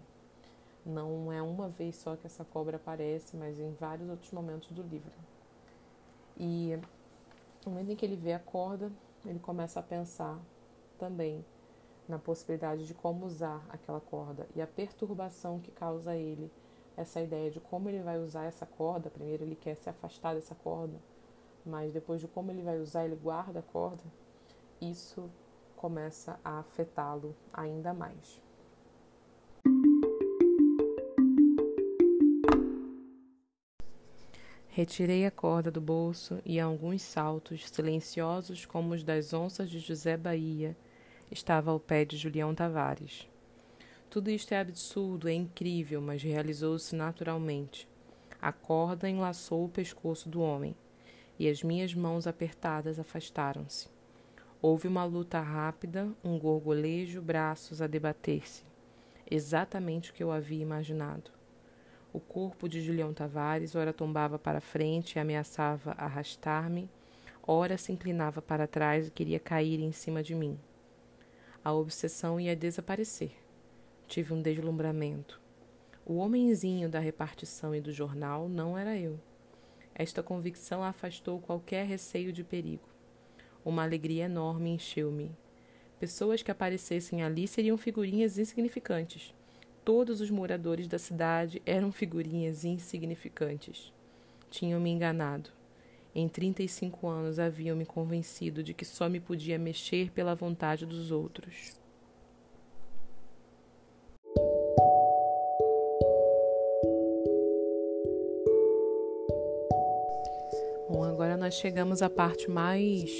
Não 0.85 1.33
é 1.33 1.41
uma 1.41 1.69
vez 1.69 1.97
só 1.97 2.17
que 2.17 2.27
essa 2.27 2.45
cobra 2.45 2.77
aparece, 2.77 3.37
mas 3.37 3.61
em 3.61 3.73
vários 3.75 4.09
outros 4.09 4.33
momentos 4.33 4.71
do 4.73 4.83
livro. 4.83 5.13
E 6.37 6.79
no 7.65 7.73
momento 7.73 7.93
em 7.93 7.97
que 7.97 8.05
ele 8.05 8.17
vê 8.17 8.33
a 8.33 8.39
corda, 8.39 8.91
ele 9.25 9.39
começa 9.39 9.79
a 9.79 9.83
pensar 9.83 10.39
também 10.99 11.45
na 12.09 12.19
possibilidade 12.19 12.87
de 12.87 12.95
como 12.95 13.27
usar 13.27 13.65
aquela 13.69 14.01
corda 14.01 14.49
e 14.57 14.61
a 14.61 14.67
perturbação 14.67 15.61
que 15.61 15.71
causa 15.71 16.17
ele 16.17 16.51
essa 16.97 17.21
ideia 17.21 17.51
de 17.51 17.61
como 17.61 17.89
ele 17.89 18.03
vai 18.03 18.19
usar 18.19 18.45
essa 18.45 18.67
corda. 18.67 19.11
Primeiro 19.11 19.45
ele 19.45 19.57
quer 19.57 19.77
se 19.77 19.89
afastar 19.89 20.35
dessa 20.35 20.55
corda, 20.55 20.99
mas 21.65 21.93
depois 21.93 22.21
de 22.21 22.29
como 22.29 22.51
ele 22.51 22.63
vai 22.63 22.79
usar, 22.79 23.05
ele 23.05 23.17
guarda 23.17 23.61
a 23.61 23.63
corda. 23.63 24.03
Isso 24.81 25.31
começa 25.77 26.39
a 26.45 26.59
afetá-lo 26.59 27.35
ainda 27.53 27.95
mais. 27.95 28.41
Retirei 34.69 35.27
a 35.27 35.31
corda 35.31 35.71
do 35.71 35.81
bolso 35.81 36.41
e 36.45 36.61
alguns 36.61 37.03
saltos, 37.03 37.69
silenciosos 37.69 38.65
como 38.65 38.95
os 38.95 39.03
das 39.03 39.33
onças 39.33 39.69
de 39.69 39.79
José 39.79 40.17
Bahia, 40.17 40.77
estava 41.31 41.71
ao 41.71 41.81
pé 41.81 42.05
de 42.05 42.17
Julião 42.17 42.55
Tavares. 42.55 43.30
Tudo 44.11 44.29
isto 44.29 44.51
é 44.51 44.59
absurdo, 44.59 45.29
é 45.29 45.33
incrível, 45.33 46.01
mas 46.01 46.21
realizou-se 46.21 46.97
naturalmente. 46.97 47.89
A 48.43 48.51
corda 48.51 49.09
enlaçou 49.09 49.65
o 49.65 49.69
pescoço 49.69 50.29
do 50.29 50.41
homem, 50.41 50.75
e 51.39 51.49
as 51.49 51.63
minhas 51.63 51.95
mãos 51.95 52.27
apertadas 52.27 52.99
afastaram-se. 52.99 53.89
Houve 54.61 54.89
uma 54.89 55.05
luta 55.05 55.39
rápida, 55.39 56.09
um 56.25 56.41
gorgolejo, 56.41 57.23
braços 57.23 57.81
a 57.81 57.87
debater-se. 57.87 58.65
Exatamente 59.31 60.11
o 60.11 60.15
que 60.15 60.25
eu 60.25 60.33
havia 60.33 60.61
imaginado. 60.61 61.31
O 62.13 62.19
corpo 62.19 62.69
de 62.69 62.83
Julião 62.83 63.15
Tavares 63.15 63.77
ora 63.77 63.93
tombava 63.93 64.41
para 64.41 64.61
frente 64.61 65.15
e 65.15 65.19
ameaçava 65.21 65.93
arrastar-me, 65.93 66.91
ora 67.47 67.79
se 67.79 67.93
inclinava 67.93 68.43
para 68.43 68.67
trás 68.67 69.07
e 69.07 69.13
queria 69.13 69.39
cair 69.39 69.79
em 69.79 69.93
cima 69.93 70.21
de 70.21 70.35
mim. 70.35 70.59
A 71.63 71.73
obsessão 71.73 72.41
ia 72.41 72.57
desaparecer 72.57 73.37
tive 74.11 74.35
um 74.35 74.43
deslumbramento. 74.43 75.41
O 76.05 76.17
homenzinho 76.17 76.89
da 76.89 76.99
repartição 76.99 77.73
e 77.73 77.81
do 77.81 77.93
jornal 77.93 78.49
não 78.49 78.77
era 78.77 78.99
eu. 78.99 79.21
Esta 79.95 80.21
convicção 80.21 80.83
afastou 80.83 81.39
qualquer 81.39 81.87
receio 81.87 82.33
de 82.33 82.43
perigo. 82.43 82.89
Uma 83.65 83.85
alegria 83.85 84.25
enorme 84.25 84.71
encheu-me. 84.71 85.31
Pessoas 86.01 86.43
que 86.43 86.51
aparecessem 86.51 87.23
ali 87.23 87.47
seriam 87.47 87.79
figurinhas 87.79 88.37
insignificantes. 88.37 89.33
Todos 89.85 90.21
os 90.21 90.29
moradores 90.29 90.89
da 90.89 90.99
cidade 90.99 91.63
eram 91.65 91.93
figurinhas 91.93 92.65
insignificantes. 92.65 93.93
Tinham 94.51 94.81
me 94.81 94.91
enganado. 94.91 95.51
Em 96.13 96.29
35 96.29 97.07
anos 97.07 97.39
haviam 97.39 97.77
me 97.77 97.87
convencido 97.87 98.61
de 98.61 98.75
que 98.75 98.85
só 98.85 99.09
me 99.09 99.21
podia 99.21 99.57
mexer 99.57 100.11
pela 100.11 100.35
vontade 100.35 100.85
dos 100.85 101.13
outros. 101.13 101.80
Nós 111.41 111.55
chegamos 111.55 112.03
à 112.03 112.11
parte 112.11 112.51
mais 112.51 113.11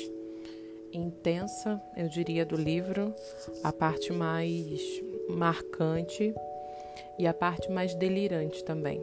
intensa, 0.93 1.81
eu 1.97 2.09
diria, 2.09 2.45
do 2.45 2.55
livro, 2.55 3.15
a 3.65 3.73
parte 3.73 4.13
mais 4.13 5.03
marcante 5.29 6.35
e 7.19 7.27
a 7.27 7.33
parte 7.33 7.71
mais 7.71 7.95
delirante 7.95 8.63
também. 8.63 9.03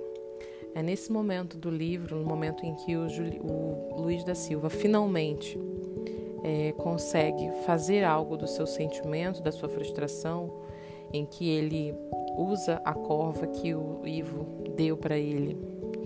É 0.76 0.84
nesse 0.84 1.11
momento 1.11 1.57
do 1.57 1.70
livro, 1.70 2.18
no 2.18 2.26
momento 2.26 2.65
em 2.65 2.76
que 2.76 2.95
o, 2.95 3.09
Juli, 3.09 3.39
o 3.41 4.01
Luiz 4.01 4.24
da 4.24 4.36
Silva 4.36 4.70
finalmente 4.70 5.59
é, 6.43 6.72
consegue 6.74 7.49
fazer 7.65 8.03
algo 8.03 8.38
do 8.38 8.47
seu 8.47 8.68
sentimento, 8.68 9.41
da 9.41 9.51
sua 9.51 9.68
frustração, 9.68 10.53
em 11.11 11.26
que 11.26 11.49
ele 11.49 11.95
usa 12.38 12.82
a 12.86 12.93
corva 12.93 13.47
que 13.47 13.74
o 13.74 14.05
Ivo 14.05 14.45
deu 14.78 14.95
para 14.95 15.17
ele 15.17 15.57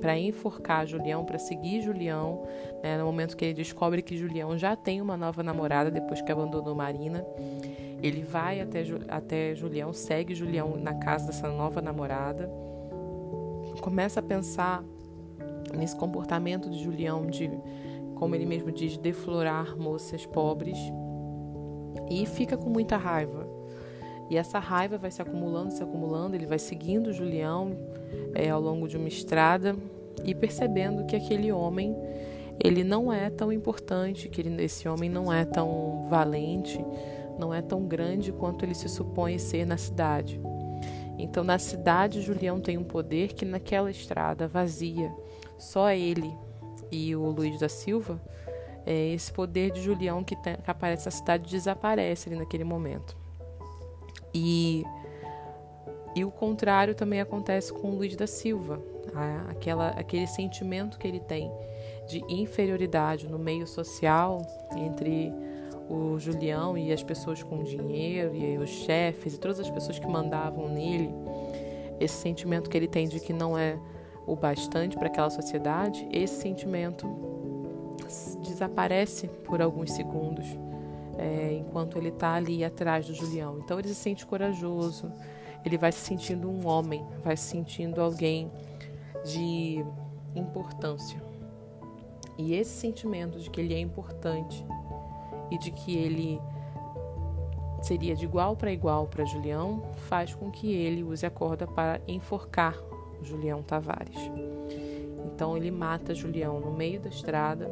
para 0.02 0.18
enforcar 0.18 0.88
Julião, 0.88 1.24
para 1.24 1.38
seguir 1.38 1.82
Julião, 1.82 2.44
né, 2.82 2.98
no 2.98 3.06
momento 3.06 3.38
que 3.38 3.46
ele 3.46 3.54
descobre 3.54 4.02
que 4.02 4.18
Julião 4.18 4.58
já 4.58 4.76
tem 4.76 5.00
uma 5.00 5.16
nova 5.16 5.44
namorada 5.44 5.92
depois 5.92 6.22
que 6.22 6.32
abandonou 6.32 6.74
Marina. 6.74 7.24
Ele 8.02 8.24
vai 8.24 8.60
até, 8.60 8.84
até 9.08 9.54
Julião, 9.54 9.94
segue 9.94 10.34
Julião 10.34 10.76
na 10.76 10.96
casa 10.96 11.28
dessa 11.28 11.48
nova 11.50 11.80
namorada, 11.84 12.52
começa 13.80 14.20
a 14.20 14.24
pensar 14.24 14.84
nesse 15.78 15.96
comportamento 15.96 16.68
de 16.68 16.84
Julião 16.84 17.28
de, 17.28 17.50
como 18.16 18.34
ele 18.34 18.48
mesmo 18.48 18.72
diz, 18.72 18.98
deflorar 18.98 19.78
moças 19.78 20.26
pobres 20.26 20.80
e 22.10 22.26
fica 22.26 22.58
com 22.58 22.72
muita 22.72 22.98
raiva. 22.98 23.48
E 24.32 24.38
essa 24.38 24.60
raiva 24.60 24.98
vai 24.98 25.12
se 25.12 25.22
acumulando, 25.22 25.74
se 25.74 25.84
acumulando, 25.84 26.38
ele 26.38 26.46
vai 26.46 26.58
seguindo 26.58 27.12
Julião 27.12 27.76
é, 28.34 28.50
ao 28.50 28.62
longo 28.62 28.88
de 28.88 28.96
uma 28.96 29.10
estrada 29.10 29.76
e 30.24 30.34
percebendo 30.34 31.06
que 31.06 31.18
aquele 31.18 31.52
homem 31.52 31.94
ele 32.58 32.82
não 32.82 33.12
é 33.12 33.30
tão 33.30 33.52
importante, 33.52 34.30
que 34.30 34.40
ele, 34.40 34.64
esse 34.64 34.88
homem 34.88 35.10
não 35.10 35.34
é 35.34 35.44
tão 35.44 36.08
valente, 36.10 36.80
não 37.38 37.54
é 37.54 37.62
tão 37.62 37.86
grande 37.86 38.32
quanto 38.32 38.64
ele 38.64 38.74
se 38.74 38.88
supõe 38.88 39.38
ser 39.38 39.66
na 39.66 39.76
cidade. 39.76 40.40
Então, 41.18 41.44
na 41.44 41.60
cidade, 41.60 42.22
Julião 42.22 42.62
tem 42.62 42.78
um 42.78 42.86
poder 42.86 43.34
que 43.34 43.44
naquela 43.44 43.92
estrada 43.92 44.48
vazia, 44.48 45.14
só 45.58 45.92
ele 45.92 46.34
e 46.90 47.14
o 47.18 47.30
Luiz 47.32 47.60
da 47.60 47.68
Silva, 47.68 48.18
é, 48.86 49.10
esse 49.10 49.30
poder 49.30 49.72
de 49.72 49.82
Julião 49.82 50.24
que, 50.24 50.38
tem, 50.38 50.56
que 50.56 50.72
aparece 50.72 51.04
na 51.04 51.12
cidade 51.12 51.50
desaparece 51.50 52.30
ali 52.30 52.40
naquele 52.40 52.64
momento. 52.64 53.20
E, 54.34 54.84
e 56.16 56.24
o 56.24 56.32
contrário 56.32 56.96
também 56.96 57.20
acontece 57.22 57.74
com 57.74 57.92
o 57.92 57.96
Luiz 57.96 58.16
da 58.16 58.28
Silva. 58.28 58.82
Aquela, 59.50 59.90
aquele 59.90 60.28
sentimento 60.28 60.98
que 60.98 61.08
ele 61.08 61.20
tem 61.20 61.52
de 62.08 62.24
inferioridade 62.30 63.28
no 63.28 63.38
meio 63.38 63.68
social 63.68 64.42
entre 64.78 65.34
o 65.90 66.18
Julião 66.18 66.78
e 66.78 66.94
as 66.94 67.04
pessoas 67.04 67.44
com 67.44 67.64
dinheiro 67.64 68.34
e 68.34 68.58
os 68.58 68.70
chefes 68.70 69.34
e 69.34 69.40
todas 69.40 69.60
as 69.60 69.70
pessoas 69.70 70.00
que 70.00 70.08
mandavam 70.08 70.70
nele, 70.70 71.10
esse 72.00 72.16
sentimento 72.16 72.70
que 72.70 72.78
ele 72.78 72.88
tem 72.88 73.08
de 73.08 73.20
que 73.20 73.34
não 73.34 73.58
é 73.58 73.78
o 74.26 74.36
bastante 74.36 74.96
para 74.96 75.08
aquela 75.08 75.30
sociedade, 75.30 76.08
esse 76.12 76.42
sentimento 76.42 77.08
desaparece 78.42 79.28
por 79.28 79.62
alguns 79.62 79.92
segundos 79.92 80.46
é, 81.18 81.54
enquanto 81.54 81.98
ele 81.98 82.10
está 82.10 82.34
ali 82.34 82.64
atrás 82.64 83.08
do 83.08 83.14
Julião. 83.14 83.60
Então 83.60 83.80
ele 83.80 83.88
se 83.90 83.96
sente 83.96 84.26
corajoso, 84.26 85.12
ele 85.66 85.78
vai 85.78 85.92
se 85.92 86.00
sentindo 86.00 86.50
um 86.50 86.66
homem, 86.68 87.06
vai 87.24 87.38
se 87.38 87.44
sentindo 87.44 88.02
alguém 88.02 88.52
de 89.24 89.84
importância. 90.36 91.22
E 92.38 92.54
esse 92.54 92.72
sentimento 92.72 93.40
de 93.40 93.50
que 93.50 93.62
ele 93.62 93.74
é 93.74 93.80
importante 93.80 94.66
e 95.52 95.58
de 95.58 95.72
que 95.72 95.96
ele 95.96 96.42
seria 97.82 98.16
de 98.16 98.26
igual 98.26 98.56
para 98.56 98.72
igual 98.72 99.08
para 99.08 99.26
Julião 99.26 99.84
faz 100.08 100.34
com 100.34 100.50
que 100.50 100.72
ele 100.72 101.04
use 101.04 101.26
a 101.26 101.30
corda 101.30 101.68
para 101.68 102.00
enforcar 102.08 102.76
Julião 103.22 103.62
Tavares. 103.62 104.18
Então 105.26 105.56
ele 105.58 105.72
mata 105.72 106.14
Julião 106.14 106.60
no 106.60 106.72
meio 106.72 107.00
da 107.00 107.10
estrada 107.10 107.70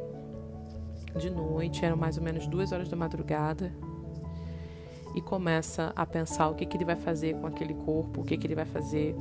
de 1.20 1.30
noite, 1.30 1.86
eram 1.86 1.98
mais 1.98 2.18
ou 2.18 2.24
menos 2.24 2.48
duas 2.48 2.72
horas 2.72 2.90
da 2.90 2.96
madrugada, 2.96 3.72
e 5.16 5.22
começa 5.22 5.92
a 5.96 6.06
pensar 6.06 6.50
o 6.50 6.56
que, 6.56 6.66
que 6.66 6.78
ele 6.78 6.86
vai 6.86 6.96
fazer 6.96 7.36
com 7.36 7.48
aquele 7.48 7.74
corpo, 7.74 8.22
o 8.22 8.24
que, 8.24 8.38
que 8.38 8.48
ele 8.48 8.56
vai 8.56 8.66
fazer 8.66 9.16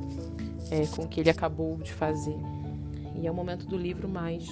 é, 0.71 0.85
com 0.95 1.03
o 1.03 1.07
que 1.07 1.19
ele 1.19 1.29
acabou 1.29 1.77
de 1.77 1.91
fazer. 1.91 2.37
E 3.15 3.27
é 3.27 3.31
o 3.31 3.33
momento 3.33 3.65
do 3.65 3.75
livro 3.75 4.07
mais 4.07 4.47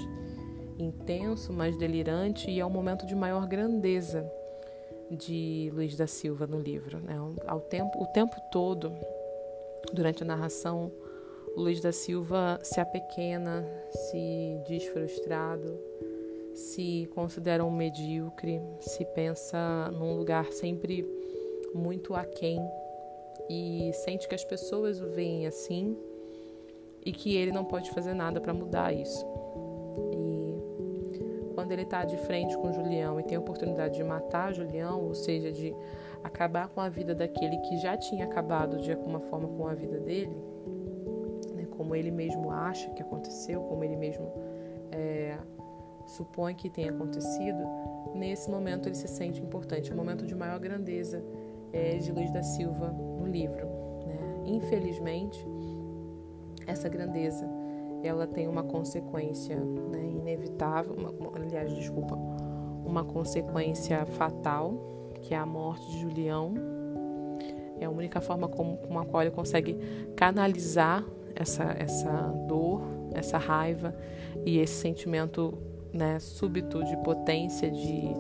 intenso, 0.78 1.54
mais 1.54 1.78
delirante 1.78 2.50
e 2.50 2.60
é 2.60 2.66
o 2.66 2.70
momento 2.70 3.06
de 3.06 3.16
maior 3.16 3.48
grandeza 3.48 4.30
de 5.10 5.72
Luiz 5.74 5.96
da 5.96 6.08
Silva 6.08 6.46
no 6.46 6.60
livro. 6.60 7.00
Né? 7.00 7.16
Ao 7.48 7.62
tempo, 7.62 8.02
o 8.02 8.08
tempo 8.08 8.36
todo, 8.52 8.92
durante 9.94 10.24
a 10.24 10.26
narração, 10.26 10.92
Luiz 11.56 11.82
da 11.82 11.92
Silva 11.92 12.60
se 12.62 12.80
apequena, 12.80 13.66
se 13.92 14.62
diz 14.68 14.86
frustrado, 14.88 15.80
se 16.58 17.08
considera 17.14 17.64
um 17.64 17.70
medíocre, 17.70 18.60
se 18.80 19.06
pensa 19.06 19.92
num 19.92 20.18
lugar 20.18 20.52
sempre 20.52 21.08
muito 21.74 22.16
aquém 22.16 22.60
e 23.48 23.92
sente 23.94 24.28
que 24.28 24.34
as 24.34 24.44
pessoas 24.44 25.00
o 25.00 25.08
veem 25.08 25.46
assim 25.46 25.96
e 27.06 27.12
que 27.12 27.38
ele 27.38 27.52
não 27.52 27.64
pode 27.64 27.92
fazer 27.92 28.16
nada 28.16 28.42
para 28.42 28.56
mudar 28.56 28.92
isso. 28.92 29.24
E 30.12 31.54
quando 31.54 31.72
ele 31.74 31.84
está 31.84 32.04
de 32.04 32.18
frente 32.18 32.58
com 32.58 32.74
Julião 32.74 33.20
e 33.20 33.24
tem 33.24 33.38
a 33.38 33.40
oportunidade 33.40 33.96
de 33.96 34.04
matar 34.04 34.52
Julião, 34.52 35.06
ou 35.06 35.14
seja, 35.14 35.52
de 35.52 35.76
acabar 36.24 36.70
com 36.70 36.82
a 36.82 36.90
vida 36.90 37.14
daquele 37.14 37.58
que 37.60 37.78
já 37.78 37.96
tinha 37.96 38.26
acabado 38.26 38.80
de 38.80 38.92
alguma 38.92 39.20
forma 39.20 39.48
com 39.48 39.68
a 39.68 39.76
vida 39.76 40.00
dele, 40.00 40.36
né, 41.54 41.68
como 41.78 41.96
ele 41.96 42.10
mesmo 42.10 42.50
acha 42.50 42.90
que 42.90 43.04
aconteceu, 43.04 43.62
como 43.62 43.84
ele 43.84 43.96
mesmo 43.96 44.34
é, 44.92 45.38
supõe 46.08 46.56
que 46.56 46.70
tenha 46.70 46.92
acontecido, 46.92 47.60
nesse 48.16 48.50
momento 48.50 48.88
ele 48.88 48.96
se 48.96 49.08
sente 49.08 49.42
importante, 49.42 49.94
um 49.94 49.96
momento 49.96 50.26
de 50.26 50.34
maior 50.34 50.60
grandeza 50.60 51.24
é, 51.72 51.98
de 51.98 52.12
Luiz 52.12 52.32
da 52.32 52.42
Silva 52.42 52.90
no 52.90 53.28
livro. 53.28 53.68
Né? 54.06 54.44
Infelizmente, 54.46 55.46
essa 56.66 56.90
grandeza 56.90 57.48
ela 58.04 58.28
tem 58.28 58.48
uma 58.48 58.64
consequência 58.64 59.56
né, 59.56 60.04
inevitável, 60.06 60.96
uma, 60.96 61.14
aliás, 61.36 61.74
desculpa, 61.74 62.16
uma 62.86 63.04
consequência 63.04 64.06
fatal, 64.06 65.12
que 65.22 65.34
é 65.34 65.38
a 65.38 65.46
morte 65.46 65.90
de 65.92 66.00
Julião. 66.00 66.54
É 67.80 67.86
a 67.86 67.90
única 67.90 68.22
forma 68.22 68.48
com, 68.48 68.78
com 68.78 69.00
a 69.00 69.06
qual 69.06 69.24
ele 69.24 69.32
consegue 69.32 69.78
canalizar 70.16 71.06
essa, 71.36 71.76
essa 71.78 72.12
dor, 72.48 72.82
essa 73.14 73.38
raiva 73.38 73.96
e 74.46 74.60
esse 74.60 74.74
sentimento 74.74 75.58
né, 75.98 76.20
súbito 76.20 76.84
de 76.84 76.96
potência, 76.98 77.70
de, 77.70 78.14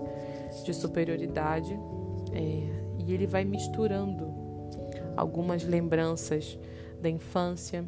de 0.65 0.73
superioridade. 0.73 1.79
É, 2.33 2.77
e 2.97 3.13
ele 3.13 3.27
vai 3.27 3.45
misturando 3.45 4.33
algumas 5.15 5.63
lembranças 5.63 6.57
da 6.99 7.09
infância, 7.09 7.87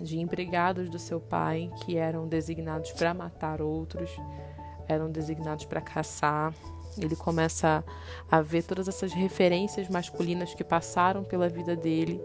de 0.00 0.20
empregados 0.20 0.88
do 0.88 0.98
seu 0.98 1.20
pai 1.20 1.70
que 1.84 1.96
eram 1.96 2.28
designados 2.28 2.92
para 2.92 3.12
matar 3.12 3.60
outros, 3.60 4.08
eram 4.86 5.10
designados 5.10 5.64
para 5.64 5.80
caçar. 5.80 6.54
Ele 6.96 7.16
começa 7.16 7.84
a 8.30 8.40
ver 8.40 8.62
todas 8.62 8.86
essas 8.86 9.12
referências 9.12 9.88
masculinas 9.88 10.54
que 10.54 10.62
passaram 10.62 11.24
pela 11.24 11.48
vida 11.48 11.74
dele 11.74 12.20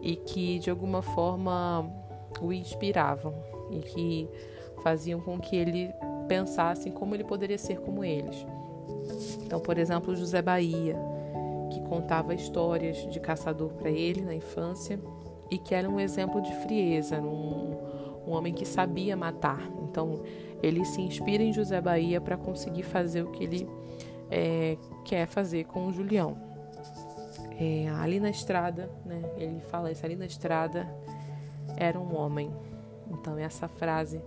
e 0.00 0.14
que 0.14 0.60
de 0.60 0.70
alguma 0.70 1.02
forma 1.02 1.90
o 2.40 2.52
inspiravam 2.52 3.34
e 3.70 3.80
que 3.80 4.28
faziam 4.82 5.20
com 5.20 5.38
que 5.38 5.56
ele 5.56 5.92
pensasse 6.28 6.88
em 6.88 6.92
como 6.92 7.14
ele 7.14 7.24
poderia 7.24 7.58
ser 7.58 7.80
como 7.80 8.04
eles. 8.04 8.46
Então, 9.44 9.58
por 9.60 9.78
exemplo, 9.78 10.14
José 10.14 10.42
Bahia, 10.42 10.96
que 11.70 11.80
contava 11.82 12.34
histórias 12.34 12.96
de 13.10 13.18
caçador 13.18 13.70
para 13.70 13.90
ele 13.90 14.20
na 14.20 14.34
infância 14.34 15.00
e 15.50 15.58
que 15.58 15.74
era 15.74 15.88
um 15.88 15.98
exemplo 15.98 16.40
de 16.40 16.54
frieza, 16.56 17.20
um, 17.20 17.76
um 18.26 18.32
homem 18.32 18.52
que 18.52 18.66
sabia 18.66 19.16
matar. 19.16 19.60
Então, 19.82 20.22
ele 20.62 20.84
se 20.84 21.00
inspira 21.00 21.42
em 21.42 21.52
José 21.52 21.80
Bahia 21.80 22.20
para 22.20 22.36
conseguir 22.36 22.82
fazer 22.82 23.22
o 23.22 23.30
que 23.30 23.44
ele 23.44 23.68
é, 24.30 24.76
quer 25.04 25.26
fazer 25.26 25.64
com 25.64 25.86
o 25.86 25.92
Julião. 25.92 26.36
É, 27.58 27.88
ali 27.88 28.20
na 28.20 28.30
estrada, 28.30 28.90
né, 29.04 29.22
ele 29.36 29.60
fala 29.60 29.90
isso, 29.90 30.04
ali 30.04 30.14
na 30.14 30.26
estrada 30.26 30.88
era 31.76 31.98
um 31.98 32.16
homem. 32.16 32.50
Então, 33.10 33.38
essa 33.38 33.66
frase 33.66 34.20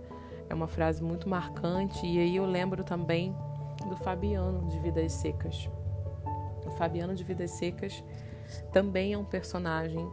é 0.52 0.54
uma 0.54 0.68
frase 0.68 1.02
muito 1.02 1.28
marcante. 1.28 2.06
E 2.06 2.18
aí 2.18 2.36
eu 2.36 2.44
lembro 2.44 2.84
também 2.84 3.34
do 3.88 3.96
Fabiano 3.96 4.68
de 4.68 4.78
Vidas 4.78 5.12
Secas. 5.12 5.68
O 6.66 6.70
Fabiano 6.72 7.14
de 7.14 7.24
Vidas 7.24 7.50
Secas 7.52 8.04
também 8.70 9.14
é 9.14 9.18
um 9.18 9.24
personagem 9.24 10.06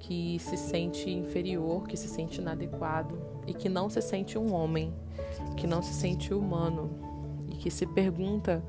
que 0.00 0.38
se 0.40 0.56
sente 0.56 1.10
inferior, 1.10 1.86
que 1.86 1.96
se 1.96 2.08
sente 2.08 2.40
inadequado 2.40 3.18
e 3.46 3.54
que 3.54 3.68
não 3.68 3.88
se 3.88 4.02
sente 4.02 4.36
um 4.36 4.52
homem, 4.52 4.92
que 5.56 5.66
não 5.66 5.80
se 5.80 5.92
sente 5.92 6.34
humano 6.34 6.90
e 7.48 7.56
que 7.56 7.70
se 7.70 7.86
pergunta 7.86 8.62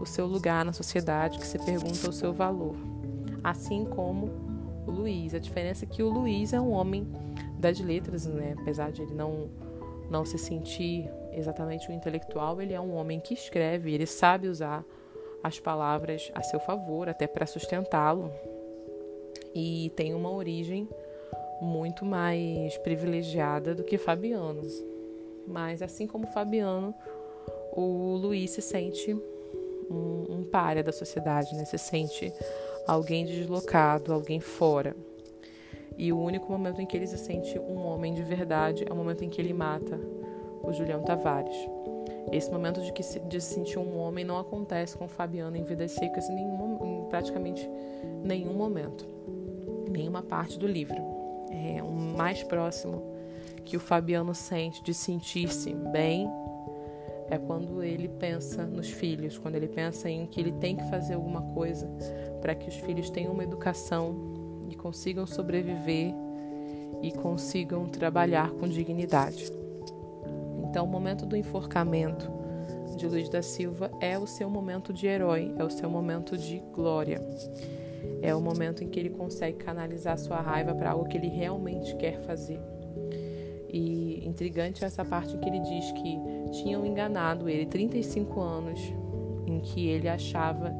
o 0.00 0.06
seu 0.06 0.26
lugar 0.26 0.64
na 0.64 0.72
sociedade, 0.72 1.38
que 1.38 1.46
se 1.46 1.58
pergunta 1.58 2.08
o 2.08 2.12
seu 2.12 2.32
valor. 2.32 2.74
Assim 3.42 3.84
como 3.84 4.30
o 4.86 4.90
Luiz. 4.90 5.34
A 5.34 5.38
diferença 5.38 5.84
é 5.84 5.88
que 5.88 6.02
o 6.02 6.08
Luiz 6.08 6.52
é 6.52 6.60
um 6.60 6.70
homem 6.70 7.06
das 7.58 7.78
letras, 7.80 8.26
né? 8.26 8.54
apesar 8.58 8.90
de 8.90 9.02
ele 9.02 9.14
não, 9.14 9.48
não 10.14 10.24
se 10.24 10.38
sentir 10.38 11.10
exatamente 11.32 11.90
um 11.90 11.94
intelectual, 11.94 12.62
ele 12.62 12.72
é 12.72 12.80
um 12.80 12.94
homem 12.94 13.18
que 13.18 13.34
escreve, 13.34 13.92
ele 13.92 14.06
sabe 14.06 14.46
usar 14.46 14.84
as 15.42 15.58
palavras 15.58 16.30
a 16.36 16.40
seu 16.40 16.60
favor, 16.60 17.08
até 17.08 17.26
para 17.26 17.44
sustentá-lo. 17.46 18.30
E 19.52 19.90
tem 19.96 20.14
uma 20.14 20.30
origem 20.30 20.88
muito 21.60 22.04
mais 22.04 22.78
privilegiada 22.78 23.74
do 23.74 23.82
que 23.82 23.98
Fabiano. 23.98 24.62
Mas 25.48 25.82
assim 25.82 26.06
como 26.06 26.28
Fabiano, 26.28 26.94
o 27.72 28.16
Luiz 28.16 28.52
se 28.52 28.62
sente 28.62 29.12
um, 29.90 30.26
um 30.28 30.44
páreo 30.44 30.84
da 30.84 30.92
sociedade, 30.92 31.56
né? 31.56 31.64
Se 31.64 31.76
sente 31.76 32.32
alguém 32.86 33.26
deslocado, 33.26 34.12
alguém 34.12 34.38
fora. 34.38 34.94
E 35.96 36.12
o 36.12 36.18
único 36.18 36.50
momento 36.50 36.80
em 36.80 36.86
que 36.86 36.96
ele 36.96 37.06
se 37.06 37.18
sente 37.18 37.58
um 37.58 37.84
homem 37.86 38.12
de 38.14 38.22
verdade 38.22 38.84
é 38.88 38.92
o 38.92 38.96
momento 38.96 39.24
em 39.24 39.28
que 39.28 39.40
ele 39.40 39.52
mata 39.52 39.98
o 40.62 40.72
Julião 40.72 41.02
Tavares. 41.02 41.56
Esse 42.32 42.50
momento 42.50 42.80
de, 42.80 42.92
que 42.92 43.02
se, 43.02 43.20
de 43.20 43.40
se 43.40 43.54
sentir 43.54 43.78
um 43.78 43.98
homem 43.98 44.24
não 44.24 44.38
acontece 44.38 44.96
com 44.96 45.04
o 45.04 45.08
Fabiano 45.08 45.56
em 45.56 45.62
Vidas 45.62 45.92
Secas 45.92 46.28
em, 46.28 46.34
nenhum, 46.34 46.78
em 46.84 47.08
praticamente 47.08 47.68
nenhum 48.22 48.54
momento, 48.54 49.06
nenhuma 49.90 50.22
parte 50.22 50.58
do 50.58 50.66
livro. 50.66 50.96
É 51.50 51.82
o 51.82 51.90
mais 51.92 52.42
próximo 52.42 53.02
que 53.64 53.76
o 53.76 53.80
Fabiano 53.80 54.34
sente 54.34 54.82
de 54.82 54.92
sentir-se 54.92 55.72
bem 55.72 56.28
é 57.30 57.38
quando 57.38 57.82
ele 57.82 58.08
pensa 58.08 58.66
nos 58.66 58.90
filhos, 58.90 59.38
quando 59.38 59.54
ele 59.54 59.68
pensa 59.68 60.10
em 60.10 60.26
que 60.26 60.40
ele 60.40 60.52
tem 60.52 60.76
que 60.76 60.84
fazer 60.90 61.14
alguma 61.14 61.42
coisa 61.54 61.88
para 62.40 62.54
que 62.54 62.68
os 62.68 62.76
filhos 62.76 63.08
tenham 63.08 63.32
uma 63.32 63.42
educação 63.42 64.33
e 64.68 64.74
consigam 64.74 65.26
sobreviver 65.26 66.14
e 67.02 67.12
consigam 67.12 67.86
trabalhar 67.86 68.50
com 68.52 68.66
dignidade. 68.66 69.50
Então, 70.62 70.84
o 70.84 70.88
momento 70.88 71.26
do 71.26 71.36
enforcamento 71.36 72.30
de 72.96 73.06
Luiz 73.06 73.28
da 73.28 73.42
Silva 73.42 73.90
é 74.00 74.18
o 74.18 74.26
seu 74.26 74.48
momento 74.48 74.92
de 74.92 75.06
herói, 75.06 75.54
é 75.58 75.64
o 75.64 75.70
seu 75.70 75.90
momento 75.90 76.36
de 76.36 76.60
glória. 76.72 77.20
É 78.22 78.34
o 78.34 78.40
momento 78.40 78.82
em 78.82 78.88
que 78.88 78.98
ele 78.98 79.10
consegue 79.10 79.58
canalizar 79.58 80.18
sua 80.18 80.40
raiva 80.40 80.74
para 80.74 80.92
algo 80.92 81.08
que 81.08 81.16
ele 81.16 81.28
realmente 81.28 81.94
quer 81.96 82.20
fazer. 82.22 82.60
E 83.68 84.26
intrigante 84.26 84.82
é 84.84 84.86
essa 84.86 85.04
parte 85.04 85.34
em 85.34 85.40
que 85.40 85.48
ele 85.48 85.60
diz 85.60 85.92
que 85.92 86.18
tinham 86.52 86.86
enganado 86.86 87.48
ele 87.48 87.66
35 87.66 88.40
anos, 88.40 88.80
em 89.46 89.60
que 89.60 89.88
ele 89.88 90.08
achava 90.08 90.72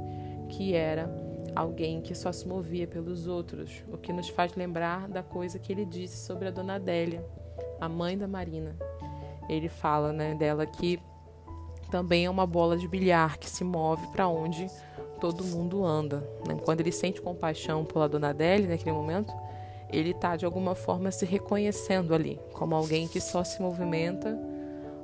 que 0.49 0.74
era 0.74 1.24
alguém 1.55 2.01
que 2.01 2.15
só 2.15 2.33
se 2.33 2.47
movia 2.47 2.87
pelos 2.87 3.27
outros, 3.27 3.85
o 3.93 3.97
que 3.97 4.13
nos 4.13 4.29
faz 4.29 4.55
lembrar 4.55 5.09
da 5.09 5.23
coisa 5.23 5.59
que 5.59 5.73
ele 5.73 5.85
disse 5.85 6.27
sobre 6.27 6.49
a 6.49 6.51
dona 6.51 6.75
Adélia, 6.75 7.25
a 7.81 7.89
mãe 7.89 8.17
da 8.17 8.27
Marina 8.27 8.77
ele 9.49 9.69
fala 9.69 10.13
né, 10.13 10.35
dela 10.35 10.67
que 10.67 10.99
também 11.91 12.25
é 12.25 12.31
uma 12.31 12.47
bola 12.47 12.77
de 12.77 12.89
bilhar 12.89 13.39
que 13.39 13.49
se 13.49 13.63
move 13.63 14.07
para 14.09 14.27
onde 14.27 14.67
todo 15.21 15.45
mundo 15.45 15.85
anda. 15.85 16.29
Né? 16.47 16.57
Quando 16.65 16.81
ele 16.81 16.93
sente 16.93 17.21
compaixão 17.21 17.85
pela 17.85 18.09
dona 18.09 18.31
Adélia 18.31 18.69
naquele 18.69 18.93
momento, 18.93 19.33
ele 19.91 20.11
está 20.11 20.37
de 20.37 20.45
alguma 20.45 20.75
forma 20.75 21.11
se 21.11 21.25
reconhecendo 21.25 22.15
ali 22.15 22.41
como 22.53 22.75
alguém 22.75 23.07
que 23.07 23.21
só 23.21 23.45
se 23.45 23.61
movimenta 23.63 24.37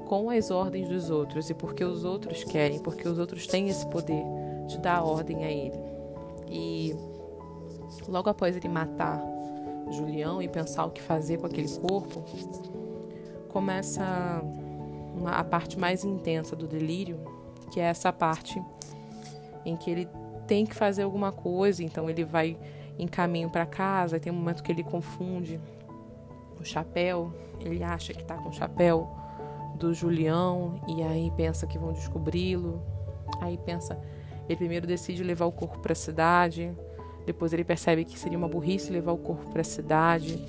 com 0.08 0.30
as 0.30 0.50
ordens 0.50 0.88
dos 0.88 1.10
outros 1.10 1.48
e 1.48 1.54
porque 1.54 1.84
os 1.84 2.04
outros 2.04 2.42
querem, 2.42 2.80
porque 2.80 3.06
os 3.06 3.18
outros 3.18 3.46
têm 3.46 3.68
esse 3.68 3.86
poder 3.86 4.24
de 4.66 4.78
dar 4.78 5.04
ordem 5.04 5.44
a 5.44 5.50
ele. 5.50 5.78
E 6.50 6.94
logo 8.08 8.28
após 8.28 8.56
ele 8.56 8.68
matar 8.68 9.22
Julião 9.90 10.42
e 10.42 10.48
pensar 10.48 10.84
o 10.84 10.90
que 10.90 11.00
fazer 11.00 11.38
com 11.38 11.46
aquele 11.46 11.68
corpo, 11.68 12.24
começa 13.48 14.42
uma, 15.14 15.32
a 15.32 15.44
parte 15.44 15.78
mais 15.78 16.04
intensa 16.04 16.54
do 16.54 16.66
delírio, 16.66 17.18
que 17.70 17.80
é 17.80 17.84
essa 17.84 18.12
parte 18.12 18.62
em 19.64 19.76
que 19.76 19.90
ele 19.90 20.08
tem 20.46 20.66
que 20.66 20.74
fazer 20.74 21.02
alguma 21.02 21.32
coisa, 21.32 21.82
então 21.82 22.08
ele 22.08 22.24
vai 22.24 22.56
em 22.98 23.06
caminho 23.06 23.48
para 23.50 23.66
casa, 23.66 24.18
tem 24.18 24.32
um 24.32 24.36
momento 24.36 24.62
que 24.62 24.72
ele 24.72 24.82
confunde 24.82 25.60
o 26.58 26.64
chapéu, 26.64 27.32
ele 27.60 27.82
acha 27.82 28.12
que 28.12 28.22
está 28.22 28.36
com 28.36 28.48
o 28.48 28.52
chapéu 28.52 29.08
do 29.74 29.94
Julião 29.94 30.80
e 30.86 31.02
aí 31.02 31.32
pensa 31.36 31.66
que 31.66 31.78
vão 31.78 31.92
descobri-lo. 31.92 32.82
Aí 33.40 33.58
pensa, 33.58 33.98
ele 34.50 34.56
primeiro 34.56 34.84
decide 34.84 35.22
levar 35.22 35.46
o 35.46 35.52
corpo 35.52 35.78
para 35.78 35.92
a 35.92 35.94
cidade, 35.94 36.72
depois 37.24 37.52
ele 37.52 37.62
percebe 37.62 38.04
que 38.04 38.18
seria 38.18 38.36
uma 38.36 38.48
burrice 38.48 38.90
levar 38.90 39.12
o 39.12 39.16
corpo 39.16 39.48
para 39.52 39.60
a 39.60 39.64
cidade. 39.64 40.44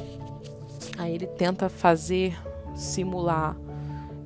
Aí 0.97 1.13
ele 1.13 1.27
tenta 1.27 1.69
fazer 1.69 2.35
simular 2.75 3.55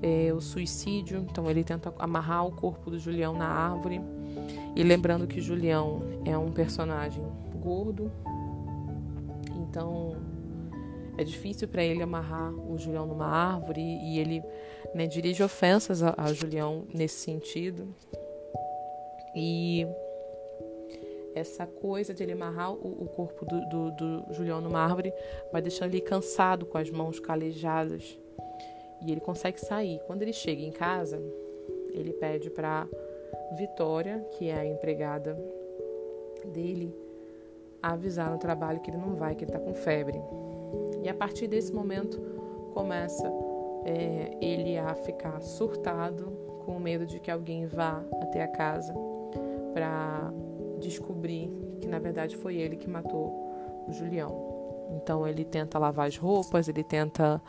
é, 0.01 0.31
o 0.31 0.39
suicídio, 0.39 1.17
então 1.29 1.49
ele 1.49 1.61
tenta 1.61 1.93
amarrar 1.99 2.47
o 2.47 2.53
corpo 2.53 2.89
do 2.89 2.97
Julião 2.97 3.33
na 3.33 3.47
árvore. 3.47 3.99
E 4.77 4.81
lembrando 4.81 5.27
que 5.27 5.41
Julião 5.41 6.01
é 6.23 6.37
um 6.37 6.53
personagem 6.53 7.25
gordo, 7.61 8.09
então 9.57 10.15
é 11.17 11.23
difícil 11.25 11.67
para 11.67 11.83
ele 11.83 12.01
amarrar 12.01 12.53
o 12.53 12.77
Julião 12.77 13.05
numa 13.05 13.27
árvore 13.27 13.81
e 13.81 14.19
ele 14.19 14.41
né, 14.93 15.05
dirige 15.05 15.43
ofensas 15.43 16.01
a, 16.01 16.13
a 16.15 16.31
Julião 16.31 16.85
nesse 16.93 17.19
sentido. 17.19 17.93
E 19.35 19.85
essa 21.35 21.67
coisa 21.67 22.13
de 22.13 22.23
ele 22.23 22.31
amarrar 22.31 22.71
o, 22.71 23.03
o 23.03 23.07
corpo 23.09 23.45
do, 23.45 23.59
do, 23.67 23.91
do, 23.91 24.33
Julião 24.33 24.61
numa 24.61 24.79
árvore 24.79 25.13
vai 25.51 25.61
deixando 25.61 25.93
ele 25.93 26.01
cansado, 26.01 26.65
com 26.65 26.77
as 26.77 26.89
mãos 26.89 27.19
calejadas. 27.19 28.17
E 29.05 29.11
ele 29.11 29.19
consegue 29.19 29.59
sair. 29.59 29.99
Quando 30.07 30.21
ele 30.21 30.31
chega 30.31 30.61
em 30.61 30.71
casa, 30.71 31.21
ele 31.91 32.13
pede 32.13 32.49
para 32.49 32.87
Vitória, 33.57 34.25
que 34.31 34.47
é 34.47 34.55
a 34.55 34.65
empregada 34.65 35.37
dele, 36.45 36.95
avisar 37.83 38.31
no 38.31 38.37
trabalho 38.37 38.79
que 38.79 38.89
ele 38.89 38.97
não 38.97 39.15
vai, 39.15 39.35
que 39.35 39.43
ele 39.43 39.51
está 39.51 39.59
com 39.59 39.73
febre. 39.73 40.19
E 41.03 41.09
a 41.09 41.13
partir 41.13 41.47
desse 41.47 41.73
momento 41.73 42.19
começa 42.73 43.29
é, 43.83 44.31
ele 44.41 44.77
a 44.77 44.95
ficar 44.95 45.41
surtado, 45.41 46.45
com 46.65 46.79
medo 46.79 47.05
de 47.05 47.19
que 47.19 47.29
alguém 47.29 47.67
vá 47.67 48.03
até 48.21 48.41
a 48.41 48.47
casa 48.47 48.93
para 49.75 50.31
descobrir 50.79 51.51
que 51.81 51.87
na 51.89 51.99
verdade 51.99 52.37
foi 52.37 52.55
ele 52.55 52.77
que 52.77 52.89
matou 52.89 53.85
o 53.85 53.91
Julião. 53.91 54.55
Então 54.95 55.27
ele 55.27 55.43
tenta 55.43 55.77
lavar 55.77 56.07
as 56.07 56.15
roupas, 56.15 56.69
ele 56.69 56.81
tenta 56.81 57.41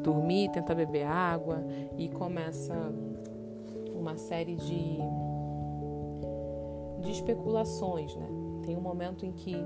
dormir, 0.00 0.48
tenta 0.52 0.76
beber 0.76 1.04
água 1.04 1.64
e 1.98 2.08
começa 2.08 2.72
uma 3.92 4.16
série 4.16 4.54
de, 4.54 4.98
de 7.00 7.10
especulações, 7.10 8.14
né? 8.14 8.28
Tem 8.64 8.76
um 8.76 8.80
momento 8.80 9.26
em 9.26 9.32
que 9.32 9.56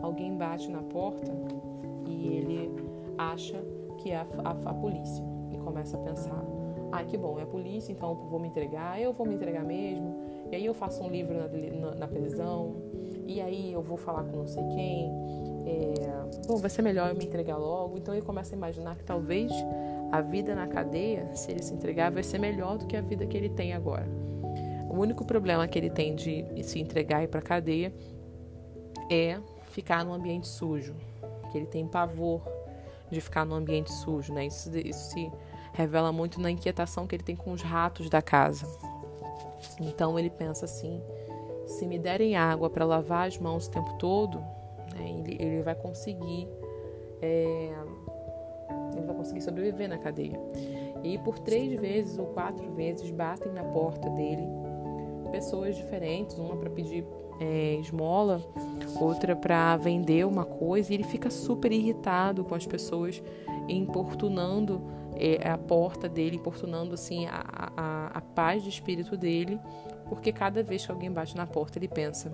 alguém 0.00 0.34
bate 0.38 0.70
na 0.70 0.82
porta 0.82 1.30
e 2.06 2.28
ele 2.28 2.74
acha 3.18 3.62
que 3.98 4.10
é 4.10 4.16
a, 4.16 4.26
a, 4.42 4.70
a 4.70 4.74
polícia 4.74 5.24
e 5.50 5.58
começa 5.58 5.98
a 5.98 6.00
pensar: 6.00 6.42
ah, 6.90 7.04
que 7.04 7.18
bom, 7.18 7.38
é 7.38 7.42
a 7.42 7.46
polícia, 7.46 7.92
então 7.92 8.14
vou 8.14 8.40
me 8.40 8.48
entregar, 8.48 8.98
eu 8.98 9.12
vou 9.12 9.26
me 9.26 9.34
entregar 9.34 9.64
mesmo. 9.64 10.17
E 10.50 10.56
aí 10.56 10.66
eu 10.66 10.74
faço 10.74 11.02
um 11.02 11.10
livro 11.10 11.34
na, 11.34 11.48
na, 11.48 11.94
na 11.94 12.08
prisão, 12.08 12.76
e 13.26 13.40
aí 13.40 13.72
eu 13.72 13.82
vou 13.82 13.96
falar 13.98 14.24
com 14.24 14.38
não 14.38 14.46
sei 14.46 14.62
quem. 14.68 15.10
É, 15.66 16.46
bom, 16.46 16.56
vai 16.56 16.70
ser 16.70 16.80
melhor 16.80 17.10
eu 17.10 17.14
me 17.14 17.26
entregar 17.26 17.58
logo. 17.58 17.98
Então 17.98 18.14
ele 18.14 18.24
começa 18.24 18.54
a 18.54 18.56
imaginar 18.56 18.96
que 18.96 19.04
talvez 19.04 19.52
a 20.10 20.22
vida 20.22 20.54
na 20.54 20.66
cadeia, 20.66 21.28
se 21.34 21.50
ele 21.50 21.62
se 21.62 21.74
entregar, 21.74 22.10
vai 22.10 22.22
ser 22.22 22.38
melhor 22.38 22.78
do 22.78 22.86
que 22.86 22.96
a 22.96 23.02
vida 23.02 23.26
que 23.26 23.36
ele 23.36 23.50
tem 23.50 23.74
agora. 23.74 24.06
O 24.88 24.98
único 24.98 25.24
problema 25.24 25.68
que 25.68 25.78
ele 25.78 25.90
tem 25.90 26.14
de 26.14 26.44
se 26.62 26.80
entregar 26.80 27.20
e 27.20 27.24
ir 27.24 27.28
para 27.28 27.42
cadeia 27.42 27.92
é 29.10 29.38
ficar 29.70 30.04
num 30.04 30.14
ambiente 30.14 30.48
sujo, 30.48 30.94
que 31.52 31.58
ele 31.58 31.66
tem 31.66 31.86
pavor 31.86 32.42
de 33.10 33.20
ficar 33.20 33.44
num 33.44 33.54
ambiente 33.54 33.92
sujo, 33.92 34.32
né? 34.32 34.46
Isso, 34.46 34.74
isso 34.78 35.10
se 35.10 35.30
revela 35.74 36.10
muito 36.10 36.40
na 36.40 36.50
inquietação 36.50 37.06
que 37.06 37.14
ele 37.14 37.22
tem 37.22 37.36
com 37.36 37.52
os 37.52 37.62
ratos 37.62 38.08
da 38.08 38.22
casa. 38.22 38.66
Então 39.80 40.18
ele 40.18 40.30
pensa 40.30 40.64
assim: 40.64 41.02
se 41.66 41.86
me 41.86 41.98
derem 41.98 42.36
água 42.36 42.68
para 42.70 42.84
lavar 42.84 43.28
as 43.28 43.38
mãos 43.38 43.66
o 43.66 43.70
tempo 43.70 43.92
todo, 43.98 44.38
né, 44.94 45.08
ele, 45.18 45.36
ele, 45.40 45.62
vai 45.62 45.74
conseguir 45.74 46.48
é, 47.20 47.70
ele 48.96 49.06
vai 49.06 49.16
conseguir 49.16 49.40
sobreviver 49.40 49.88
na 49.88 49.98
cadeia. 49.98 50.38
E 51.02 51.18
por 51.18 51.38
três 51.38 51.78
vezes 51.80 52.18
ou 52.18 52.26
quatro 52.26 52.70
vezes 52.72 53.10
batem 53.10 53.52
na 53.52 53.62
porta 53.64 54.08
dele 54.10 54.46
pessoas 55.30 55.76
diferentes, 55.76 56.38
uma 56.38 56.56
para 56.56 56.70
pedir 56.70 57.04
é, 57.40 57.74
esmola, 57.74 58.40
outra 59.00 59.36
para 59.36 59.76
vender 59.76 60.26
uma 60.26 60.44
coisa, 60.44 60.90
e 60.90 60.96
ele 60.96 61.04
fica 61.04 61.30
super 61.30 61.70
irritado 61.70 62.44
com 62.44 62.54
as 62.54 62.66
pessoas 62.66 63.22
importunando 63.68 64.80
é, 65.18 65.48
a 65.48 65.58
porta 65.58 66.08
dele, 66.08 66.36
importunando 66.36 66.94
assim 66.94 67.26
a, 67.26 67.44
a, 67.76 68.06
a 68.18 68.20
paz 68.20 68.62
de 68.62 68.68
espírito 68.68 69.16
dele, 69.16 69.60
porque 70.08 70.32
cada 70.32 70.62
vez 70.62 70.86
que 70.86 70.92
alguém 70.92 71.10
bate 71.10 71.36
na 71.36 71.46
porta 71.46 71.78
ele 71.78 71.88
pensa 71.88 72.32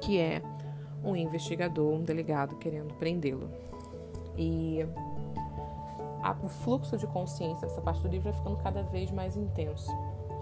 que 0.00 0.18
é 0.18 0.42
um 1.02 1.14
investigador, 1.16 1.94
um 1.94 2.02
delegado 2.02 2.56
querendo 2.56 2.92
prendê-lo. 2.94 3.48
E 4.36 4.80
a, 6.22 6.36
o 6.42 6.48
fluxo 6.48 6.98
de 6.98 7.06
consciência 7.06 7.66
dessa 7.66 7.80
parte 7.80 8.02
do 8.02 8.08
livro 8.08 8.30
vai 8.30 8.32
ficando 8.32 8.56
cada 8.56 8.82
vez 8.82 9.10
mais 9.10 9.36
intenso, 9.36 9.90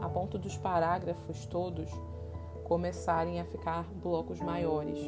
a 0.01 0.09
ponto 0.09 0.39
dos 0.39 0.57
parágrafos 0.57 1.47
todos 1.47 1.91
começarem 2.65 3.41
a 3.41 3.45
ficar 3.45 3.85
blocos 4.03 4.41
maiores. 4.41 4.99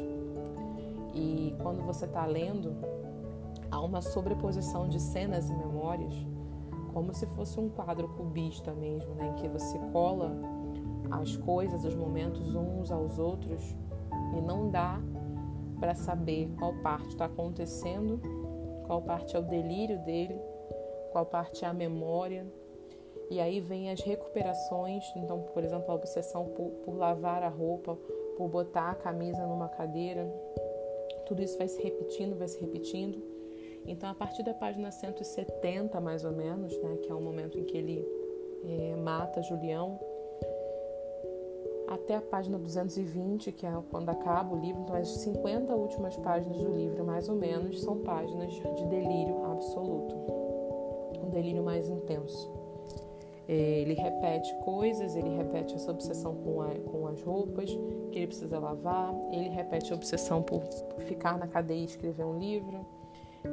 E 1.13 1.55
quando 1.61 1.81
você 1.83 2.05
está 2.05 2.25
lendo, 2.25 2.75
há 3.71 3.81
uma 3.81 4.01
sobreposição 4.01 4.87
de 4.87 4.99
cenas 4.99 5.49
e 5.49 5.53
memórias, 5.53 6.13
como 6.93 7.13
se 7.13 7.25
fosse 7.27 7.59
um 7.59 7.69
quadro 7.69 8.07
cubista 8.09 8.73
mesmo, 8.73 9.13
né, 9.15 9.27
em 9.27 9.33
que 9.33 9.47
você 9.47 9.77
cola 9.91 10.35
as 11.11 11.35
coisas, 11.37 11.85
os 11.85 11.95
momentos 11.95 12.55
uns 12.55 12.91
aos 12.91 13.17
outros 13.17 13.75
e 14.35 14.41
não 14.41 14.69
dá 14.69 14.99
para 15.79 15.93
saber 15.95 16.49
qual 16.57 16.73
parte 16.81 17.09
está 17.09 17.25
acontecendo, 17.25 18.19
qual 18.85 19.01
parte 19.01 19.35
é 19.35 19.39
o 19.39 19.43
delírio 19.43 19.99
dele, 19.99 20.39
qual 21.11 21.25
parte 21.25 21.63
é 21.63 21.67
a 21.67 21.73
memória. 21.73 22.45
E 23.29 23.39
aí 23.39 23.59
vem 23.59 23.91
as 23.91 23.99
recuperações, 24.01 25.03
então, 25.15 25.41
por 25.53 25.63
exemplo, 25.63 25.91
a 25.91 25.95
obsessão 25.95 26.45
por, 26.45 26.69
por 26.83 26.95
lavar 26.95 27.43
a 27.43 27.49
roupa, 27.49 27.97
por 28.37 28.47
botar 28.47 28.91
a 28.91 28.95
camisa 28.95 29.45
numa 29.45 29.67
cadeira. 29.67 30.25
Tudo 31.25 31.43
isso 31.43 31.57
vai 31.57 31.67
se 31.67 31.81
repetindo, 31.81 32.37
vai 32.37 32.47
se 32.47 32.59
repetindo. 32.59 33.21
Então, 33.87 34.09
a 34.09 34.13
partir 34.13 34.43
da 34.43 34.53
página 34.53 34.91
170, 34.91 35.99
mais 36.01 36.25
ou 36.25 36.31
menos, 36.33 36.77
né, 36.81 36.97
que 36.97 37.09
é 37.09 37.15
o 37.15 37.21
momento 37.21 37.57
em 37.57 37.63
que 37.63 37.77
ele 37.77 38.05
é, 38.65 38.95
mata 38.97 39.41
Julião, 39.41 39.97
até 41.87 42.15
a 42.15 42.21
página 42.21 42.59
220, 42.59 43.51
que 43.53 43.65
é 43.65 43.71
quando 43.89 44.09
acaba 44.09 44.53
o 44.53 44.59
livro, 44.59 44.81
então 44.81 44.95
as 44.95 45.07
50 45.07 45.73
últimas 45.73 46.17
páginas 46.17 46.57
do 46.57 46.75
livro, 46.75 47.05
mais 47.05 47.29
ou 47.29 47.35
menos, 47.35 47.81
são 47.81 47.99
páginas 47.99 48.51
de 48.51 48.85
delírio 48.87 49.45
absoluto, 49.45 50.15
um 51.25 51.29
delírio 51.29 51.63
mais 51.63 51.87
intenso. 51.87 52.51
É, 53.47 53.53
ele 53.53 53.93
repete 53.93 54.53
coisas, 54.65 55.15
ele 55.15 55.29
repete 55.29 55.73
essa 55.73 55.89
obsessão 55.89 56.35
com, 56.35 56.61
a, 56.61 56.75
com 56.75 57.07
as 57.07 57.21
roupas 57.21 57.69
que 58.11 58.19
ele 58.19 58.27
precisa 58.27 58.59
lavar, 58.59 59.15
ele 59.31 59.47
repete 59.47 59.93
a 59.93 59.95
obsessão 59.95 60.43
por 60.43 60.63
ficar 61.05 61.37
na 61.37 61.47
cadeia 61.47 61.79
e 61.79 61.85
escrever 61.85 62.25
um 62.25 62.37
livro, 62.37 62.85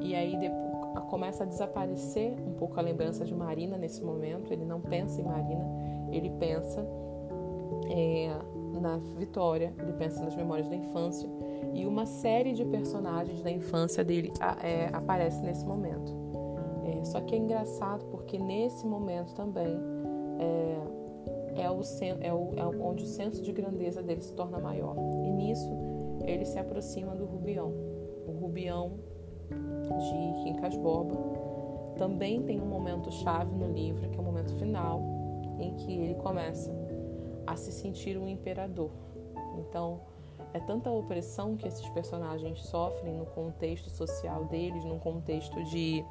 e 0.01 0.15
aí 0.15 0.37
depois, 0.37 0.65
começa 1.09 1.45
a 1.45 1.47
desaparecer 1.47 2.35
um 2.47 2.55
pouco 2.55 2.79
a 2.79 2.83
lembrança 2.83 3.25
de 3.25 3.35
Marina 3.35 3.77
nesse 3.77 4.03
momento. 4.03 4.53
Ele 4.53 4.65
não 4.65 4.81
pensa 4.81 5.21
em 5.21 5.25
Marina, 5.25 5.65
ele 6.11 6.31
pensa 6.39 6.87
é, 7.91 8.31
na 8.81 8.99
Vitória, 9.19 9.73
ele 9.79 9.93
pensa 9.93 10.23
nas 10.23 10.35
memórias 10.35 10.69
da 10.69 10.77
infância. 10.77 11.29
E 11.73 11.87
uma 11.87 12.07
série 12.07 12.53
de 12.53 12.65
personagens 12.65 13.43
da 13.43 13.51
infância 13.51 14.05
dele 14.05 14.33
é, 14.63 14.89
aparece 14.93 15.43
nesse 15.43 15.65
momento. 15.65 16.13
É, 16.85 17.05
só 17.05 17.21
que 17.21 17.35
é 17.35 17.39
engraçado 17.39 18.05
porque 18.07 18.39
nesse 18.39 18.87
momento 18.87 19.35
também 19.35 19.77
é, 20.39 21.63
é, 21.63 21.71
o, 21.71 21.81
é, 22.21 22.33
o, 22.33 22.51
é 22.57 22.67
onde 22.67 23.05
o 23.05 23.07
senso 23.07 23.43
de 23.43 23.53
grandeza 23.53 24.03
dele 24.03 24.21
se 24.21 24.35
torna 24.35 24.59
maior. 24.59 24.97
E 25.25 25.31
nisso 25.31 25.71
ele 26.25 26.45
se 26.45 26.59
aproxima 26.59 27.15
do 27.15 27.25
Rubião. 27.25 27.73
O 28.27 28.33
Rubião 28.33 28.99
de 29.99 30.43
Quincas 30.43 30.77
Borba, 30.77 31.15
também 31.97 32.43
tem 32.43 32.61
um 32.61 32.67
momento 32.67 33.11
chave 33.13 33.55
no 33.55 33.73
livro, 33.73 34.09
que 34.11 34.17
é 34.17 34.21
o 34.21 34.25
momento 34.25 34.55
final, 34.55 35.01
em 35.59 35.75
que 35.75 35.93
ele 35.93 36.15
começa 36.15 36.73
a 37.47 37.57
se 37.57 37.71
sentir 37.73 38.17
um 38.19 38.29
imperador. 38.29 38.91
Então, 39.59 40.01
é 40.53 40.61
tanta 40.61 40.91
opressão 40.91 41.57
que 41.57 41.67
esses 41.67 41.89
personagens 41.91 42.61
sofrem 42.63 43.15
no 43.15 43.27
contexto 43.27 43.91
social 43.91 44.45
deles, 44.47 44.85
num 44.85 44.99
contexto 44.99 45.63
de 45.65 46.05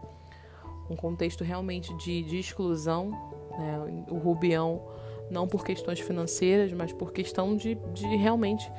um 0.90 0.96
contexto 0.96 1.44
realmente 1.44 1.96
de, 1.98 2.24
de 2.24 2.40
exclusão. 2.40 3.12
Né? 3.58 4.06
O 4.10 4.18
Rubião, 4.18 4.82
não 5.30 5.48
por 5.48 5.64
questões 5.64 6.00
financeiras, 6.00 6.74
mas 6.74 6.92
por 6.92 7.12
questão 7.12 7.56
de, 7.56 7.76
de 7.94 8.16
realmente 8.16 8.70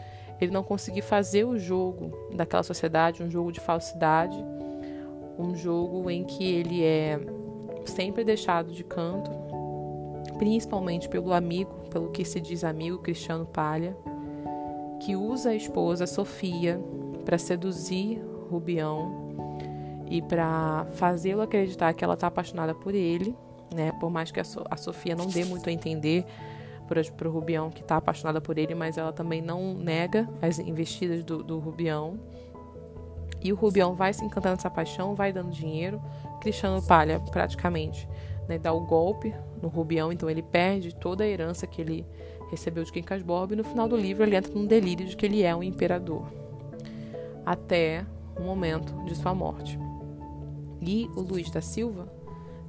ele 0.40 0.52
não 0.52 0.62
conseguir 0.62 1.02
fazer 1.02 1.44
o 1.44 1.58
jogo 1.58 2.10
daquela 2.34 2.62
sociedade, 2.62 3.22
um 3.22 3.30
jogo 3.30 3.52
de 3.52 3.60
falsidade, 3.60 4.36
um 5.38 5.54
jogo 5.54 6.10
em 6.10 6.24
que 6.24 6.44
ele 6.44 6.82
é 6.82 7.18
sempre 7.84 8.24
deixado 8.24 8.72
de 8.72 8.84
canto, 8.84 9.30
principalmente 10.38 11.08
pelo 11.08 11.32
amigo, 11.32 11.70
pelo 11.90 12.10
que 12.10 12.24
se 12.24 12.40
diz 12.40 12.64
amigo 12.64 12.98
Cristiano 12.98 13.46
Palha, 13.46 13.96
que 15.00 15.16
usa 15.16 15.50
a 15.50 15.54
esposa 15.54 16.06
Sofia 16.06 16.80
para 17.24 17.38
seduzir 17.38 18.22
Rubião 18.50 19.24
e 20.08 20.22
para 20.22 20.86
fazê-lo 20.92 21.42
acreditar 21.42 21.92
que 21.94 22.04
ela 22.04 22.14
está 22.14 22.26
apaixonada 22.26 22.74
por 22.74 22.94
ele, 22.94 23.34
né? 23.74 23.92
Por 24.00 24.10
mais 24.10 24.30
que 24.30 24.40
a, 24.40 24.44
so 24.44 24.62
a 24.70 24.76
Sofia 24.76 25.16
não 25.16 25.26
dê 25.26 25.44
muito 25.44 25.68
a 25.68 25.72
entender 25.72 26.24
para 26.86 27.28
o 27.28 27.32
Rubião 27.32 27.70
que 27.70 27.80
está 27.80 27.96
apaixonada 27.96 28.40
por 28.40 28.58
ele, 28.58 28.74
mas 28.74 28.98
ela 28.98 29.12
também 29.12 29.40
não 29.40 29.74
nega 29.74 30.28
as 30.42 30.58
investidas 30.58 31.24
do, 31.24 31.42
do 31.42 31.58
Rubião. 31.58 32.18
E 33.44 33.52
o 33.52 33.56
Rubião 33.56 33.94
vai 33.94 34.12
se 34.14 34.24
encantando 34.24 34.56
nessa 34.56 34.70
paixão, 34.70 35.14
vai 35.14 35.30
dando 35.30 35.50
dinheiro. 35.50 36.00
Cristiano 36.40 36.80
Palha, 36.80 37.20
praticamente, 37.20 38.08
né, 38.48 38.58
dá 38.58 38.72
o 38.72 38.80
golpe 38.80 39.34
no 39.62 39.68
Rubião, 39.68 40.10
então 40.10 40.30
ele 40.30 40.42
perde 40.42 40.94
toda 40.94 41.24
a 41.24 41.28
herança 41.28 41.66
que 41.66 41.80
ele 41.80 42.06
recebeu 42.50 42.82
de 42.82 42.90
Quincas 42.90 43.22
Borba 43.22 43.52
e 43.52 43.56
no 43.56 43.64
final 43.64 43.86
do 43.86 43.96
livro 43.96 44.24
ele 44.24 44.34
entra 44.34 44.52
num 44.52 44.66
delírio 44.66 45.06
de 45.06 45.14
que 45.14 45.26
ele 45.26 45.42
é 45.42 45.54
um 45.54 45.62
imperador. 45.62 46.26
Até 47.44 48.06
o 48.38 48.42
momento 48.42 48.94
de 49.04 49.14
sua 49.14 49.34
morte. 49.34 49.78
E 50.80 51.08
o 51.14 51.20
Luiz 51.20 51.50
da 51.50 51.60
Silva 51.60 52.10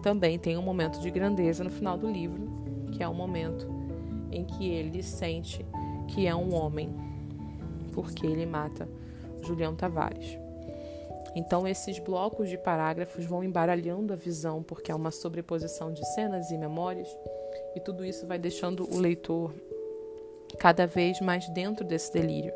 também 0.02 0.38
tem 0.38 0.58
um 0.58 0.62
momento 0.62 1.00
de 1.00 1.10
grandeza 1.10 1.64
no 1.64 1.70
final 1.70 1.98
do 1.98 2.10
livro, 2.10 2.48
que 2.92 3.02
é 3.02 3.08
o 3.08 3.12
um 3.12 3.16
momento 3.16 3.68
em 4.32 4.44
que 4.44 4.68
ele 4.70 5.02
sente 5.02 5.66
que 6.08 6.28
é 6.28 6.36
um 6.36 6.54
homem, 6.54 6.94
porque 7.94 8.26
ele 8.26 8.46
mata 8.46 8.88
Julião 9.42 9.76
Tavares. 9.76 10.45
Então, 11.36 11.68
esses 11.68 12.00
blocos 12.00 12.50
de 12.50 12.58
parágrafos 12.58 13.26
vão 13.26 13.44
embaralhando 13.44 14.14
a 14.14 14.16
visão, 14.16 14.64
porque 14.64 14.92
é 14.92 14.96
uma 14.96 15.12
sobreposição 15.12 15.92
de 15.92 16.06
cenas 16.14 16.50
e 16.50 16.58
memórias, 16.58 17.10
e 17.76 17.80
tudo 17.82 18.06
isso 18.06 18.26
vai 18.26 18.40
deixando 18.40 18.88
o 18.90 18.98
leitor 18.98 19.54
cada 20.58 20.88
vez 20.88 21.20
mais 21.20 21.50
dentro 21.50 21.84
desse 21.84 22.14
delírio. 22.14 22.54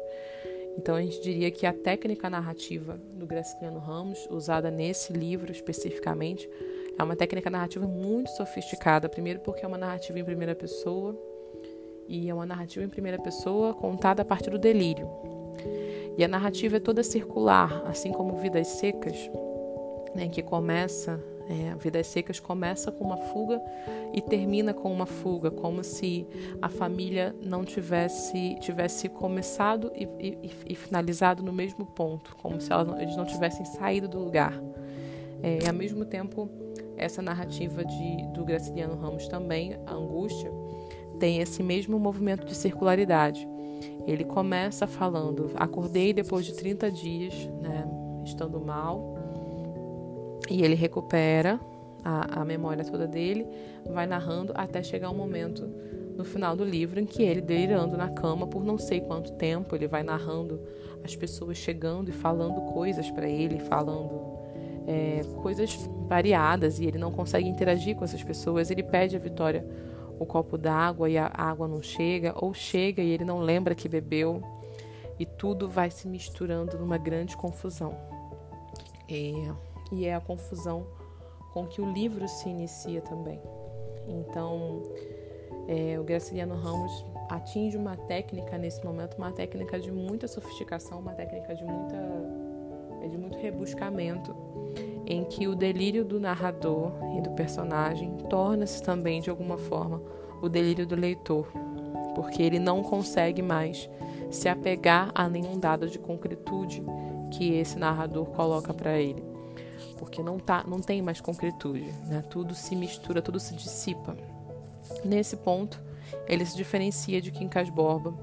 Então, 0.77 0.95
a 0.95 1.01
gente 1.01 1.21
diria 1.21 1.51
que 1.51 1.65
a 1.65 1.73
técnica 1.73 2.29
narrativa 2.29 2.97
do 3.13 3.25
Graciliano 3.25 3.79
Ramos, 3.79 4.25
usada 4.31 4.71
nesse 4.71 5.11
livro 5.11 5.51
especificamente, 5.51 6.49
é 6.97 7.03
uma 7.03 7.17
técnica 7.17 7.49
narrativa 7.49 7.85
muito 7.85 8.29
sofisticada. 8.31 9.09
Primeiro, 9.09 9.41
porque 9.41 9.65
é 9.65 9.67
uma 9.67 9.77
narrativa 9.77 10.17
em 10.17 10.23
primeira 10.23 10.55
pessoa, 10.55 11.17
e 12.07 12.29
é 12.29 12.33
uma 12.33 12.45
narrativa 12.45 12.85
em 12.85 12.89
primeira 12.89 13.21
pessoa 13.21 13.73
contada 13.73 14.21
a 14.21 14.25
partir 14.25 14.49
do 14.49 14.57
delírio. 14.57 15.07
E 16.19 16.23
a 16.25 16.27
narrativa 16.27 16.75
é 16.75 16.79
toda 16.81 17.01
circular, 17.01 17.81
assim 17.87 18.11
como 18.11 18.35
Vidas 18.35 18.67
Secas, 18.67 19.31
né, 20.13 20.27
que 20.27 20.43
começa, 20.43 21.17
é, 21.49 21.73
Vidas 21.75 22.07
Secas 22.07 22.41
começa 22.41 22.91
com 22.91 23.05
uma 23.05 23.15
fuga 23.15 23.61
e 24.13 24.21
termina 24.21 24.73
com 24.73 24.91
uma 24.91 25.05
fuga, 25.05 25.49
como 25.49 25.81
se 25.81 26.27
a 26.61 26.67
família 26.67 27.33
não 27.41 27.63
tivesse 27.63 28.57
tivesse 28.59 29.07
começado 29.07 29.93
e, 29.95 30.09
e, 30.19 30.51
e 30.67 30.75
finalizado 30.75 31.41
no 31.41 31.53
mesmo 31.53 31.85
ponto, 31.85 32.35
como 32.35 32.59
se 32.59 32.69
eles 33.01 33.15
não 33.15 33.23
tivessem 33.23 33.63
saído 33.63 34.09
do 34.09 34.19
lugar. 34.19 34.61
É, 35.41 35.59
e 35.63 35.67
ao 35.69 35.73
mesmo 35.73 36.03
tempo, 36.03 36.49
essa 36.97 37.21
narrativa 37.21 37.85
de, 37.85 38.27
do 38.33 38.43
Graciliano 38.43 38.97
Ramos 38.97 39.25
também, 39.29 39.77
a 39.85 39.93
angústia, 39.93 40.51
tem 41.17 41.39
esse 41.39 41.63
mesmo 41.63 41.97
movimento 41.97 42.45
de 42.45 42.55
circularidade. 42.55 43.47
Ele 44.05 44.23
começa 44.23 44.87
falando: 44.87 45.51
acordei 45.55 46.13
depois 46.13 46.45
de 46.45 46.53
30 46.53 46.91
dias, 46.91 47.33
né, 47.61 47.87
estando 48.23 48.59
mal, 48.59 49.15
e 50.49 50.63
ele 50.63 50.75
recupera 50.75 51.59
a, 52.03 52.41
a 52.41 52.45
memória 52.45 52.83
toda 52.83 53.07
dele, 53.07 53.45
vai 53.89 54.07
narrando 54.07 54.53
até 54.55 54.81
chegar 54.81 55.09
um 55.09 55.15
momento 55.15 55.67
no 56.15 56.25
final 56.25 56.55
do 56.55 56.65
livro 56.65 56.99
em 56.99 57.05
que 57.05 57.23
ele 57.23 57.39
delirando 57.39 57.95
na 57.95 58.09
cama 58.09 58.45
por 58.45 58.63
não 58.63 58.77
sei 58.77 58.99
quanto 58.99 59.31
tempo, 59.33 59.75
ele 59.75 59.87
vai 59.87 60.03
narrando 60.03 60.59
as 61.03 61.15
pessoas 61.15 61.57
chegando 61.57 62.09
e 62.09 62.11
falando 62.11 62.73
coisas 62.73 63.09
para 63.09 63.27
ele, 63.27 63.59
falando 63.59 64.37
é, 64.85 65.21
coisas 65.41 65.77
variadas 66.07 66.79
e 66.79 66.85
ele 66.85 66.97
não 66.97 67.11
consegue 67.11 67.47
interagir 67.47 67.95
com 67.95 68.03
essas 68.03 68.23
pessoas. 68.23 68.69
Ele 68.69 68.83
pede 68.83 69.15
a 69.15 69.19
Vitória 69.19 69.65
o 70.19 70.25
copo 70.25 70.57
d'água 70.57 71.09
e 71.09 71.17
a 71.17 71.31
água 71.33 71.67
não 71.67 71.81
chega, 71.81 72.33
ou 72.35 72.53
chega 72.53 73.01
e 73.01 73.09
ele 73.09 73.23
não 73.23 73.39
lembra 73.39 73.73
que 73.73 73.87
bebeu, 73.87 74.41
e 75.17 75.25
tudo 75.25 75.67
vai 75.67 75.89
se 75.89 76.07
misturando 76.07 76.77
numa 76.77 76.97
grande 76.97 77.35
confusão. 77.37 77.95
E, 79.07 79.33
e 79.91 80.05
é 80.05 80.13
a 80.13 80.19
confusão 80.19 80.85
com 81.53 81.65
que 81.65 81.81
o 81.81 81.91
livro 81.91 82.27
se 82.27 82.49
inicia 82.49 83.01
também. 83.01 83.41
Então, 84.07 84.83
é, 85.67 85.99
o 85.99 86.03
Graciliano 86.03 86.55
Ramos 86.55 87.05
atinge 87.29 87.77
uma 87.77 87.95
técnica 87.95 88.57
nesse 88.57 88.83
momento, 88.83 89.17
uma 89.17 89.31
técnica 89.31 89.79
de 89.79 89.91
muita 89.91 90.27
sofisticação, 90.27 90.99
uma 90.99 91.13
técnica 91.13 91.55
de 91.55 91.63
muita 91.63 91.97
é, 93.01 93.07
de 93.07 93.17
muito 93.17 93.37
rebuscamento 93.37 94.35
em 95.09 95.23
que 95.23 95.47
o 95.47 95.55
delírio 95.55 96.05
do 96.05 96.19
narrador 96.19 96.91
e 97.17 97.21
do 97.21 97.31
personagem 97.31 98.15
torna-se 98.29 98.81
também, 98.81 99.19
de 99.19 99.29
alguma 99.29 99.57
forma, 99.57 100.01
o 100.41 100.47
delírio 100.47 100.85
do 100.85 100.95
leitor, 100.95 101.47
porque 102.15 102.41
ele 102.41 102.59
não 102.59 102.83
consegue 102.83 103.41
mais 103.41 103.89
se 104.29 104.47
apegar 104.47 105.11
a 105.15 105.27
nenhum 105.27 105.59
dado 105.59 105.89
de 105.89 105.97
concretude 105.97 106.83
que 107.31 107.53
esse 107.55 107.77
narrador 107.77 108.27
coloca 108.27 108.73
para 108.73 108.97
ele, 108.97 109.23
porque 109.97 110.21
não, 110.21 110.37
tá, 110.37 110.63
não 110.67 110.79
tem 110.79 111.01
mais 111.01 111.19
concretude, 111.19 111.91
né? 112.05 112.23
tudo 112.29 112.53
se 112.53 112.75
mistura, 112.75 113.21
tudo 113.21 113.39
se 113.39 113.55
dissipa. 113.55 114.15
Nesse 115.03 115.35
ponto, 115.37 115.81
ele 116.27 116.45
se 116.45 116.55
diferencia 116.55 117.19
de 117.19 117.31
Quincas 117.31 117.69
Borba, 117.69 118.13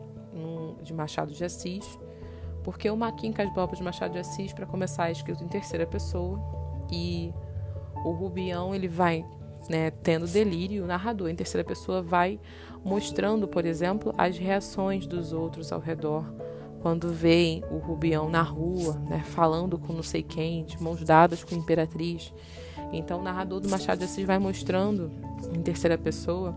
de 0.87 0.95
Machado 0.95 1.33
de 1.33 1.45
Assis, 1.45 1.99
porque 2.63 2.89
o 2.89 3.13
Quincas 3.13 3.53
Borba 3.53 3.77
de 3.77 3.83
Machado 3.83 4.13
de 4.13 4.19
Assis, 4.21 4.53
para 4.53 4.67
começar, 4.67 5.09
é 5.09 5.13
escrito 5.13 5.43
em 5.45 5.49
terceira 5.49 5.87
pessoa, 5.87 6.39
e 6.91 7.33
o 8.05 8.11
Rubião 8.11 8.75
ele 8.75 8.89
vai 8.89 9.25
né, 9.69 9.91
tendo 9.91 10.27
delírio, 10.27 10.85
o 10.85 10.87
narrador 10.87 11.29
em 11.29 11.35
terceira 11.35 11.67
pessoa 11.67 12.01
vai 12.01 12.39
mostrando, 12.85 13.49
por 13.49 13.65
exemplo, 13.65 14.13
as 14.17 14.39
reações 14.39 15.07
dos 15.07 15.33
outros 15.33 15.73
ao 15.73 15.81
redor 15.81 16.25
quando 16.81 17.13
veem 17.13 17.65
o 17.71 17.79
Rubião 17.79 18.29
na 18.29 18.43
rua, 18.43 18.95
né, 19.09 19.21
falando 19.25 19.77
com 19.77 19.93
não 19.93 20.05
sei 20.05 20.23
quem, 20.23 20.65
de 20.65 20.81
mãos 20.81 21.03
dadas 21.03 21.43
com 21.43 21.55
a 21.55 21.59
imperatriz. 21.59 22.33
Então, 22.93 23.19
o 23.19 23.23
narrador 23.23 23.59
do 23.59 23.69
Machado 23.69 23.99
de 23.99 24.05
Assis 24.05 24.25
vai 24.25 24.39
mostrando 24.39 25.11
em 25.53 25.61
terceira 25.63 25.99
pessoa 25.99 26.55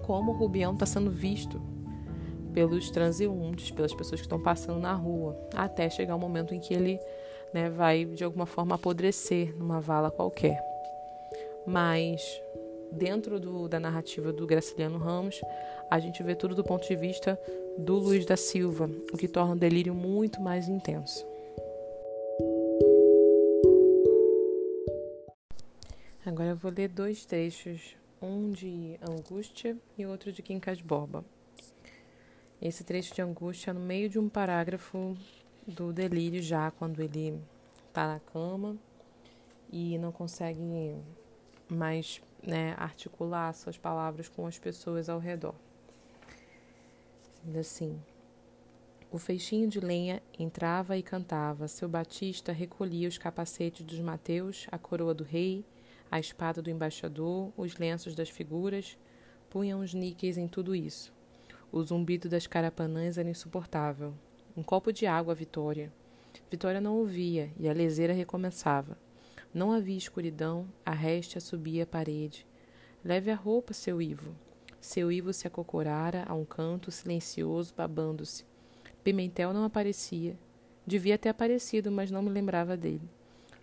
como 0.00 0.32
o 0.32 0.34
Rubião 0.34 0.72
está 0.72 0.86
sendo 0.86 1.10
visto 1.10 1.60
pelos 2.52 2.90
transeuntes, 2.90 3.70
pelas 3.70 3.94
pessoas 3.94 4.20
que 4.20 4.26
estão 4.26 4.40
passando 4.40 4.80
na 4.80 4.94
rua, 4.94 5.38
até 5.54 5.88
chegar 5.88 6.16
o 6.16 6.18
momento 6.18 6.52
em 6.54 6.58
que 6.58 6.74
ele 6.74 6.98
né, 7.52 7.70
vai 7.70 8.04
de 8.04 8.24
alguma 8.24 8.46
forma 8.46 8.74
apodrecer 8.74 9.54
numa 9.56 9.80
vala 9.80 10.10
qualquer. 10.10 10.62
Mas 11.66 12.40
dentro 12.92 13.38
do, 13.38 13.68
da 13.68 13.78
narrativa 13.78 14.32
do 14.32 14.46
Graciliano 14.46 14.98
Ramos, 14.98 15.40
a 15.90 15.98
gente 15.98 16.22
vê 16.22 16.34
tudo 16.34 16.54
do 16.54 16.64
ponto 16.64 16.86
de 16.86 16.96
vista 16.96 17.38
do 17.78 17.94
Luiz 17.94 18.26
da 18.26 18.36
Silva, 18.36 18.90
o 19.12 19.16
que 19.16 19.28
torna 19.28 19.54
o 19.54 19.58
delírio 19.58 19.94
muito 19.94 20.40
mais 20.40 20.68
intenso. 20.68 21.26
Agora 26.24 26.50
eu 26.50 26.56
vou 26.56 26.70
ler 26.70 26.88
dois 26.88 27.24
trechos, 27.24 27.96
um 28.20 28.50
de 28.50 28.98
Angústia 29.00 29.76
e 29.96 30.04
outro 30.04 30.30
de 30.30 30.42
Quincas 30.42 30.80
Borba. 30.80 31.24
Esse 32.60 32.82
trecho 32.84 33.14
de 33.14 33.22
Angústia 33.22 33.70
é 33.70 33.72
no 33.72 33.80
meio 33.80 34.08
de 34.08 34.18
um 34.18 34.28
parágrafo 34.28 35.16
do 35.68 35.92
delírio 35.92 36.42
já 36.42 36.70
quando 36.70 37.00
ele 37.00 37.38
está 37.86 38.06
na 38.06 38.18
cama 38.20 38.74
e 39.70 39.98
não 39.98 40.10
consegue 40.10 40.96
mais 41.68 42.22
né, 42.42 42.74
articular 42.78 43.52
suas 43.52 43.76
palavras 43.76 44.28
com 44.28 44.46
as 44.46 44.58
pessoas 44.58 45.10
ao 45.10 45.18
redor. 45.18 45.54
Assim, 47.58 48.00
o 49.10 49.18
feixinho 49.18 49.68
de 49.68 49.78
lenha 49.78 50.22
entrava 50.38 50.96
e 50.96 51.02
cantava, 51.02 51.68
seu 51.68 51.88
batista 51.88 52.50
recolhia 52.50 53.08
os 53.08 53.18
capacetes 53.18 53.84
dos 53.84 54.00
Mateus, 54.00 54.66
a 54.72 54.78
coroa 54.78 55.14
do 55.14 55.24
rei, 55.24 55.64
A 56.10 56.18
espada 56.18 56.62
do 56.62 56.70
embaixador, 56.70 57.52
os 57.54 57.76
lenços 57.76 58.14
das 58.14 58.30
figuras, 58.30 58.96
punham 59.50 59.80
os 59.80 59.92
níqueis 59.92 60.38
em 60.38 60.48
tudo 60.48 60.74
isso. 60.74 61.12
O 61.70 61.82
zumbido 61.82 62.30
das 62.30 62.46
carapanãs 62.46 63.18
era 63.18 63.28
insuportável. 63.28 64.14
Um 64.56 64.62
copo 64.62 64.92
de 64.92 65.06
água, 65.06 65.34
Vitória. 65.34 65.92
Vitória 66.50 66.80
não 66.80 66.96
ouvia 66.96 67.50
e 67.58 67.68
a 67.68 67.72
leseira 67.72 68.12
recomeçava. 68.12 68.98
Não 69.52 69.72
havia 69.72 69.96
escuridão, 69.96 70.66
a 70.84 70.92
réstia 70.92 71.40
subia 71.40 71.84
a 71.84 71.86
parede. 71.86 72.46
Leve 73.04 73.30
a 73.30 73.34
roupa, 73.34 73.72
seu 73.72 74.00
Ivo. 74.02 74.34
Seu 74.80 75.10
Ivo 75.10 75.32
se 75.32 75.46
acocorara 75.46 76.24
a 76.26 76.34
um 76.34 76.44
canto, 76.44 76.90
silencioso, 76.90 77.74
babando-se. 77.74 78.44
Pimentel 79.02 79.52
não 79.52 79.64
aparecia. 79.64 80.38
Devia 80.86 81.18
ter 81.18 81.28
aparecido, 81.28 81.90
mas 81.90 82.10
não 82.10 82.22
me 82.22 82.30
lembrava 82.30 82.76
dele. 82.76 83.08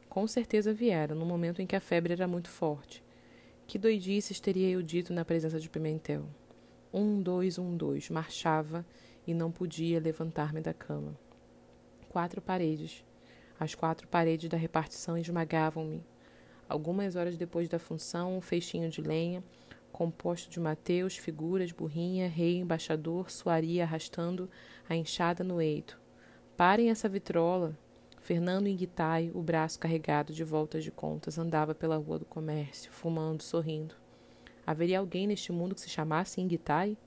Com 0.10 0.28
certeza 0.28 0.74
viera, 0.74 1.14
no 1.14 1.26
momento 1.26 1.62
em 1.62 1.68
que 1.68 1.76
a 1.76 1.80
febre 1.80 2.14
era 2.14 2.28
muito 2.28 2.50
forte. 2.50 3.04
Que 3.68 3.78
doidices 3.78 4.40
teria 4.40 4.70
eu 4.70 4.82
dito 4.82 5.12
na 5.12 5.26
presença 5.26 5.60
de 5.60 5.70
Pimentel? 5.70 6.26
Um, 6.94 7.22
dois, 7.22 7.58
um, 7.58 7.76
dois. 7.76 8.10
Marchava 8.10 8.86
e 9.26 9.34
não 9.34 9.52
podia 9.52 10.00
levantar-me 10.00 10.62
da 10.62 10.74
cama. 10.74 11.18
Quatro 12.10 12.42
paredes. 12.42 13.04
As 13.60 13.74
quatro 13.74 14.08
paredes 14.08 14.50
da 14.50 14.58
repartição 14.58 15.18
esmagavam-me. 15.18 16.04
Algumas 16.68 17.16
horas 17.16 17.38
depois 17.38 17.70
da 17.70 17.80
função, 17.80 18.38
um 18.38 18.42
feixinho 18.42 18.90
de 18.90 19.02
lenha, 19.02 19.44
composto 19.92 20.50
de 20.50 20.60
Mateus, 20.60 21.16
figuras, 21.16 21.72
burrinha, 21.72 22.28
rei, 22.28 22.58
embaixador, 22.58 23.32
soaria 23.32 23.84
arrastando 23.84 24.50
a 24.90 24.96
enxada 24.96 25.44
no 25.44 25.62
eito. 25.62 26.00
Parem 26.58 26.90
essa 26.90 27.08
vitrola! 27.08 27.78
Fernando 28.20 28.68
Inguitai, 28.68 29.30
o 29.36 29.42
braço 29.44 29.80
carregado 29.80 30.34
de 30.34 30.44
voltas 30.44 30.84
de 30.84 30.92
contas, 30.92 31.38
andava 31.38 31.76
pela 31.76 31.96
rua 31.96 32.18
do 32.18 32.26
comércio, 32.26 32.92
fumando, 32.92 33.44
sorrindo. 33.44 33.94
Haveria 34.66 34.98
alguém 34.98 35.28
neste 35.28 35.52
mundo 35.52 35.76
que 35.76 35.82
se 35.82 35.90
chamasse 35.90 36.42
Inguitai? 36.42 36.98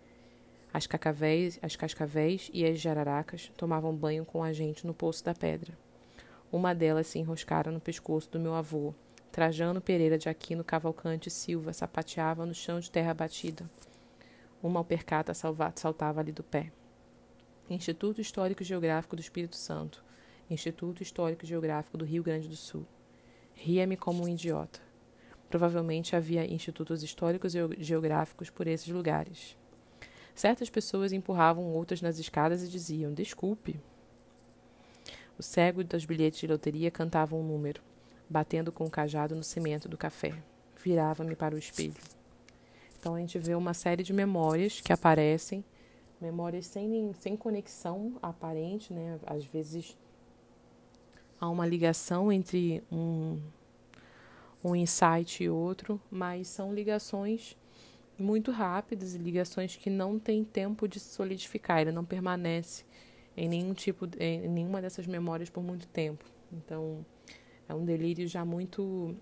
As, 0.72 0.86
cacavéis, 0.86 1.58
as 1.62 1.76
cascavéis 1.76 2.50
e 2.52 2.64
as 2.64 2.78
jararacas 2.78 3.50
tomavam 3.56 3.94
banho 3.94 4.24
com 4.24 4.42
a 4.42 4.52
gente 4.52 4.86
no 4.86 4.92
Poço 4.92 5.24
da 5.24 5.34
Pedra. 5.34 5.76
Uma 6.52 6.74
delas 6.74 7.06
se 7.06 7.18
enroscara 7.18 7.70
no 7.70 7.80
pescoço 7.80 8.30
do 8.30 8.40
meu 8.40 8.54
avô. 8.54 8.94
Trajano 9.32 9.80
Pereira 9.80 10.18
de 10.18 10.28
Aquino 10.28 10.64
Cavalcante 10.64 11.30
Silva 11.30 11.72
sapateava 11.72 12.46
no 12.46 12.54
chão 12.54 12.80
de 12.80 12.90
terra 12.90 13.14
batida. 13.14 13.68
Uma 14.62 14.80
alpercata 14.80 15.32
saltava 15.34 16.20
ali 16.20 16.32
do 16.32 16.42
pé. 16.42 16.72
Instituto 17.70 18.20
Histórico 18.20 18.64
Geográfico 18.64 19.14
do 19.14 19.20
Espírito 19.20 19.56
Santo. 19.56 20.02
Instituto 20.50 21.02
Histórico 21.02 21.44
Geográfico 21.44 21.98
do 21.98 22.04
Rio 22.04 22.22
Grande 22.22 22.48
do 22.48 22.56
Sul. 22.56 22.86
Ria-me 23.54 23.96
como 23.96 24.24
um 24.24 24.28
idiota. 24.28 24.80
Provavelmente 25.50 26.16
havia 26.16 26.50
institutos 26.50 27.02
históricos 27.02 27.54
e 27.54 27.60
geográficos 27.78 28.50
por 28.50 28.66
esses 28.66 28.88
lugares. 28.88 29.56
Certas 30.38 30.70
pessoas 30.70 31.12
empurravam 31.12 31.64
outras 31.64 32.00
nas 32.00 32.16
escadas 32.20 32.62
e 32.62 32.68
diziam: 32.68 33.12
Desculpe. 33.12 33.80
O 35.36 35.42
cego 35.42 35.82
dos 35.82 36.04
bilhetes 36.04 36.38
de 36.38 36.46
loteria 36.46 36.92
cantava 36.92 37.34
um 37.34 37.42
número, 37.42 37.82
batendo 38.30 38.70
com 38.70 38.84
o 38.84 38.90
cajado 38.90 39.34
no 39.34 39.42
cimento 39.42 39.88
do 39.88 39.98
café. 39.98 40.32
Virava-me 40.80 41.34
para 41.34 41.56
o 41.56 41.58
espelho. 41.58 41.96
Então 43.00 43.16
a 43.16 43.18
gente 43.18 43.36
vê 43.36 43.56
uma 43.56 43.74
série 43.74 44.04
de 44.04 44.12
memórias 44.12 44.80
que 44.80 44.92
aparecem, 44.92 45.64
memórias 46.20 46.66
sem, 46.66 47.12
sem 47.14 47.36
conexão 47.36 48.16
aparente, 48.22 48.92
né? 48.92 49.18
Às 49.26 49.44
vezes 49.44 49.98
há 51.40 51.50
uma 51.50 51.66
ligação 51.66 52.30
entre 52.30 52.80
um, 52.92 53.40
um 54.62 54.76
insight 54.76 55.42
e 55.42 55.50
outro, 55.50 56.00
mas 56.08 56.46
são 56.46 56.72
ligações 56.72 57.56
muito 58.18 58.50
rápidas 58.50 59.14
e 59.14 59.18
ligações 59.18 59.76
que 59.76 59.88
não 59.88 60.18
têm 60.18 60.44
tempo 60.44 60.88
de 60.88 60.98
se 60.98 61.14
solidificar, 61.14 61.80
ele 61.80 61.92
não 61.92 62.04
permanece 62.04 62.84
em 63.36 63.48
nenhum 63.48 63.72
tipo 63.72 64.08
em 64.18 64.48
nenhuma 64.48 64.82
dessas 64.82 65.06
memórias 65.06 65.48
por 65.48 65.62
muito 65.62 65.86
tempo. 65.86 66.24
Então, 66.52 67.04
é 67.68 67.74
um 67.74 67.84
delírio 67.84 68.26
já 68.26 68.44
muito 68.44 69.14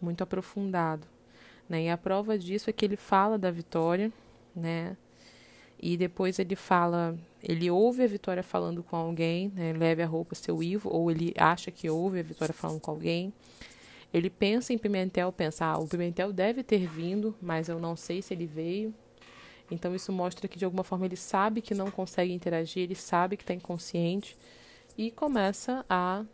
muito 0.00 0.22
aprofundado, 0.22 1.06
né? 1.68 1.84
E 1.84 1.88
a 1.90 1.96
prova 1.96 2.38
disso 2.38 2.68
é 2.70 2.72
que 2.72 2.84
ele 2.84 2.96
fala 2.96 3.38
da 3.38 3.50
Vitória, 3.50 4.12
né? 4.54 4.96
E 5.82 5.96
depois 5.96 6.38
ele 6.38 6.54
fala, 6.54 7.18
ele 7.42 7.68
ouve 7.68 8.04
a 8.04 8.06
Vitória 8.06 8.42
falando 8.42 8.84
com 8.84 8.94
alguém, 8.94 9.50
né? 9.52 9.72
leve 9.72 10.00
a 10.00 10.06
roupa 10.06 10.34
seu 10.36 10.62
Ivo, 10.62 10.88
ou 10.88 11.10
ele 11.10 11.34
acha 11.36 11.72
que 11.72 11.90
ouve 11.90 12.20
a 12.20 12.22
Vitória 12.22 12.54
falando 12.54 12.80
com 12.80 12.92
alguém. 12.92 13.32
Ele 14.12 14.28
pensa 14.28 14.72
em 14.72 14.78
Pimentel, 14.78 15.32
pensa, 15.32 15.64
ah, 15.64 15.78
o 15.78 15.88
Pimentel 15.88 16.32
deve 16.32 16.62
ter 16.62 16.86
vindo, 16.86 17.34
mas 17.40 17.68
eu 17.68 17.78
não 17.78 17.96
sei 17.96 18.20
se 18.20 18.34
ele 18.34 18.46
veio. 18.46 18.94
Então 19.70 19.94
isso 19.94 20.12
mostra 20.12 20.46
que 20.46 20.58
de 20.58 20.64
alguma 20.64 20.84
forma 20.84 21.06
ele 21.06 21.16
sabe 21.16 21.62
que 21.62 21.74
não 21.74 21.90
consegue 21.90 22.32
interagir, 22.32 22.82
ele 22.82 22.94
sabe 22.94 23.36
que 23.36 23.42
está 23.42 23.54
inconsciente 23.54 24.36
e 24.98 25.10
começa 25.10 25.84
a 25.88 26.24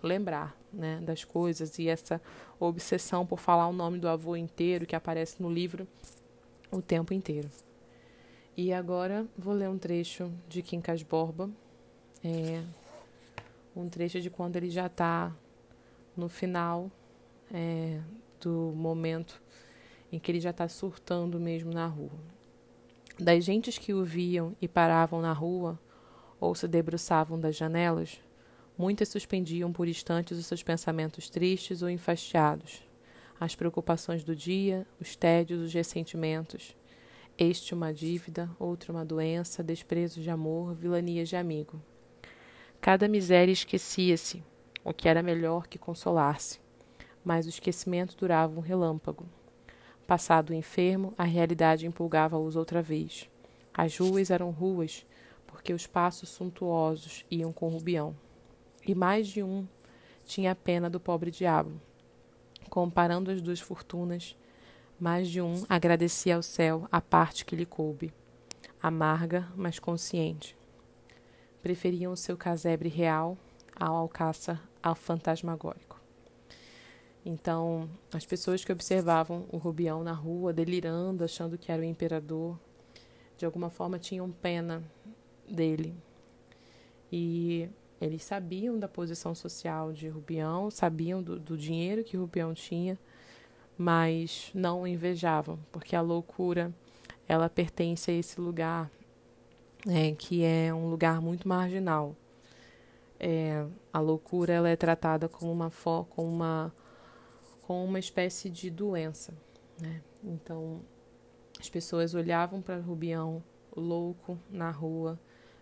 lembrar 0.00 0.56
né, 0.72 1.00
das 1.02 1.24
coisas 1.24 1.78
e 1.78 1.88
essa 1.88 2.20
obsessão 2.60 3.26
por 3.26 3.40
falar 3.40 3.66
o 3.66 3.72
nome 3.72 3.98
do 3.98 4.08
avô 4.08 4.36
inteiro 4.36 4.86
que 4.86 4.94
aparece 4.94 5.42
no 5.42 5.50
livro 5.50 5.88
o 6.70 6.80
tempo 6.80 7.12
inteiro. 7.12 7.50
E 8.56 8.72
agora 8.72 9.26
vou 9.36 9.54
ler 9.54 9.68
um 9.68 9.78
trecho 9.78 10.30
de 10.48 10.62
Quincas 10.62 11.02
Borba, 11.02 11.50
é, 12.22 12.62
um 13.74 13.88
trecho 13.88 14.20
de 14.20 14.30
quando 14.30 14.56
ele 14.56 14.70
já 14.70 14.86
está 14.86 15.32
no 16.16 16.28
final 16.28 16.90
é, 17.54 18.00
do 18.38 18.74
momento 18.76 19.40
em 20.12 20.18
que 20.18 20.30
ele 20.30 20.40
já 20.40 20.50
está 20.50 20.68
surtando 20.68 21.40
mesmo 21.40 21.72
na 21.72 21.86
rua. 21.86 22.12
Das 23.18 23.44
gentes 23.44 23.78
que 23.78 23.94
o 23.94 24.04
viam 24.04 24.54
e 24.60 24.68
paravam 24.68 25.22
na 25.22 25.32
rua 25.32 25.80
ou 26.38 26.54
se 26.54 26.68
debruçavam 26.68 27.40
das 27.40 27.56
janelas, 27.56 28.20
muitas 28.76 29.08
suspendiam 29.08 29.72
por 29.72 29.88
instantes 29.88 30.36
os 30.36 30.44
seus 30.44 30.62
pensamentos 30.62 31.30
tristes 31.30 31.80
ou 31.80 31.88
enfastiados, 31.88 32.82
as 33.40 33.54
preocupações 33.54 34.24
do 34.24 34.36
dia, 34.36 34.86
os 35.00 35.16
tédios, 35.16 35.62
os 35.62 35.72
ressentimentos 35.72 36.76
este 37.36 37.74
uma 37.74 37.92
dívida, 37.92 38.48
outro 38.60 38.92
uma 38.92 39.04
doença, 39.04 39.62
desprezo 39.62 40.20
de 40.20 40.30
amor, 40.30 40.72
vilanias 40.74 41.28
de 41.28 41.34
amigo. 41.34 41.82
Cada 42.80 43.08
miséria 43.08 43.52
esquecia-se, 43.52 44.44
o 44.84 44.92
que 44.92 45.08
era 45.08 45.22
melhor 45.22 45.66
que 45.66 45.76
consolar-se, 45.76 46.60
mas 47.24 47.46
o 47.46 47.48
esquecimento 47.48 48.16
durava 48.16 48.58
um 48.58 48.62
relâmpago. 48.62 49.26
Passado 50.06 50.50
o 50.50 50.54
enfermo, 50.54 51.14
a 51.16 51.24
realidade 51.24 51.86
empolgava-os 51.86 52.56
outra 52.56 52.82
vez. 52.82 53.28
As 53.72 53.96
ruas 53.96 54.30
eram 54.30 54.50
ruas, 54.50 55.06
porque 55.46 55.72
os 55.72 55.86
passos 55.86 56.28
suntuosos 56.28 57.24
iam 57.30 57.52
com 57.52 57.68
Rubião. 57.68 58.14
E 58.86 58.94
mais 58.94 59.26
de 59.26 59.42
um 59.42 59.66
tinha 60.26 60.54
pena 60.54 60.90
do 60.90 61.00
pobre 61.00 61.30
diabo. 61.30 61.72
Comparando 62.68 63.30
as 63.30 63.40
duas 63.40 63.60
fortunas, 63.60 64.36
mais 64.98 65.28
de 65.28 65.40
um 65.40 65.64
agradecia 65.68 66.36
ao 66.36 66.42
céu 66.42 66.86
a 66.90 67.00
parte 67.00 67.44
que 67.44 67.56
lhe 67.56 67.66
coube, 67.66 68.12
amarga, 68.82 69.48
mas 69.56 69.78
consciente. 69.78 70.56
Preferiam 71.62 72.12
o 72.12 72.16
seu 72.16 72.36
casebre 72.36 72.88
real 72.88 73.38
ao 73.74 73.96
alcaça 73.96 74.60
ao 74.82 74.94
fantasmagórico. 74.94 75.93
Então, 77.24 77.88
as 78.12 78.26
pessoas 78.26 78.64
que 78.64 78.72
observavam 78.72 79.46
o 79.50 79.56
Rubião 79.56 80.04
na 80.04 80.12
rua, 80.12 80.52
delirando, 80.52 81.24
achando 81.24 81.56
que 81.56 81.72
era 81.72 81.80
o 81.80 81.84
imperador, 81.84 82.58
de 83.38 83.46
alguma 83.46 83.70
forma 83.70 83.98
tinham 83.98 84.30
pena 84.30 84.82
dele. 85.48 85.94
E 87.10 87.68
eles 88.00 88.22
sabiam 88.22 88.78
da 88.78 88.88
posição 88.88 89.34
social 89.34 89.92
de 89.92 90.08
Rubião, 90.08 90.70
sabiam 90.70 91.22
do, 91.22 91.38
do 91.38 91.56
dinheiro 91.56 92.04
que 92.04 92.16
Rubião 92.16 92.52
tinha, 92.52 92.98
mas 93.78 94.50
não 94.54 94.86
invejavam, 94.86 95.58
porque 95.72 95.96
a 95.96 96.02
loucura 96.02 96.72
ela 97.26 97.48
pertence 97.48 98.10
a 98.10 98.14
esse 98.14 98.38
lugar 98.40 98.90
é, 99.88 100.12
que 100.12 100.44
é 100.44 100.72
um 100.74 100.88
lugar 100.90 101.20
muito 101.20 101.48
marginal. 101.48 102.14
É, 103.18 103.64
a 103.92 104.00
loucura 104.00 104.52
ela 104.52 104.68
é 104.68 104.76
tratada 104.76 105.28
como 105.28 105.50
uma 105.50 105.70
como 106.10 106.28
uma 106.28 106.72
como 107.66 107.84
uma 107.84 107.98
espécie 107.98 108.48
de 108.50 108.70
doença, 108.70 109.34
né? 109.80 110.02
Então 110.22 110.80
as 111.58 111.68
pessoas 111.68 112.14
olhavam 112.14 112.60
para 112.60 112.78
Rubião 112.78 113.42
louco 113.76 114.38
na 114.50 114.70
rua, 114.70 115.18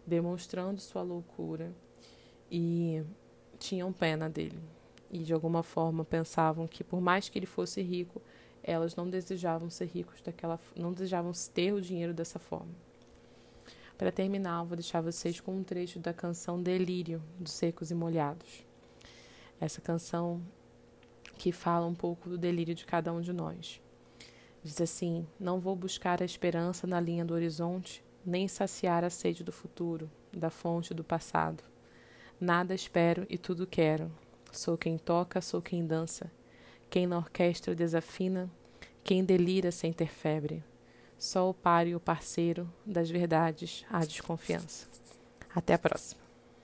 demonstrando 0.06 0.80
sua 0.80 1.02
loucura 1.02 1.72
e 2.50 3.02
tinham 3.58 3.92
pena 3.92 4.28
dele 4.28 4.58
e 5.12 5.18
de 5.18 5.34
alguma 5.34 5.62
forma 5.62 6.04
pensavam 6.04 6.66
que 6.66 6.82
por 6.82 7.00
mais 7.00 7.28
que 7.28 7.38
ele 7.38 7.46
fosse 7.46 7.82
rico, 7.82 8.20
elas 8.62 8.96
não 8.96 9.08
desejavam 9.08 9.68
ser 9.68 9.84
ricos 9.84 10.22
daquela, 10.22 10.58
não 10.74 10.92
desejavam 10.92 11.30
ter 11.52 11.72
o 11.72 11.80
dinheiro 11.80 12.14
dessa 12.14 12.38
forma. 12.38 12.72
Para 13.98 14.10
terminar, 14.10 14.64
vou 14.64 14.74
deixar 14.74 15.02
vocês 15.02 15.38
com 15.38 15.54
um 15.54 15.62
trecho 15.62 16.00
da 16.00 16.14
canção 16.14 16.60
Delírio 16.60 17.22
dos 17.38 17.52
Secos 17.52 17.90
e 17.90 17.94
Molhados. 17.94 18.64
Essa 19.60 19.80
canção 19.80 20.40
que 21.42 21.50
fala 21.50 21.88
um 21.88 21.94
pouco 21.94 22.28
do 22.28 22.38
delírio 22.38 22.72
de 22.72 22.86
cada 22.86 23.12
um 23.12 23.20
de 23.20 23.32
nós. 23.32 23.82
Diz 24.62 24.80
assim: 24.80 25.26
Não 25.40 25.58
vou 25.58 25.74
buscar 25.74 26.22
a 26.22 26.24
esperança 26.24 26.86
na 26.86 27.00
linha 27.00 27.24
do 27.24 27.34
horizonte, 27.34 28.04
nem 28.24 28.46
saciar 28.46 29.02
a 29.02 29.10
sede 29.10 29.42
do 29.42 29.50
futuro, 29.50 30.08
da 30.32 30.50
fonte 30.50 30.94
do 30.94 31.02
passado. 31.02 31.64
Nada 32.40 32.76
espero 32.76 33.26
e 33.28 33.36
tudo 33.36 33.66
quero. 33.66 34.08
Sou 34.52 34.78
quem 34.78 34.96
toca, 34.96 35.40
sou 35.40 35.60
quem 35.60 35.84
dança. 35.84 36.30
Quem 36.88 37.08
na 37.08 37.18
orquestra 37.18 37.74
desafina, 37.74 38.48
quem 39.02 39.24
delira 39.24 39.72
sem 39.72 39.92
ter 39.92 40.12
febre. 40.12 40.62
Só 41.18 41.50
o 41.50 41.54
páreo 41.54 41.98
parceiro 41.98 42.72
das 42.86 43.10
verdades 43.10 43.84
há 43.90 43.98
desconfiança. 44.04 44.86
Até 45.52 45.74
a 45.74 45.78
próxima. 45.78 46.21